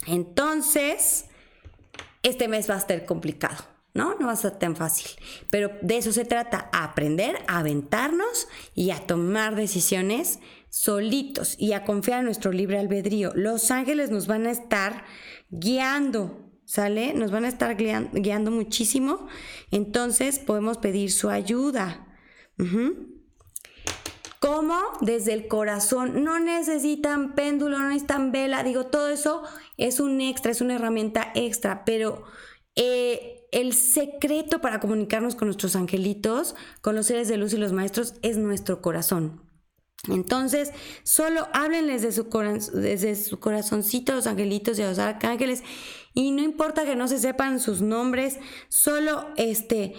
entonces 0.06 1.26
este 2.22 2.48
mes 2.48 2.70
va 2.70 2.76
a 2.76 2.78
estar 2.78 3.04
complicado. 3.04 3.62
¿no? 3.92 4.14
No 4.18 4.26
va 4.26 4.32
a 4.32 4.36
ser 4.36 4.52
tan 4.52 4.76
fácil. 4.76 5.10
Pero 5.50 5.70
de 5.82 5.96
eso 5.96 6.12
se 6.12 6.24
trata, 6.24 6.70
aprender 6.72 7.36
a 7.46 7.58
aventarnos 7.58 8.48
y 8.74 8.90
a 8.90 9.00
tomar 9.00 9.54
decisiones 9.54 10.38
solitos 10.70 11.56
y 11.58 11.72
a 11.72 11.84
confiar 11.84 12.20
en 12.20 12.26
nuestro 12.26 12.52
libre 12.52 12.78
albedrío. 12.78 13.32
Los 13.34 13.70
ángeles 13.70 14.10
nos 14.10 14.26
van 14.26 14.46
a 14.46 14.50
estar 14.50 15.04
guiando 15.50 16.45
¿sale? 16.66 17.14
Nos 17.14 17.30
van 17.30 17.46
a 17.46 17.48
estar 17.48 17.76
guiando, 17.76 18.50
muchísimo, 18.50 19.26
entonces 19.70 20.38
podemos 20.38 20.76
pedir 20.76 21.10
su 21.10 21.30
ayuda. 21.30 22.06
¿Cómo? 24.40 24.78
Desde 25.00 25.32
el 25.32 25.48
corazón. 25.48 26.22
No 26.22 26.38
necesitan 26.38 27.34
péndulo, 27.34 27.78
no 27.78 27.88
necesitan 27.88 28.32
vela. 28.32 28.62
Digo, 28.62 28.86
todo 28.86 29.08
eso 29.08 29.42
es 29.76 30.00
un 30.00 30.20
extra, 30.20 30.52
es 30.52 30.60
una 30.60 30.74
herramienta 30.74 31.32
extra, 31.34 31.84
pero 31.84 32.24
eh, 32.74 33.46
el 33.52 33.72
secreto 33.72 34.60
para 34.60 34.80
comunicarnos 34.80 35.34
con 35.34 35.48
nuestros 35.48 35.76
angelitos, 35.76 36.54
con 36.80 36.94
los 36.94 37.06
seres 37.06 37.28
de 37.28 37.38
luz 37.38 37.54
y 37.54 37.56
los 37.56 37.72
maestros, 37.72 38.14
es 38.22 38.36
nuestro 38.36 38.82
corazón. 38.82 39.42
Entonces, 40.08 40.72
solo 41.02 41.48
háblenles 41.52 42.02
de 42.02 42.12
su, 42.12 42.24
desde 42.74 43.16
su 43.16 43.40
corazoncito 43.40 44.12
a 44.12 44.16
los 44.16 44.26
angelitos 44.26 44.78
y 44.78 44.82
a 44.82 44.88
los 44.88 44.98
arcángeles 44.98 45.62
y 46.16 46.30
no 46.30 46.42
importa 46.42 46.86
que 46.86 46.96
no 46.96 47.08
se 47.08 47.18
sepan 47.18 47.60
sus 47.60 47.82
nombres, 47.82 48.38
solo 48.70 49.26
este, 49.36 49.92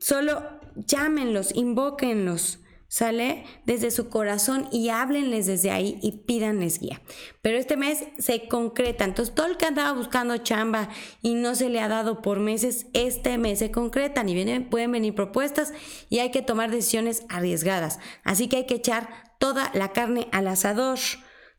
solo 0.00 0.42
llámenlos, 0.74 1.54
invóquenlos. 1.54 2.60
¿Sale? 2.86 3.44
Desde 3.66 3.90
su 3.90 4.08
corazón 4.08 4.68
y 4.70 4.90
háblenles 4.90 5.46
desde 5.46 5.72
ahí 5.72 5.98
y 6.00 6.12
pídanles 6.26 6.78
guía. 6.78 7.02
Pero 7.42 7.58
este 7.58 7.76
mes 7.76 8.04
se 8.18 8.46
concreta. 8.46 9.04
Entonces, 9.04 9.34
todo 9.34 9.46
el 9.46 9.56
que 9.56 9.64
andaba 9.64 9.90
buscando 9.98 10.36
chamba 10.36 10.90
y 11.20 11.34
no 11.34 11.56
se 11.56 11.70
le 11.70 11.80
ha 11.80 11.88
dado 11.88 12.22
por 12.22 12.38
meses, 12.38 12.86
este 12.92 13.36
mes 13.36 13.58
se 13.58 13.72
concretan 13.72 14.28
y 14.28 14.34
vienen, 14.34 14.70
pueden 14.70 14.92
venir 14.92 15.12
propuestas 15.12 15.72
y 16.08 16.20
hay 16.20 16.30
que 16.30 16.42
tomar 16.42 16.70
decisiones 16.70 17.24
arriesgadas. 17.28 17.98
Así 18.22 18.46
que 18.46 18.58
hay 18.58 18.66
que 18.66 18.76
echar 18.76 19.08
toda 19.40 19.72
la 19.74 19.90
carne 19.90 20.28
al 20.30 20.46
asador. 20.46 21.00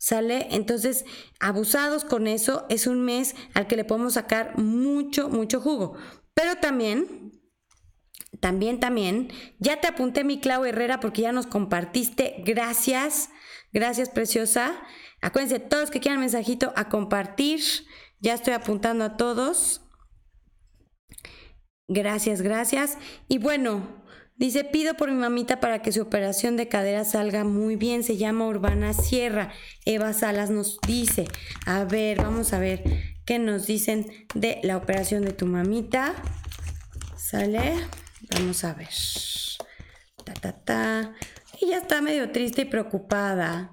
¿Sale? 0.05 0.49
Entonces, 0.51 1.03
abusados 1.39 2.05
con 2.05 2.27
eso, 2.27 2.67
es 2.69 2.85
un 2.85 3.03
mes 3.03 3.35
al 3.55 3.65
que 3.65 3.75
le 3.75 3.85
podemos 3.85 4.13
sacar 4.13 4.55
mucho, 4.55 5.29
mucho 5.29 5.59
jugo. 5.59 5.97
Pero 6.35 6.57
también 6.57 7.31
también, 8.39 8.79
también. 8.79 9.31
Ya 9.57 9.81
te 9.81 9.87
apunté 9.87 10.23
mi 10.23 10.39
Clau 10.39 10.63
Herrera 10.63 10.99
porque 10.99 11.23
ya 11.23 11.31
nos 11.31 11.47
compartiste. 11.47 12.43
Gracias, 12.45 13.31
gracias 13.73 14.09
preciosa. 14.09 14.75
Acuérdense, 15.21 15.59
todos 15.59 15.89
que 15.89 16.01
quieran 16.01 16.19
mensajito 16.19 16.71
a 16.75 16.87
compartir. 16.87 17.61
Ya 18.19 18.35
estoy 18.35 18.53
apuntando 18.53 19.05
a 19.05 19.17
todos. 19.17 19.81
Gracias, 21.87 22.43
gracias. 22.43 22.99
Y 23.27 23.39
bueno, 23.39 24.04
dice, 24.35 24.63
pido 24.63 24.95
por 24.95 25.11
mi 25.11 25.17
mamita 25.17 25.59
para 25.59 25.81
que 25.81 25.91
su 25.91 26.01
operación 26.01 26.57
de 26.57 26.67
cadera 26.67 27.03
salga 27.05 27.43
muy 27.43 27.75
bien. 27.75 28.03
Se 28.03 28.17
llama 28.17 28.47
Urbana 28.47 28.93
Sierra. 28.93 29.51
Eva 29.85 30.13
Salas 30.13 30.49
nos 30.49 30.79
dice. 30.87 31.25
A 31.65 31.83
ver, 31.83 32.17
vamos 32.17 32.53
a 32.53 32.59
ver 32.59 32.83
qué 33.25 33.39
nos 33.39 33.65
dicen 33.65 34.05
de 34.33 34.59
la 34.63 34.77
operación 34.77 35.23
de 35.23 35.33
tu 35.33 35.45
mamita. 35.45 36.13
¿Sale? 37.17 37.73
Vamos 38.31 38.63
a 38.63 38.73
ver. 38.73 38.89
Ta, 40.23 40.33
ta, 40.33 40.51
ta. 40.53 41.13
Ella 41.61 41.77
está 41.77 42.01
medio 42.01 42.31
triste 42.31 42.63
y 42.63 42.65
preocupada. 42.65 43.71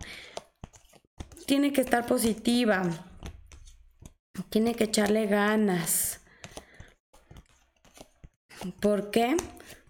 Tiene 1.46 1.72
que 1.72 1.80
estar 1.80 2.06
positiva. 2.06 2.82
Tiene 4.48 4.74
que 4.74 4.84
echarle 4.84 5.26
ganas. 5.26 6.20
¿Por 8.80 9.10
qué? 9.10 9.36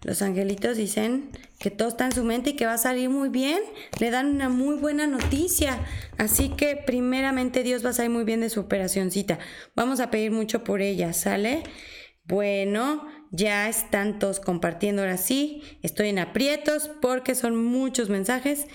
Los 0.03 0.21
angelitos 0.21 0.77
dicen 0.77 1.29
que 1.59 1.71
todo 1.71 1.87
está 1.87 2.05
en 2.05 2.11
su 2.11 2.23
mente 2.23 2.51
y 2.51 2.55
que 2.55 2.65
va 2.65 2.73
a 2.73 2.77
salir 2.77 3.09
muy 3.09 3.29
bien. 3.29 3.59
Le 3.99 4.11
dan 4.11 4.27
una 4.35 4.49
muy 4.49 4.75
buena 4.75 5.07
noticia. 5.07 5.79
Así 6.17 6.49
que 6.49 6.75
primeramente 6.75 7.63
Dios 7.63 7.85
va 7.85 7.91
a 7.91 7.93
salir 7.93 8.11
muy 8.11 8.25
bien 8.25 8.41
de 8.41 8.49
su 8.49 8.59
operacioncita. 8.59 9.39
Vamos 9.75 10.01
a 10.01 10.11
pedir 10.11 10.31
mucho 10.31 10.63
por 10.63 10.81
ella, 10.81 11.13
¿sale? 11.13 11.63
Bueno, 12.25 13.07
ya 13.31 13.69
están 13.69 14.19
todos 14.19 14.39
compartiendo 14.39 15.01
ahora 15.01 15.17
sí. 15.17 15.63
Estoy 15.81 16.09
en 16.09 16.19
aprietos 16.19 16.91
porque 17.01 17.33
son 17.33 17.55
muchos 17.55 18.09
mensajes. 18.09 18.67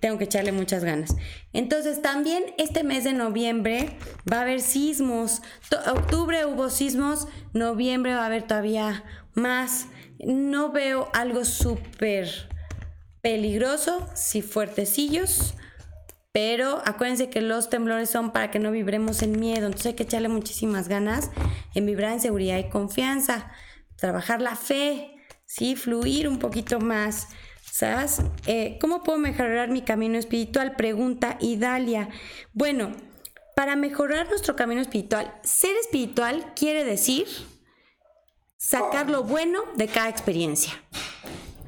Tengo 0.00 0.18
que 0.18 0.24
echarle 0.24 0.52
muchas 0.52 0.84
ganas. 0.84 1.16
Entonces 1.52 2.00
también 2.00 2.44
este 2.58 2.84
mes 2.84 3.02
de 3.04 3.12
noviembre 3.12 3.90
va 4.30 4.38
a 4.38 4.42
haber 4.42 4.60
sismos. 4.60 5.42
octubre 5.92 6.46
hubo 6.46 6.70
sismos, 6.70 7.26
noviembre 7.54 8.14
va 8.14 8.22
a 8.22 8.26
haber 8.26 8.46
todavía 8.46 9.04
más. 9.34 9.86
No 10.18 10.72
veo 10.72 11.08
algo 11.12 11.44
súper 11.44 12.28
peligroso, 13.20 14.08
sí 14.14 14.42
fuertecillos. 14.42 15.54
Pero 16.32 16.82
acuérdense 16.84 17.30
que 17.30 17.40
los 17.40 17.70
temblores 17.70 18.10
son 18.10 18.30
para 18.30 18.50
que 18.50 18.58
no 18.58 18.70
vibremos 18.70 19.22
en 19.22 19.40
miedo. 19.40 19.66
Entonces 19.66 19.86
hay 19.86 19.94
que 19.94 20.02
echarle 20.02 20.28
muchísimas 20.28 20.88
ganas 20.88 21.30
en 21.74 21.86
vibrar 21.86 22.12
en 22.12 22.20
seguridad 22.20 22.58
y 22.58 22.68
confianza 22.68 23.50
trabajar 23.96 24.42
la 24.42 24.54
fe, 24.56 25.16
¿sí? 25.46 25.76
Fluir 25.76 26.28
un 26.28 26.38
poquito 26.38 26.78
más. 26.78 27.28
¿Sabes? 27.62 28.22
Eh, 28.46 28.78
¿Cómo 28.80 29.02
puedo 29.02 29.18
mejorar 29.18 29.68
mi 29.68 29.82
camino 29.82 30.16
espiritual? 30.16 30.76
Pregunta 30.76 31.36
Idalia. 31.40 32.08
Bueno, 32.52 32.92
para 33.54 33.76
mejorar 33.76 34.28
nuestro 34.28 34.56
camino 34.56 34.80
espiritual, 34.80 35.34
ser 35.42 35.76
espiritual 35.76 36.52
quiere 36.54 36.84
decir 36.84 37.26
sacar 38.56 39.10
lo 39.10 39.24
bueno 39.24 39.60
de 39.76 39.88
cada 39.88 40.08
experiencia. 40.08 40.72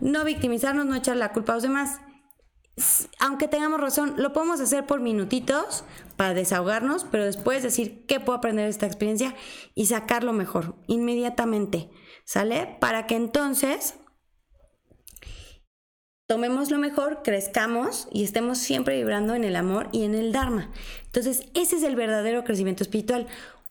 No 0.00 0.24
victimizarnos, 0.24 0.86
no 0.86 0.94
echar 0.94 1.16
la 1.16 1.32
culpa 1.32 1.52
a 1.52 1.56
los 1.56 1.62
demás. 1.62 2.00
Aunque 3.18 3.48
tengamos 3.48 3.80
razón, 3.80 4.14
lo 4.18 4.32
podemos 4.32 4.60
hacer 4.60 4.86
por 4.86 5.00
minutitos 5.00 5.84
para 6.16 6.34
desahogarnos, 6.34 7.04
pero 7.10 7.24
después 7.24 7.62
decir 7.62 8.06
qué 8.06 8.20
puedo 8.20 8.38
aprender 8.38 8.64
de 8.64 8.70
esta 8.70 8.86
experiencia 8.86 9.34
y 9.74 9.86
sacarlo 9.86 10.32
mejor, 10.32 10.76
inmediatamente. 10.86 11.90
¿sale? 12.28 12.76
Para 12.78 13.06
que 13.06 13.16
entonces 13.16 13.94
tomemos 16.26 16.70
lo 16.70 16.76
mejor, 16.76 17.22
crezcamos 17.24 18.06
y 18.12 18.22
estemos 18.22 18.58
siempre 18.58 18.98
vibrando 18.98 19.34
en 19.34 19.44
el 19.44 19.56
amor 19.56 19.88
y 19.92 20.04
en 20.04 20.14
el 20.14 20.30
Dharma. 20.30 20.70
Entonces, 21.06 21.44
ese 21.54 21.76
es 21.76 21.82
el 21.84 21.96
verdadero 21.96 22.44
crecimiento 22.44 22.82
espiritual. 22.82 23.26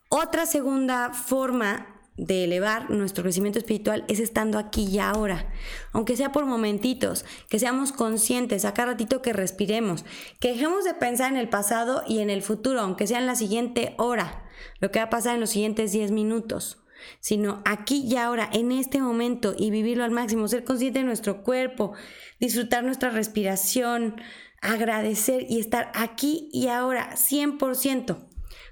Otra 0.09 0.47
segunda 0.47 1.13
forma 1.13 1.96
de 2.17 2.43
elevar 2.43 2.89
nuestro 2.89 3.23
crecimiento 3.23 3.59
espiritual 3.59 4.03
es 4.07 4.19
estando 4.19 4.57
aquí 4.57 4.85
y 4.85 4.99
ahora, 4.99 5.47
aunque 5.93 6.17
sea 6.17 6.31
por 6.31 6.45
momentitos, 6.45 7.25
que 7.47 7.59
seamos 7.59 7.91
conscientes, 7.91 8.65
a 8.65 8.73
cada 8.73 8.93
ratito 8.93 9.21
que 9.21 9.33
respiremos, 9.33 10.03
que 10.39 10.49
dejemos 10.49 10.83
de 10.83 10.95
pensar 10.95 11.31
en 11.31 11.37
el 11.37 11.47
pasado 11.47 12.03
y 12.07 12.19
en 12.19 12.29
el 12.29 12.41
futuro, 12.41 12.81
aunque 12.81 13.07
sea 13.07 13.19
en 13.19 13.27
la 13.27 13.35
siguiente 13.35 13.93
hora, 13.97 14.43
lo 14.79 14.91
que 14.91 14.99
va 14.99 15.05
a 15.05 15.09
pasar 15.09 15.35
en 15.35 15.41
los 15.41 15.51
siguientes 15.51 15.91
10 15.91 16.11
minutos. 16.11 16.83
sino 17.19 17.61
aquí 17.63 18.03
y 18.05 18.17
ahora, 18.17 18.49
en 18.51 18.71
este 18.71 18.99
momento 18.99 19.53
y 19.57 19.69
vivirlo 19.69 20.03
al 20.03 20.11
máximo, 20.11 20.47
ser 20.47 20.63
consciente 20.63 20.99
de 20.99 21.05
nuestro 21.05 21.43
cuerpo, 21.43 21.93
disfrutar 22.39 22.83
nuestra 22.83 23.11
respiración, 23.11 24.19
agradecer 24.61 25.45
y 25.47 25.59
estar 25.59 25.91
aquí 25.93 26.49
y 26.51 26.67
ahora, 26.67 27.11
100%, 27.15 28.17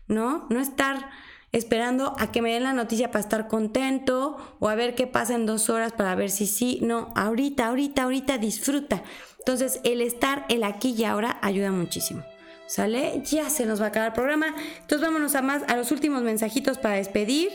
¿no? 0.07 0.47
No 0.49 0.59
estar 0.59 1.09
esperando 1.55 2.13
a 2.19 2.33
que 2.33 2.41
me 2.41 2.51
den 2.51 2.63
la 2.63 2.73
noticia 2.73 3.11
para 3.11 3.21
estar 3.21 3.47
contento 3.47 4.35
o 4.59 4.67
a 4.67 4.75
ver 4.75 4.93
qué 4.93 5.07
pasa 5.07 5.35
en 5.35 5.45
dos 5.45 5.69
horas 5.69 5.93
para 5.93 6.13
ver 6.13 6.29
si 6.29 6.47
sí, 6.47 6.79
no, 6.81 7.13
ahorita, 7.15 7.67
ahorita, 7.67 8.03
ahorita 8.03 8.37
disfruta. 8.37 9.03
Entonces, 9.39 9.79
el 9.85 10.01
estar, 10.01 10.45
el 10.49 10.65
aquí 10.65 10.93
y 10.97 11.05
ahora 11.05 11.39
ayuda 11.41 11.71
muchísimo. 11.71 12.23
¿Sale? 12.67 13.21
Ya 13.23 13.49
se 13.49 13.65
nos 13.65 13.79
va 13.79 13.85
a 13.85 13.87
acabar 13.89 14.09
el 14.09 14.13
programa. 14.13 14.47
Entonces 14.81 15.07
vámonos 15.07 15.35
a 15.35 15.43
más 15.43 15.63
a 15.67 15.77
los 15.77 15.91
últimos 15.91 16.23
mensajitos 16.23 16.77
para 16.77 16.95
despedir. 16.95 17.51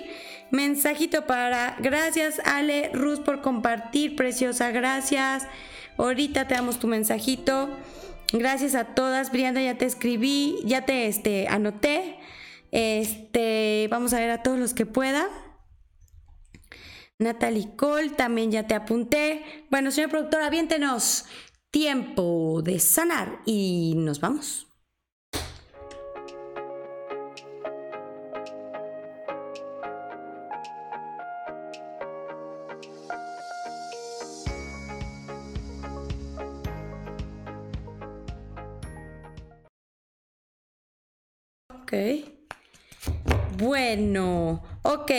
Mensajito 0.51 1.27
para 1.27 1.77
gracias 1.81 2.41
Ale 2.45 2.91
Ruz 2.95 3.19
por 3.19 3.43
compartir, 3.43 4.15
preciosa, 4.17 4.71
gracias. 4.71 5.47
Ahorita 5.99 6.47
te 6.47 6.55
damos 6.55 6.79
tu 6.79 6.87
mensajito. 6.87 7.69
Gracias 8.33 8.77
a 8.77 8.85
todas, 8.85 9.33
Brianda, 9.33 9.61
ya 9.61 9.77
te 9.77 9.85
escribí, 9.85 10.61
ya 10.65 10.87
te 10.87 11.07
este, 11.07 11.49
anoté. 11.49 12.17
Este, 12.73 13.89
vamos 13.91 14.13
a 14.13 14.21
ver 14.21 14.31
a 14.31 14.43
todos 14.43 14.59
los 14.59 14.75
que 14.75 14.87
pueda. 14.87 15.29
Natalie 17.19 17.77
Cole, 17.77 18.11
también 18.11 18.51
ya 18.51 18.67
te 18.67 18.75
apunté. 18.75 19.45
Bueno, 19.71 19.91
señor 19.91 20.11
productor, 20.11 20.43
aviéntenos. 20.43 21.27
Tiempo 21.71 22.63
de 22.65 22.81
sanar 22.81 23.41
y 23.47 23.95
nos 23.97 24.21
vamos. 24.21 24.67
Ok. 41.69 42.40
Bueno, 43.61 44.63
ok. 44.83 45.11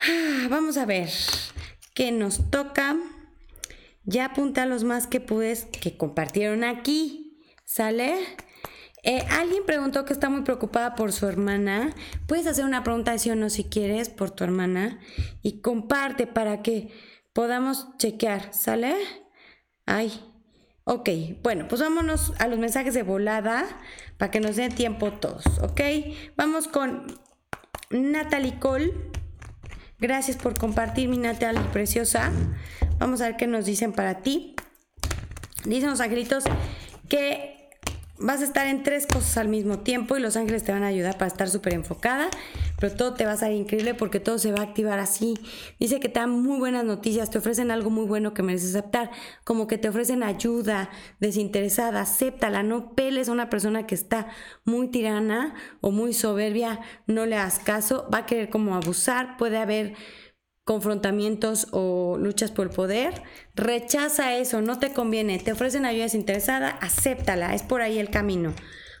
Ah, 0.00 0.46
vamos 0.48 0.78
a 0.78 0.86
ver 0.86 1.10
qué 1.94 2.10
nos 2.12 2.50
toca. 2.50 2.96
Ya 4.04 4.24
apunta 4.24 4.64
los 4.64 4.82
más 4.82 5.06
que 5.06 5.20
pudes 5.20 5.66
que 5.66 5.98
compartieron 5.98 6.64
aquí. 6.64 7.38
¿Sale? 7.66 8.14
Eh, 9.02 9.22
alguien 9.28 9.66
preguntó 9.66 10.06
que 10.06 10.14
está 10.14 10.30
muy 10.30 10.44
preocupada 10.44 10.94
por 10.94 11.12
su 11.12 11.26
hermana. 11.26 11.94
Puedes 12.26 12.46
hacer 12.46 12.64
una 12.64 12.82
pregunta 12.82 13.18
sí 13.18 13.30
o 13.30 13.36
no 13.36 13.50
si 13.50 13.64
quieres 13.64 14.08
por 14.08 14.30
tu 14.30 14.42
hermana 14.42 14.98
y 15.42 15.60
comparte 15.60 16.26
para 16.26 16.62
que 16.62 16.88
podamos 17.34 17.98
chequear. 17.98 18.54
¿Sale? 18.54 18.94
Ay, 19.84 20.10
Ok, 20.84 21.08
bueno, 21.42 21.68
pues 21.68 21.80
vámonos 21.80 22.32
a 22.40 22.48
los 22.48 22.58
mensajes 22.58 22.92
de 22.92 23.04
volada 23.04 23.64
para 24.18 24.30
que 24.32 24.40
nos 24.40 24.56
den 24.56 24.74
tiempo 24.74 25.12
todos, 25.12 25.44
¿ok? 25.60 25.80
Vamos 26.36 26.66
con 26.66 27.06
Natalie 27.90 28.58
Cole. 28.58 28.92
Gracias 30.00 30.36
por 30.36 30.58
compartir, 30.58 31.08
mi 31.08 31.18
Natalie 31.18 31.62
preciosa. 31.72 32.32
Vamos 32.98 33.20
a 33.20 33.26
ver 33.26 33.36
qué 33.36 33.46
nos 33.46 33.64
dicen 33.64 33.92
para 33.92 34.22
ti. 34.22 34.56
Dicen 35.64 35.90
los 35.90 36.00
angelitos 36.00 36.42
que 37.08 37.61
vas 38.22 38.40
a 38.40 38.44
estar 38.44 38.66
en 38.66 38.82
tres 38.82 39.06
cosas 39.06 39.36
al 39.36 39.48
mismo 39.48 39.80
tiempo 39.80 40.16
y 40.16 40.20
los 40.20 40.36
ángeles 40.36 40.62
te 40.62 40.72
van 40.72 40.82
a 40.84 40.86
ayudar 40.86 41.18
para 41.18 41.26
estar 41.26 41.48
súper 41.48 41.74
enfocada, 41.74 42.28
pero 42.78 42.94
todo 42.94 43.14
te 43.14 43.26
va 43.26 43.32
a 43.32 43.36
salir 43.36 43.58
increíble 43.58 43.94
porque 43.94 44.20
todo 44.20 44.38
se 44.38 44.52
va 44.52 44.60
a 44.60 44.62
activar 44.62 44.98
así. 44.98 45.34
Dice 45.78 46.00
que 46.00 46.08
te 46.08 46.20
dan 46.20 46.30
muy 46.30 46.58
buenas 46.58 46.84
noticias, 46.84 47.30
te 47.30 47.38
ofrecen 47.38 47.70
algo 47.70 47.90
muy 47.90 48.06
bueno 48.06 48.32
que 48.32 48.42
mereces 48.42 48.74
aceptar, 48.74 49.10
como 49.44 49.66
que 49.66 49.76
te 49.76 49.88
ofrecen 49.88 50.22
ayuda 50.22 50.90
desinteresada, 51.20 52.02
acéptala, 52.02 52.62
no 52.62 52.94
peles 52.94 53.28
a 53.28 53.32
una 53.32 53.50
persona 53.50 53.86
que 53.86 53.94
está 53.94 54.28
muy 54.64 54.88
tirana 54.88 55.54
o 55.80 55.90
muy 55.90 56.12
soberbia, 56.14 56.80
no 57.06 57.26
le 57.26 57.36
hagas 57.36 57.58
caso, 57.58 58.08
va 58.12 58.18
a 58.18 58.26
querer 58.26 58.50
como 58.50 58.76
abusar, 58.76 59.36
puede 59.36 59.58
haber 59.58 59.94
confrontamientos 60.64 61.66
o 61.72 62.16
luchas 62.18 62.50
por 62.50 62.70
poder, 62.70 63.22
rechaza 63.54 64.36
eso, 64.36 64.60
no 64.60 64.78
te 64.78 64.92
conviene, 64.92 65.38
te 65.38 65.52
ofrecen 65.52 65.84
ayuda 65.84 66.04
desinteresada, 66.04 66.68
acéptala, 66.68 67.54
es 67.54 67.62
por 67.62 67.82
ahí 67.82 67.98
el 67.98 68.10
camino. 68.10 68.54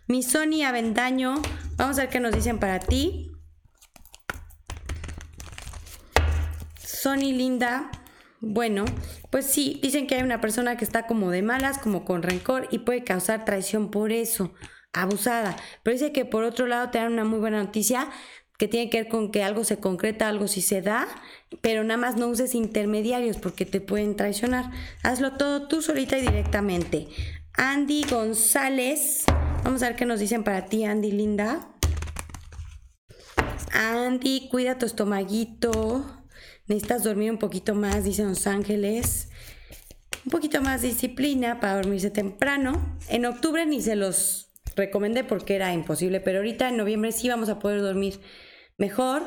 Mi 0.08 0.22
Sony 0.22 0.64
Avendaño, 0.66 1.40
vamos 1.76 1.98
a 1.98 2.02
ver 2.02 2.10
qué 2.10 2.20
nos 2.20 2.34
dicen 2.34 2.58
para 2.58 2.80
ti. 2.80 3.32
Sony 6.84 7.32
Linda, 7.32 7.90
bueno, 8.40 8.84
pues 9.30 9.46
sí, 9.46 9.78
dicen 9.82 10.06
que 10.06 10.16
hay 10.16 10.22
una 10.22 10.40
persona 10.40 10.76
que 10.76 10.84
está 10.84 11.06
como 11.06 11.30
de 11.30 11.42
malas, 11.42 11.78
como 11.78 12.04
con 12.04 12.22
rencor 12.22 12.66
y 12.70 12.80
puede 12.80 13.04
causar 13.04 13.44
traición 13.44 13.90
por 13.90 14.10
eso, 14.10 14.52
abusada. 14.92 15.56
Pero 15.82 15.94
dice 15.94 16.12
que 16.12 16.24
por 16.24 16.42
otro 16.42 16.66
lado 16.66 16.90
te 16.90 16.98
dan 16.98 17.12
una 17.12 17.24
muy 17.24 17.38
buena 17.38 17.62
noticia 17.62 18.08
que 18.62 18.68
tiene 18.68 18.90
que 18.90 18.98
ver 18.98 19.08
con 19.08 19.32
que 19.32 19.42
algo 19.42 19.64
se 19.64 19.78
concreta, 19.78 20.28
algo 20.28 20.46
sí 20.46 20.60
se 20.60 20.82
da, 20.82 21.08
pero 21.62 21.82
nada 21.82 21.96
más 21.96 22.16
no 22.16 22.28
uses 22.28 22.54
intermediarios 22.54 23.38
porque 23.38 23.66
te 23.66 23.80
pueden 23.80 24.14
traicionar. 24.14 24.70
Hazlo 25.02 25.32
todo 25.32 25.66
tú 25.66 25.82
solita 25.82 26.16
y 26.16 26.20
directamente. 26.20 27.08
Andy 27.54 28.04
González, 28.08 29.24
vamos 29.64 29.82
a 29.82 29.88
ver 29.88 29.96
qué 29.96 30.06
nos 30.06 30.20
dicen 30.20 30.44
para 30.44 30.66
ti, 30.66 30.84
Andy 30.84 31.10
Linda. 31.10 31.74
Andy, 33.72 34.48
cuida 34.48 34.78
tu 34.78 34.86
estomaguito. 34.86 36.22
Necesitas 36.68 37.02
dormir 37.02 37.32
un 37.32 37.38
poquito 37.38 37.74
más, 37.74 38.04
dicen 38.04 38.28
Los 38.28 38.46
Ángeles. 38.46 39.28
Un 40.24 40.30
poquito 40.30 40.62
más 40.62 40.82
disciplina 40.82 41.58
para 41.58 41.82
dormirse 41.82 42.10
temprano. 42.12 42.96
En 43.08 43.26
octubre 43.26 43.66
ni 43.66 43.82
se 43.82 43.96
los 43.96 44.52
recomendé 44.76 45.24
porque 45.24 45.56
era 45.56 45.74
imposible, 45.74 46.20
pero 46.20 46.38
ahorita 46.38 46.68
en 46.68 46.76
noviembre 46.76 47.10
sí 47.10 47.28
vamos 47.28 47.48
a 47.48 47.58
poder 47.58 47.80
dormir 47.80 48.20
mejor. 48.78 49.22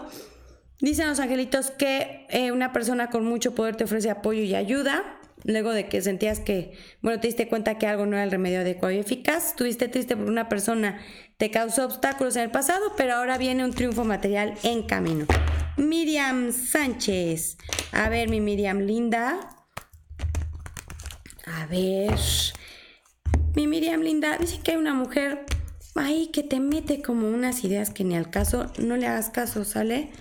Dicen 0.80 1.08
los 1.08 1.20
angelitos 1.20 1.72
que 1.72 2.26
eh, 2.30 2.52
una 2.52 2.74
persona 2.74 3.10
con 3.10 3.26
mucho 3.26 3.56
poder 3.56 3.76
te 3.76 3.86
ofrece 3.86 4.10
apoyo 4.10 4.42
y 4.42 4.56
ayuda. 4.56 5.20
Luego 5.44 5.72
de 5.72 5.88
que 5.88 6.02
sentías 6.02 6.40
que, 6.40 6.74
bueno, 7.02 7.20
te 7.20 7.28
diste 7.28 7.48
cuenta 7.48 7.78
que 7.78 7.86
algo 7.86 8.06
no 8.06 8.16
era 8.16 8.24
el 8.24 8.32
remedio 8.32 8.62
adecuado 8.62 8.96
y 8.96 9.00
eficaz, 9.00 9.50
estuviste 9.50 9.88
triste 9.88 10.16
porque 10.16 10.32
una 10.32 10.50
persona 10.50 11.00
te 11.38 11.52
causó 11.52 11.86
obstáculos 11.86 12.36
en 12.36 12.44
el 12.44 12.52
pasado, 12.52 12.94
pero 12.98 13.14
ahora 13.14 13.38
viene 13.38 13.64
un 13.64 13.72
triunfo 13.72 14.06
material 14.06 14.56
en 14.64 14.84
camino. 14.84 15.28
Miriam 15.78 16.52
Sánchez. 16.52 17.58
A 17.92 18.10
ver, 18.10 18.30
mi 18.30 18.42
Miriam 18.42 18.80
linda. 18.80 19.40
A 21.46 21.66
ver. 21.68 22.18
Mi 23.56 23.68
Miriam 23.68 24.02
linda 24.02 24.38
dice 24.38 24.60
que 24.62 24.72
hay 24.72 24.78
una 24.78 24.94
mujer 24.94 25.46
ahí 25.96 26.28
que 26.28 26.44
te 26.44 26.60
mete 26.60 27.02
como 27.02 27.30
unas 27.30 27.64
ideas 27.64 27.90
que 27.90 28.04
ni 28.04 28.16
al 28.16 28.30
caso, 28.30 28.72
no 28.78 28.98
le 28.98 29.08
hagas 29.08 29.30
caso, 29.30 29.64
¿sale? 29.64 30.12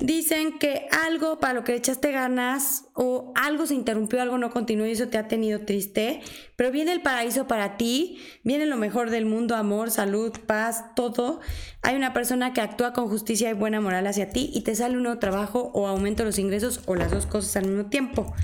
Dicen 0.00 0.58
que 0.58 0.88
algo 1.06 1.40
para 1.40 1.52
lo 1.52 1.62
que 1.62 1.74
echaste 1.74 2.10
ganas 2.10 2.84
o 2.94 3.34
algo 3.36 3.66
se 3.66 3.74
interrumpió, 3.74 4.22
algo 4.22 4.38
no 4.38 4.50
continuó 4.50 4.86
y 4.86 4.92
eso 4.92 5.08
te 5.08 5.18
ha 5.18 5.28
tenido 5.28 5.60
triste, 5.66 6.22
pero 6.56 6.70
viene 6.70 6.92
el 6.92 7.02
paraíso 7.02 7.46
para 7.46 7.76
ti, 7.76 8.18
viene 8.42 8.64
lo 8.64 8.78
mejor 8.78 9.10
del 9.10 9.26
mundo, 9.26 9.56
amor, 9.56 9.90
salud, 9.90 10.32
paz, 10.46 10.94
todo. 10.96 11.40
Hay 11.82 11.96
una 11.96 12.14
persona 12.14 12.54
que 12.54 12.62
actúa 12.62 12.94
con 12.94 13.08
justicia 13.08 13.50
y 13.50 13.52
buena 13.52 13.82
moral 13.82 14.06
hacia 14.06 14.30
ti 14.30 14.50
y 14.54 14.62
te 14.62 14.74
sale 14.74 14.96
un 14.96 15.02
nuevo 15.02 15.18
trabajo 15.18 15.70
o 15.74 15.86
aumento 15.86 16.24
los 16.24 16.38
ingresos 16.38 16.80
o 16.86 16.94
las 16.94 17.10
dos 17.10 17.26
cosas 17.26 17.56
al 17.56 17.66
mismo 17.66 17.90
tiempo. 17.90 18.34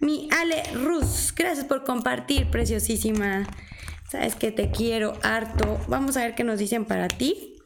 Mi 0.00 0.28
Ale 0.30 0.62
Rus, 0.74 1.32
gracias 1.34 1.64
por 1.64 1.84
compartir, 1.84 2.50
preciosísima. 2.50 3.46
Sabes 4.10 4.34
que 4.34 4.50
te 4.50 4.70
quiero 4.70 5.12
harto. 5.22 5.78
Vamos 5.88 6.16
a 6.16 6.22
ver 6.22 6.34
qué 6.34 6.44
nos 6.44 6.58
dicen 6.58 6.86
para 6.86 7.08
ti. 7.08 7.58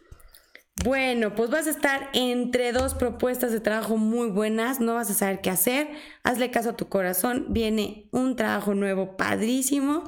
Bueno, 0.85 1.35
pues 1.37 1.51
vas 1.51 1.69
a 1.69 1.71
estar 1.71 2.09
entre 2.13 2.73
dos 2.73 2.95
propuestas 2.95 3.53
de 3.53 3.61
trabajo 3.61 3.99
muy 3.99 4.31
buenas, 4.31 4.81
no 4.81 4.95
vas 4.95 5.11
a 5.11 5.15
saber 5.15 5.41
qué 5.41 5.51
hacer, 5.51 5.89
hazle 6.25 6.51
caso 6.51 6.71
a 6.71 6.77
tu 6.77 6.89
corazón, 6.89 7.47
viene 7.51 8.09
un 8.11 8.35
trabajo 8.35 8.75
nuevo 8.75 9.17
padrísimo, 9.17 10.03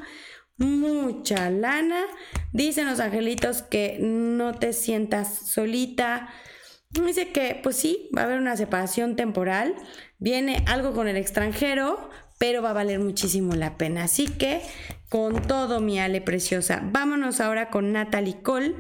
mucha 0.57 1.51
lana, 1.51 2.01
dicen 2.53 2.89
los 2.89 2.99
angelitos 2.99 3.63
que 3.63 3.99
no 4.01 4.55
te 4.55 4.73
sientas 4.73 5.47
solita, 5.47 6.29
dice 6.91 7.31
que 7.31 7.61
pues 7.63 7.77
sí, 7.77 8.09
va 8.17 8.23
a 8.23 8.25
haber 8.25 8.41
una 8.41 8.57
separación 8.57 9.15
temporal, 9.15 9.77
viene 10.19 10.65
algo 10.67 10.93
con 10.93 11.07
el 11.07 11.17
extranjero, 11.17 12.11
pero 12.39 12.63
va 12.63 12.71
a 12.71 12.75
valer 12.75 13.01
muchísimo 13.01 13.55
la 13.55 13.77
pena, 13.77 14.05
así 14.05 14.27
que 14.27 14.61
con 15.09 15.43
todo, 15.43 15.81
mi 15.81 16.01
Ale 16.01 16.21
preciosa. 16.21 16.81
Vámonos 16.83 17.41
ahora 17.41 17.71
con 17.71 17.93
Natalie 17.93 18.43
Cole. 18.43 18.75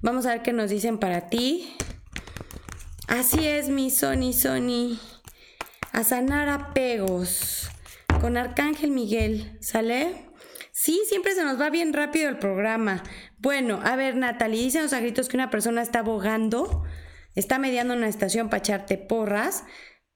Vamos 0.00 0.26
a 0.26 0.30
ver 0.30 0.42
qué 0.42 0.52
nos 0.52 0.70
dicen 0.70 0.98
para 0.98 1.28
ti. 1.28 1.74
Así 3.08 3.46
es, 3.46 3.68
mi 3.68 3.90
Sony 3.90 4.32
Sony. 4.32 5.00
A 5.92 6.04
sanar 6.04 6.48
apegos. 6.48 7.68
Con 8.20 8.36
Arcángel 8.36 8.92
Miguel. 8.92 9.58
¿Sale? 9.60 10.26
Sí, 10.70 11.02
siempre 11.08 11.34
se 11.34 11.42
nos 11.42 11.60
va 11.60 11.68
bien 11.68 11.92
rápido 11.92 12.28
el 12.28 12.38
programa. 12.38 13.02
Bueno, 13.38 13.80
a 13.82 13.96
ver, 13.96 14.14
Natalie, 14.14 14.62
dicen 14.62 14.84
los 14.84 14.92
agritos 14.92 15.28
que 15.28 15.36
una 15.36 15.50
persona 15.50 15.82
está 15.82 15.98
abogando 15.98 16.84
está 17.34 17.58
mediando 17.58 17.94
una 17.94 18.08
estación 18.08 18.48
para 18.48 18.58
echarte 18.58 18.98
porras 18.98 19.64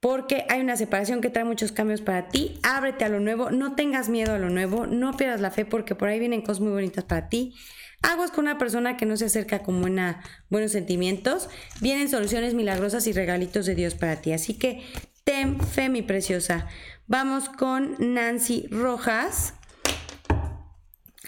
porque 0.00 0.44
hay 0.48 0.60
una 0.60 0.76
separación 0.76 1.20
que 1.20 1.30
trae 1.30 1.44
muchos 1.44 1.72
cambios 1.72 2.00
para 2.00 2.28
ti. 2.28 2.58
Ábrete 2.62 3.04
a 3.04 3.08
lo 3.08 3.20
nuevo, 3.20 3.50
no 3.50 3.74
tengas 3.74 4.08
miedo 4.08 4.34
a 4.34 4.38
lo 4.38 4.50
nuevo, 4.50 4.86
no 4.86 5.16
pierdas 5.16 5.40
la 5.40 5.50
fe 5.50 5.64
porque 5.64 5.94
por 5.94 6.08
ahí 6.08 6.18
vienen 6.18 6.42
cosas 6.42 6.60
muy 6.60 6.72
bonitas 6.72 7.04
para 7.04 7.28
ti. 7.28 7.54
Aguas 8.02 8.30
con 8.30 8.44
una 8.44 8.58
persona 8.58 8.96
que 8.96 9.06
no 9.06 9.16
se 9.16 9.24
acerca 9.24 9.62
con 9.62 9.80
buena, 9.80 10.22
buenos 10.50 10.72
sentimientos. 10.72 11.48
Vienen 11.80 12.08
soluciones 12.08 12.54
milagrosas 12.54 13.06
y 13.06 13.12
regalitos 13.12 13.66
de 13.66 13.74
Dios 13.74 13.94
para 13.94 14.16
ti. 14.16 14.32
Así 14.32 14.54
que 14.54 14.82
ten 15.24 15.58
fe, 15.60 15.88
mi 15.88 16.02
preciosa. 16.02 16.68
Vamos 17.06 17.48
con 17.48 17.96
Nancy 17.98 18.68
Rojas. 18.70 19.54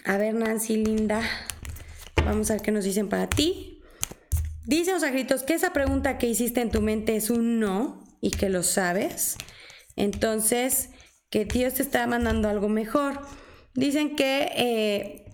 A 0.05 0.19
ver, 0.19 0.35
Nancy, 0.35 0.77
linda. 0.77 1.23
Vamos 2.25 2.51
a 2.51 2.55
ver 2.55 2.63
qué 2.63 2.71
nos 2.71 2.85
dicen 2.85 3.09
para 3.09 3.29
ti. 3.29 3.83
Dice 4.67 4.93
los 4.93 5.03
gritos 5.03 5.43
que 5.43 5.55
esa 5.55 5.73
pregunta 5.73 6.19
que 6.19 6.27
hiciste 6.27 6.61
en 6.61 6.71
tu 6.71 6.83
mente 6.83 7.17
es 7.17 7.31
un 7.31 7.59
no 7.59 8.08
y 8.21 8.31
que 8.31 8.49
lo 8.49 8.63
sabes. 8.63 9.37
Entonces, 9.97 10.91
que 11.31 11.45
Dios 11.45 11.75
te 11.75 11.83
está 11.83 12.07
mandando 12.07 12.49
algo 12.49 12.69
mejor. 12.69 13.21
Dicen 13.75 14.17
que 14.17 14.51
eh, 14.57 15.31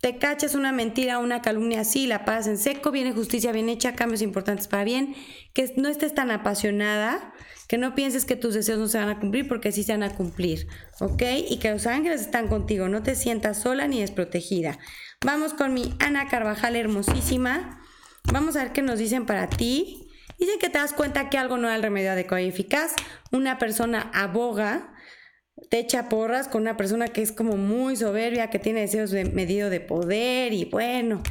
te 0.00 0.18
cachas 0.18 0.54
una 0.54 0.72
mentira, 0.72 1.18
una 1.18 1.42
calumnia 1.42 1.80
así, 1.80 2.06
la 2.06 2.24
pasas 2.24 2.46
en 2.46 2.58
seco, 2.58 2.90
viene 2.90 3.12
justicia 3.12 3.52
bien 3.52 3.68
hecha, 3.68 3.94
cambios 3.94 4.22
importantes 4.22 4.68
para 4.68 4.84
bien, 4.84 5.14
que 5.52 5.72
no 5.76 5.88
estés 5.88 6.14
tan 6.14 6.30
apasionada, 6.30 7.34
que 7.68 7.78
no 7.78 7.94
pienses 7.94 8.24
que 8.24 8.36
tus 8.36 8.54
deseos 8.54 8.78
no 8.78 8.88
se 8.88 8.98
van 8.98 9.08
a 9.08 9.18
cumplir 9.18 9.48
porque 9.48 9.72
sí 9.72 9.82
se 9.82 9.92
van 9.92 10.02
a 10.02 10.14
cumplir, 10.14 10.68
¿ok? 11.00 11.22
Y 11.48 11.58
que 11.58 11.70
los 11.70 11.86
ángeles 11.86 12.20
están 12.20 12.48
contigo, 12.48 12.88
no 12.88 13.02
te 13.02 13.16
sientas 13.16 13.60
sola 13.60 13.88
ni 13.88 14.00
desprotegida. 14.00 14.78
Vamos 15.24 15.54
con 15.54 15.74
mi 15.74 15.94
Ana 15.98 16.28
Carvajal 16.28 16.76
hermosísima. 16.76 17.80
Vamos 18.32 18.56
a 18.56 18.64
ver 18.64 18.72
qué 18.72 18.82
nos 18.82 18.98
dicen 18.98 19.26
para 19.26 19.48
ti. 19.48 20.05
Dicen 20.38 20.58
que 20.58 20.68
te 20.68 20.78
das 20.78 20.92
cuenta 20.92 21.30
que 21.30 21.38
algo 21.38 21.56
no 21.56 21.68
es 21.68 21.76
el 21.76 21.82
remedio 21.82 22.12
adecuado 22.12 22.44
y 22.44 22.48
eficaz. 22.48 22.94
Una 23.32 23.58
persona 23.58 24.10
aboga, 24.12 24.92
te 25.70 25.78
echa 25.78 26.08
porras 26.08 26.48
con 26.48 26.62
una 26.62 26.76
persona 26.76 27.08
que 27.08 27.22
es 27.22 27.32
como 27.32 27.56
muy 27.56 27.96
soberbia, 27.96 28.50
que 28.50 28.58
tiene 28.58 28.80
deseos 28.80 29.10
de 29.10 29.24
medido 29.24 29.70
de 29.70 29.80
poder 29.80 30.52
y 30.52 30.66
bueno, 30.66 31.22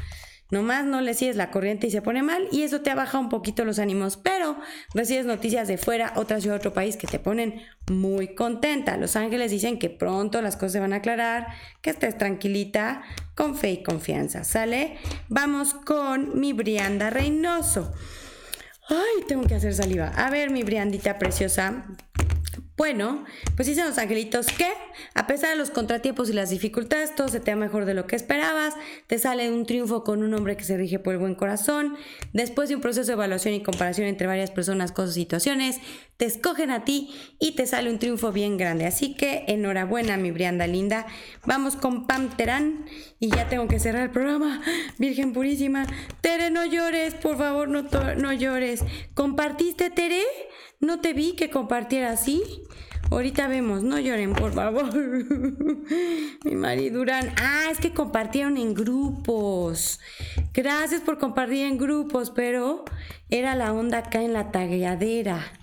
nomás 0.50 0.86
no 0.86 1.02
le 1.02 1.14
sigues 1.14 1.36
la 1.36 1.52
corriente 1.52 1.88
y 1.88 1.92
se 1.92 2.02
pone 2.02 2.24
mal 2.24 2.48
y 2.52 2.64
eso 2.64 2.82
te 2.82 2.94
baja 2.96 3.20
un 3.20 3.30
poquito 3.30 3.66
los 3.66 3.78
ánimos, 3.78 4.18
pero 4.18 4.58
recibes 4.94 5.26
noticias 5.26 5.68
de 5.68 5.78
fuera, 5.78 6.14
otra 6.16 6.42
ciudad, 6.42 6.58
otro 6.58 6.74
país 6.74 6.98
que 6.98 7.08
te 7.08 7.20
ponen 7.20 7.62
muy 7.92 8.34
contenta. 8.34 8.98
Los 8.98 9.16
ángeles 9.16 9.52
dicen 9.52 9.78
que 9.78 9.90
pronto 9.90 10.42
las 10.42 10.56
cosas 10.56 10.74
se 10.74 10.80
van 10.80 10.94
a 10.94 10.98
aclarar, 10.98 11.48
que 11.82 11.92
estés 11.92 12.18
tranquilita, 12.18 13.04
con 13.36 13.56
fe 13.56 13.72
y 13.72 13.84
confianza, 13.84 14.44
¿sale? 14.44 14.98
Vamos 15.30 15.74
con 15.74 16.40
mi 16.40 16.54
Brianda 16.54 17.12
Reynoso. 17.12 17.94
Ay, 18.88 19.24
tengo 19.28 19.48
que 19.48 19.56
hacer 19.56 19.74
saliva. 19.74 20.10
A 20.16 20.30
ver, 20.30 20.52
mi 20.52 20.64
Briandita 20.64 21.18
preciosa. 21.18 21.86
Bueno, 22.78 23.24
pues 23.56 23.70
dicen 23.70 23.86
los 23.86 23.98
angelitos 23.98 24.48
que, 24.48 24.68
a 25.14 25.28
pesar 25.28 25.52
de 25.52 25.56
los 25.56 25.70
contratiempos 25.70 26.30
y 26.30 26.34
las 26.34 26.50
dificultades, 26.50 27.16
todo 27.16 27.30
se 27.30 27.40
te 27.40 27.52
da 27.52 27.56
mejor 27.56 27.86
de 27.86 27.94
lo 27.94 28.06
que 28.06 28.18
esperabas, 28.18 28.74
te 29.08 29.18
sale 29.18 29.50
un 29.50 29.66
triunfo 29.66 30.04
con 30.04 30.24
un 30.24 30.34
hombre 30.34 30.58
que 30.58 30.66
se 30.66 30.76
rige 30.76 31.00
por 31.00 31.14
el 31.14 31.20
buen 31.20 31.36
corazón, 31.36 31.96
después 32.34 32.68
de 32.68 32.76
un 32.76 32.82
proceso 32.82 33.08
de 33.08 33.14
evaluación 33.14 33.54
y 33.54 33.64
comparación 33.64 34.08
entre 34.08 34.28
varias 34.28 34.52
personas, 34.52 34.92
cosas 34.92 35.16
y 35.16 35.22
situaciones, 35.22 35.80
te 36.18 36.26
escogen 36.26 36.70
a 36.70 36.84
ti 36.84 37.14
y 37.40 37.56
te 37.56 37.66
sale 37.66 37.90
un 37.90 37.98
triunfo 37.98 38.34
bien 38.34 38.58
grande. 38.58 38.86
Así 38.86 39.16
que 39.16 39.46
enhorabuena, 39.48 40.18
mi 40.18 40.32
Brianda 40.32 40.68
linda. 40.68 41.06
Vamos 41.46 41.78
con 41.78 42.08
Pam 42.08 42.36
Terán 42.36 42.86
y 43.20 43.30
ya 43.30 43.48
tengo 43.48 43.70
que 43.70 43.80
cerrar 43.80 44.04
el 44.04 44.12
programa. 44.12 44.62
Virgen 44.98 45.32
purísima, 45.32 45.86
Tere, 46.20 46.52
no 46.52 46.66
llores, 46.66 47.14
por 47.14 47.38
favor, 47.38 47.70
no, 47.70 47.84
no 48.18 48.34
llores. 48.34 48.84
¿Compartiste, 49.14 49.90
Tere? 49.90 50.24
No 50.80 51.00
te 51.00 51.14
vi 51.14 51.36
que 51.36 51.50
compartiera 51.50 52.12
así. 52.12 52.42
Ahorita 53.12 53.48
vemos, 53.48 53.84
no 53.84 54.00
lloren, 54.00 54.34
por 54.34 54.54
favor. 54.54 54.90
Mi 56.44 56.56
marido 56.56 57.00
Durán. 57.00 57.34
Ah, 57.38 57.68
es 57.72 57.80
que 57.80 57.94
compartieron 57.94 58.58
en 58.58 58.74
grupos. 58.74 60.00
Gracias 60.54 61.02
por 61.02 61.20
compartir 61.20 61.66
en 61.66 61.78
grupos, 61.78 62.32
pero 62.32 62.84
era 63.30 63.56
la 63.56 63.74
onda 63.74 64.00
acá 64.00 64.24
en 64.24 64.34
la 64.34 64.52
tagueadera. 64.52 65.54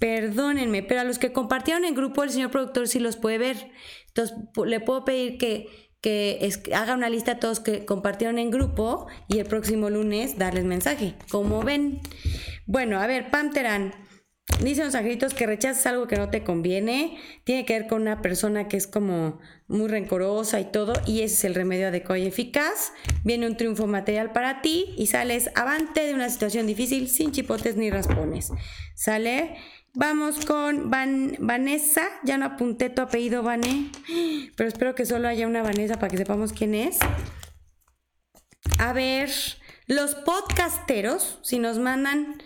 Perdónenme, 0.00 0.82
pero 0.82 1.02
a 1.02 1.04
los 1.04 1.18
que 1.18 1.32
compartieron 1.32 1.84
en 1.84 1.94
grupo, 1.94 2.24
el 2.24 2.30
señor 2.30 2.50
productor 2.50 2.88
sí 2.88 2.98
los 2.98 3.16
puede 3.16 3.38
ver. 3.38 3.70
Entonces, 4.08 4.36
le 4.66 4.80
puedo 4.80 5.04
pedir 5.04 5.38
que, 5.38 5.68
que 6.00 6.50
haga 6.74 6.94
una 6.94 7.10
lista 7.10 7.32
a 7.32 7.38
todos 7.38 7.60
que 7.60 7.84
compartieron 7.84 8.38
en 8.38 8.50
grupo 8.50 9.06
y 9.28 9.38
el 9.38 9.46
próximo 9.46 9.88
lunes 9.88 10.36
darles 10.36 10.64
mensaje. 10.64 11.14
Como 11.30 11.62
ven. 11.62 12.00
Bueno, 12.66 12.98
a 13.00 13.06
ver, 13.06 13.30
Pam 13.30 13.50
Dicen 14.62 14.84
los 14.84 14.94
angelitos 14.94 15.32
que 15.32 15.46
rechazas 15.46 15.86
algo 15.86 16.06
que 16.06 16.16
no 16.16 16.28
te 16.28 16.44
conviene, 16.44 17.16
tiene 17.44 17.64
que 17.64 17.78
ver 17.78 17.86
con 17.88 18.02
una 18.02 18.20
persona 18.20 18.68
que 18.68 18.76
es 18.76 18.86
como 18.86 19.38
muy 19.68 19.88
rencorosa 19.88 20.60
y 20.60 20.70
todo, 20.70 20.92
y 21.06 21.22
ese 21.22 21.34
es 21.34 21.44
el 21.44 21.54
remedio 21.54 21.88
adecuado 21.88 22.16
y 22.16 22.26
eficaz. 22.26 22.92
Viene 23.24 23.46
un 23.46 23.56
triunfo 23.56 23.86
material 23.86 24.32
para 24.32 24.60
ti 24.60 24.94
y 24.98 25.06
sales 25.06 25.50
avante 25.54 26.06
de 26.06 26.14
una 26.14 26.28
situación 26.28 26.66
difícil 26.66 27.08
sin 27.08 27.32
chipotes 27.32 27.76
ni 27.76 27.90
raspones. 27.90 28.50
¿Sale? 28.94 29.56
Vamos 29.94 30.44
con 30.44 30.88
Vanessa, 30.88 32.02
ya 32.22 32.38
no 32.38 32.46
apunté 32.46 32.90
tu 32.90 33.02
apellido, 33.02 33.42
Vané, 33.42 33.90
pero 34.56 34.68
espero 34.68 34.94
que 34.94 35.04
solo 35.04 35.26
haya 35.26 35.48
una 35.48 35.62
Vanessa 35.62 35.98
para 35.98 36.10
que 36.10 36.16
sepamos 36.16 36.52
quién 36.52 36.76
es. 36.76 36.98
A 38.78 38.92
ver, 38.92 39.30
los 39.88 40.14
podcasteros, 40.14 41.40
si 41.42 41.58
nos 41.58 41.78
mandan 41.78 42.40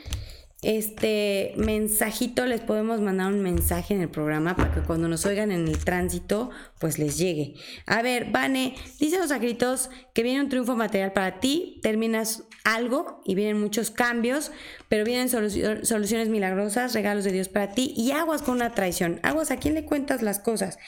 este 0.65 1.53
mensajito 1.57 2.47
les 2.47 2.61
podemos 2.61 3.01
mandar 3.01 3.33
un 3.33 3.41
mensaje 3.41 3.95
en 3.95 4.01
el 4.01 4.09
programa 4.09 4.57
para 4.57 4.73
que 4.73 4.81
cuando 4.81 5.09
nos 5.09 5.27
oigan 5.27 5.53
en 5.53 5.69
el 5.69 5.79
tránsito 5.79 6.51
pues 6.79 6.99
les 6.99 7.19
llegue. 7.19 7.55
A 7.87 8.03
ver, 8.03 8.31
Vane, 8.31 8.75
dice 8.99 9.19
los 9.19 9.31
agritos 9.31 9.91
que 10.15 10.23
viene 10.23 10.41
un 10.41 10.49
triunfo 10.49 10.75
material 10.75 11.13
para 11.13 11.41
ti, 11.41 11.79
terminas 11.83 12.45
algo 12.65 13.21
y 13.25 13.35
vienen 13.35 13.61
muchos 13.61 13.91
cambios, 13.91 14.51
pero 14.89 15.05
vienen 15.05 15.29
soluciones 15.29 16.29
milagrosas, 16.29 16.95
regalos 16.95 17.25
de 17.25 17.33
Dios 17.33 17.49
para 17.49 17.73
ti 17.73 17.93
y 17.97 18.13
aguas 18.13 18.43
con 18.43 18.55
una 18.55 18.73
traición. 18.75 19.21
Aguas, 19.23 19.51
¿a 19.51 19.59
quién 19.59 19.75
le 19.75 19.85
cuentas 19.85 20.23
las 20.23 20.39
cosas? 20.39 20.79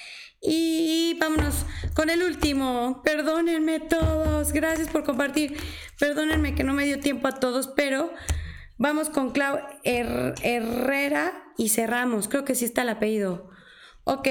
Y 0.40 1.16
vámonos 1.18 1.66
con 1.94 2.10
el 2.10 2.22
último. 2.22 3.02
Perdónenme 3.04 3.80
todos. 3.80 4.52
Gracias 4.52 4.88
por 4.88 5.04
compartir. 5.04 5.56
Perdónenme 5.98 6.54
que 6.54 6.62
no 6.62 6.72
me 6.72 6.84
dio 6.84 7.00
tiempo 7.00 7.28
a 7.28 7.32
todos, 7.32 7.68
pero 7.68 8.12
Vamos 8.78 9.08
con 9.08 9.30
Clau 9.30 9.58
Herrera 9.84 11.32
y 11.56 11.70
cerramos. 11.70 12.28
Creo 12.28 12.44
que 12.44 12.54
sí 12.54 12.64
está 12.64 12.82
el 12.82 12.90
apellido. 12.90 13.50
Ok, 14.04 14.28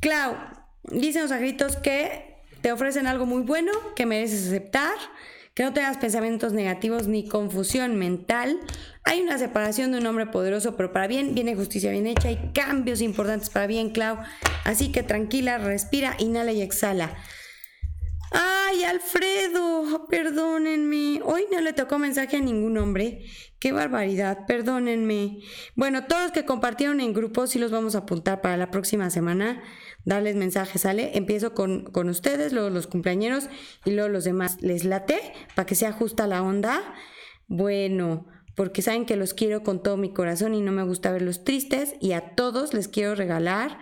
Clau, 0.00 0.36
dicen 0.84 1.22
los 1.22 1.32
agritos 1.32 1.76
que 1.76 2.42
te 2.60 2.72
ofrecen 2.72 3.06
algo 3.06 3.26
muy 3.26 3.42
bueno, 3.42 3.72
que 3.96 4.06
mereces 4.06 4.46
aceptar, 4.46 4.94
que 5.54 5.62
no 5.62 5.72
tengas 5.72 5.96
pensamientos 5.96 6.52
negativos 6.52 7.06
ni 7.08 7.26
confusión 7.26 7.96
mental. 7.96 8.60
Hay 9.04 9.22
una 9.22 9.38
separación 9.38 9.92
de 9.92 9.98
un 9.98 10.06
hombre 10.06 10.26
poderoso, 10.26 10.76
pero 10.76 10.92
para 10.92 11.06
bien, 11.06 11.34
viene 11.34 11.56
justicia 11.56 11.90
bien 11.90 12.06
hecha 12.06 12.30
y 12.30 12.52
cambios 12.52 13.00
importantes 13.00 13.50
para 13.50 13.66
bien, 13.66 13.90
Clau. 13.90 14.18
Así 14.64 14.92
que 14.92 15.02
tranquila, 15.02 15.58
respira, 15.58 16.16
inhala 16.18 16.52
y 16.52 16.60
exhala. 16.60 17.16
Ay, 18.30 18.82
Alfredo, 18.84 20.06
perdónenme. 20.08 21.20
Hoy 21.24 21.44
no 21.52 21.60
le 21.60 21.72
tocó 21.72 21.98
mensaje 21.98 22.36
a 22.36 22.40
ningún 22.40 22.76
hombre. 22.78 23.24
Qué 23.60 23.72
barbaridad, 23.72 24.46
perdónenme. 24.46 25.38
Bueno, 25.76 26.06
todos 26.06 26.22
los 26.24 26.32
que 26.32 26.44
compartieron 26.44 27.00
en 27.00 27.12
grupos 27.12 27.50
sí 27.50 27.58
los 27.58 27.70
vamos 27.70 27.94
a 27.94 27.98
apuntar 27.98 28.40
para 28.40 28.56
la 28.56 28.70
próxima 28.70 29.10
semana. 29.10 29.62
Darles 30.04 30.36
mensajes, 30.36 30.82
¿sale? 30.82 31.16
Empiezo 31.16 31.54
con, 31.54 31.84
con 31.84 32.08
ustedes, 32.08 32.52
luego 32.52 32.70
los 32.70 32.86
cumpleañeros 32.86 33.48
y 33.84 33.92
luego 33.92 34.08
los 34.08 34.24
demás. 34.24 34.60
¿Les 34.60 34.84
late? 34.84 35.20
Para 35.54 35.66
que 35.66 35.74
sea 35.74 35.92
justa 35.92 36.26
la 36.26 36.42
onda. 36.42 36.94
Bueno, 37.46 38.26
porque 38.56 38.82
saben 38.82 39.06
que 39.06 39.16
los 39.16 39.34
quiero 39.34 39.62
con 39.62 39.82
todo 39.82 39.96
mi 39.96 40.12
corazón 40.12 40.54
y 40.54 40.60
no 40.60 40.72
me 40.72 40.82
gusta 40.82 41.12
verlos 41.12 41.44
tristes. 41.44 41.94
Y 42.00 42.12
a 42.12 42.34
todos 42.34 42.74
les 42.74 42.88
quiero 42.88 43.14
regalar 43.14 43.78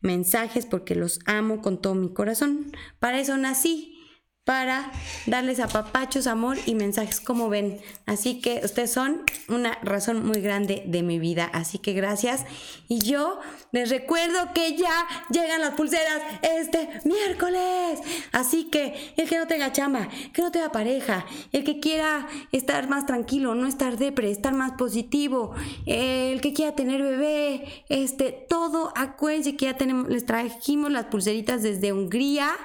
mensajes 0.00 0.66
porque 0.66 0.94
los 0.94 1.20
amo 1.26 1.60
con 1.60 1.80
todo 1.80 1.94
mi 1.94 2.12
corazón. 2.12 2.72
Para 2.98 3.20
eso 3.20 3.36
nací 3.36 3.99
para 4.44 4.90
darles 5.26 5.60
a 5.60 5.68
papachos, 5.68 6.26
amor 6.26 6.56
y 6.66 6.74
mensajes 6.74 7.20
como 7.20 7.48
ven. 7.48 7.78
Así 8.06 8.40
que 8.40 8.62
ustedes 8.64 8.90
son 8.90 9.22
una 9.48 9.78
razón 9.82 10.26
muy 10.26 10.40
grande 10.40 10.82
de 10.86 11.02
mi 11.02 11.18
vida. 11.18 11.44
Así 11.52 11.78
que 11.78 11.92
gracias. 11.92 12.46
Y 12.88 13.00
yo 13.00 13.38
les 13.70 13.90
recuerdo 13.90 14.52
que 14.54 14.76
ya 14.76 15.06
llegan 15.30 15.60
las 15.60 15.74
pulseras 15.74 16.22
este 16.42 16.88
miércoles. 17.04 18.00
Así 18.32 18.64
que 18.64 19.12
el 19.16 19.28
que 19.28 19.38
no 19.38 19.46
tenga 19.46 19.72
chamba, 19.72 20.08
que 20.32 20.42
no 20.42 20.50
tenga 20.50 20.72
pareja, 20.72 21.26
el 21.52 21.62
que 21.62 21.78
quiera 21.78 22.26
estar 22.50 22.88
más 22.88 23.06
tranquilo, 23.06 23.54
no 23.54 23.68
estar 23.68 23.98
depre, 23.98 24.30
estar 24.30 24.54
más 24.54 24.72
positivo, 24.72 25.54
el 25.86 26.40
que 26.40 26.52
quiera 26.54 26.74
tener 26.74 27.02
bebé, 27.02 27.84
este, 27.88 28.32
todo, 28.48 28.92
acuérdense 28.96 29.56
que 29.56 29.66
ya 29.66 29.76
tenemos, 29.76 30.08
les 30.08 30.24
trajimos 30.24 30.90
las 30.90 31.06
pulseritas 31.06 31.62
desde 31.62 31.92
Hungría 31.92 32.56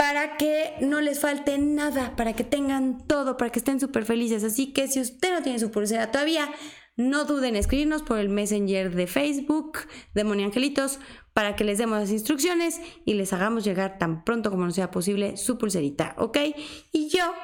para 0.00 0.38
que 0.38 0.76
no 0.80 1.02
les 1.02 1.20
falte 1.20 1.58
nada, 1.58 2.16
para 2.16 2.32
que 2.32 2.42
tengan 2.42 3.06
todo, 3.06 3.36
para 3.36 3.52
que 3.52 3.58
estén 3.58 3.78
súper 3.78 4.06
felices. 4.06 4.42
Así 4.44 4.72
que 4.72 4.88
si 4.88 4.98
usted 4.98 5.30
no 5.30 5.42
tiene 5.42 5.58
su 5.58 5.70
pulsera 5.70 6.10
todavía, 6.10 6.48
no 6.96 7.26
duden 7.26 7.50
en 7.50 7.56
escribirnos 7.56 8.02
por 8.02 8.18
el 8.18 8.30
Messenger 8.30 8.94
de 8.94 9.06
Facebook, 9.06 9.80
de 10.14 10.22
Angelitos, 10.22 11.00
para 11.34 11.54
que 11.54 11.64
les 11.64 11.76
demos 11.76 12.00
las 12.00 12.10
instrucciones 12.10 12.80
y 13.04 13.12
les 13.12 13.34
hagamos 13.34 13.62
llegar 13.62 13.98
tan 13.98 14.24
pronto 14.24 14.50
como 14.50 14.64
nos 14.64 14.74
sea 14.74 14.90
posible 14.90 15.36
su 15.36 15.58
pulserita, 15.58 16.14
¿ok? 16.16 16.38
Y 16.92 17.10
yo, 17.10 17.34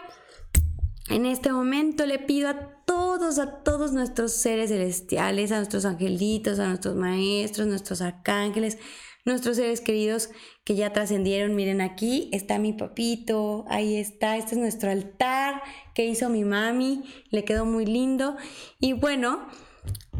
en 1.10 1.26
este 1.26 1.52
momento, 1.52 2.06
le 2.06 2.18
pido 2.18 2.48
a 2.48 2.82
todos, 2.86 3.38
a 3.38 3.64
todos 3.64 3.92
nuestros 3.92 4.32
seres 4.32 4.70
celestiales, 4.70 5.52
a 5.52 5.58
nuestros 5.58 5.84
angelitos, 5.84 6.58
a 6.58 6.68
nuestros 6.68 6.96
maestros, 6.96 7.66
nuestros 7.66 8.00
arcángeles, 8.00 8.78
nuestros 9.26 9.56
seres 9.56 9.82
queridos 9.82 10.30
que 10.64 10.74
ya 10.74 10.92
trascendieron. 10.92 11.54
Miren 11.54 11.82
aquí 11.82 12.30
está 12.32 12.58
mi 12.58 12.72
papito, 12.72 13.66
ahí 13.68 13.96
está, 13.96 14.38
este 14.38 14.52
es 14.52 14.58
nuestro 14.58 14.90
altar 14.90 15.62
que 15.94 16.06
hizo 16.06 16.30
mi 16.30 16.44
mami, 16.44 17.04
le 17.30 17.44
quedó 17.44 17.66
muy 17.66 17.84
lindo. 17.84 18.36
Y 18.80 18.94
bueno, 18.94 19.46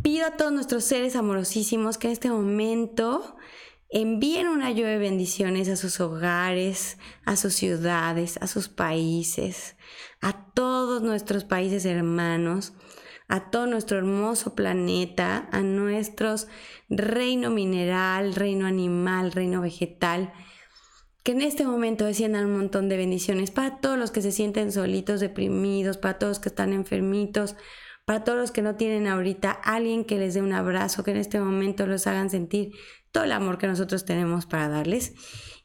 pido 0.03 0.27
a 0.27 0.33
todos 0.33 0.53
nuestros 0.53 0.85
seres 0.85 1.17
amorosísimos 1.17 1.97
que 1.97 2.09
en 2.09 2.13
este 2.13 2.29
momento 2.29 3.37
envíen 3.89 4.49
una 4.49 4.71
lluvia 4.71 4.91
de 4.91 4.99
bendiciones 4.99 5.69
a 5.69 5.77
sus 5.77 6.01
hogares, 6.01 6.99
a 7.25 7.37
sus 7.37 7.55
ciudades, 7.55 8.37
a 8.41 8.49
sus 8.49 8.69
países, 8.69 9.77
a 10.21 10.53
todos 10.53 11.03
nuestros 11.03 11.45
países 11.45 11.85
hermanos 11.85 12.73
a 13.29 13.51
todo 13.51 13.67
nuestro 13.67 13.99
hermoso 13.99 14.55
planeta, 14.55 15.49
a 15.53 15.61
nuestros 15.61 16.49
reino 16.89 17.51
mineral, 17.51 18.35
reino 18.35 18.67
animal, 18.67 19.33
reino 19.33 19.61
vegetal, 19.61 20.33
que 21.23 21.33
en 21.33 21.43
este 21.43 21.67
momento 21.67 22.05
desciendan 22.05 22.47
un 22.47 22.57
montón 22.57 22.89
de 22.89 22.97
bendiciones 22.97 23.51
para 23.51 23.81
todos 23.81 23.99
los 23.99 24.13
que 24.13 24.23
se 24.23 24.31
sienten 24.31 24.71
solitos, 24.71 25.19
deprimidos, 25.19 25.97
para 25.97 26.19
todos 26.19 26.33
los 26.33 26.39
que 26.39 26.51
están 26.51 26.73
enfermitos, 26.73 27.57
para 28.05 28.23
todos 28.23 28.39
los 28.39 28.53
que 28.53 28.63
no 28.63 28.77
tienen 28.77 29.09
ahorita 29.09 29.51
alguien 29.51 30.05
que 30.05 30.19
les 30.19 30.35
dé 30.35 30.43
un 30.43 30.53
abrazo, 30.53 31.03
que 31.03 31.11
en 31.11 31.17
este 31.17 31.41
momento 31.41 31.87
los 31.89 32.07
hagan 32.07 32.31
sentir 32.31 32.71
todo 33.11 33.25
el 33.25 33.33
amor 33.33 33.59
que 33.59 33.67
nosotros 33.67 34.05
tenemos 34.05 34.47
para 34.47 34.69
darles. 34.69 35.15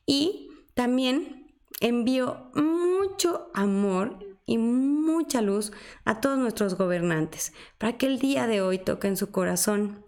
Y 0.07 0.49
también 0.73 1.53
envío 1.79 2.49
mucho 2.55 3.51
amor 3.53 4.30
y 4.45 4.57
mucha 4.57 5.41
luz 5.41 5.71
a 6.05 6.19
todos 6.21 6.37
nuestros 6.37 6.75
gobernantes, 6.75 7.53
para 7.77 7.97
que 7.97 8.05
el 8.05 8.19
día 8.19 8.47
de 8.47 8.61
hoy 8.61 8.79
toquen 8.79 9.17
su 9.17 9.31
corazón 9.31 10.05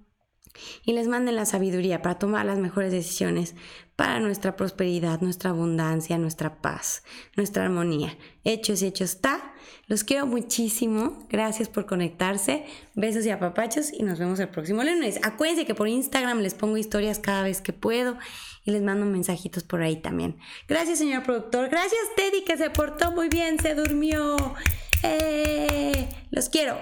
y 0.83 0.93
les 0.93 1.07
manden 1.07 1.35
la 1.35 1.45
sabiduría 1.45 2.01
para 2.01 2.19
tomar 2.19 2.45
las 2.45 2.59
mejores 2.59 2.91
decisiones 2.91 3.55
para 3.95 4.19
nuestra 4.19 4.55
prosperidad, 4.55 5.21
nuestra 5.21 5.51
abundancia, 5.51 6.17
nuestra 6.17 6.61
paz, 6.61 7.03
nuestra 7.35 7.65
armonía. 7.65 8.17
Hechos 8.43 8.81
y 8.81 8.87
hecho 8.87 9.03
está. 9.03 9.53
Los 9.87 10.03
quiero 10.03 10.25
muchísimo. 10.25 11.27
Gracias 11.29 11.69
por 11.69 11.85
conectarse. 11.85 12.65
Besos 12.95 13.25
y 13.25 13.29
apapachos 13.29 13.93
y 13.93 14.03
nos 14.03 14.17
vemos 14.17 14.39
el 14.39 14.49
próximo 14.49 14.83
lunes. 14.83 15.19
Acuérdense 15.23 15.65
que 15.65 15.75
por 15.75 15.87
Instagram 15.87 16.39
les 16.39 16.55
pongo 16.55 16.77
historias 16.77 17.19
cada 17.19 17.43
vez 17.43 17.61
que 17.61 17.73
puedo 17.73 18.17
y 18.65 18.71
les 18.71 18.81
mando 18.81 19.05
mensajitos 19.05 19.63
por 19.63 19.81
ahí 19.81 20.01
también. 20.01 20.37
Gracias, 20.67 20.99
señor 20.99 21.23
productor. 21.23 21.69
Gracias, 21.69 22.01
Teddy, 22.15 22.43
que 22.43 22.57
se 22.57 22.69
portó 22.69 23.11
muy 23.11 23.29
bien, 23.29 23.59
se 23.59 23.75
durmió. 23.75 24.55
Eh, 25.03 26.09
los 26.31 26.49
quiero. 26.49 26.77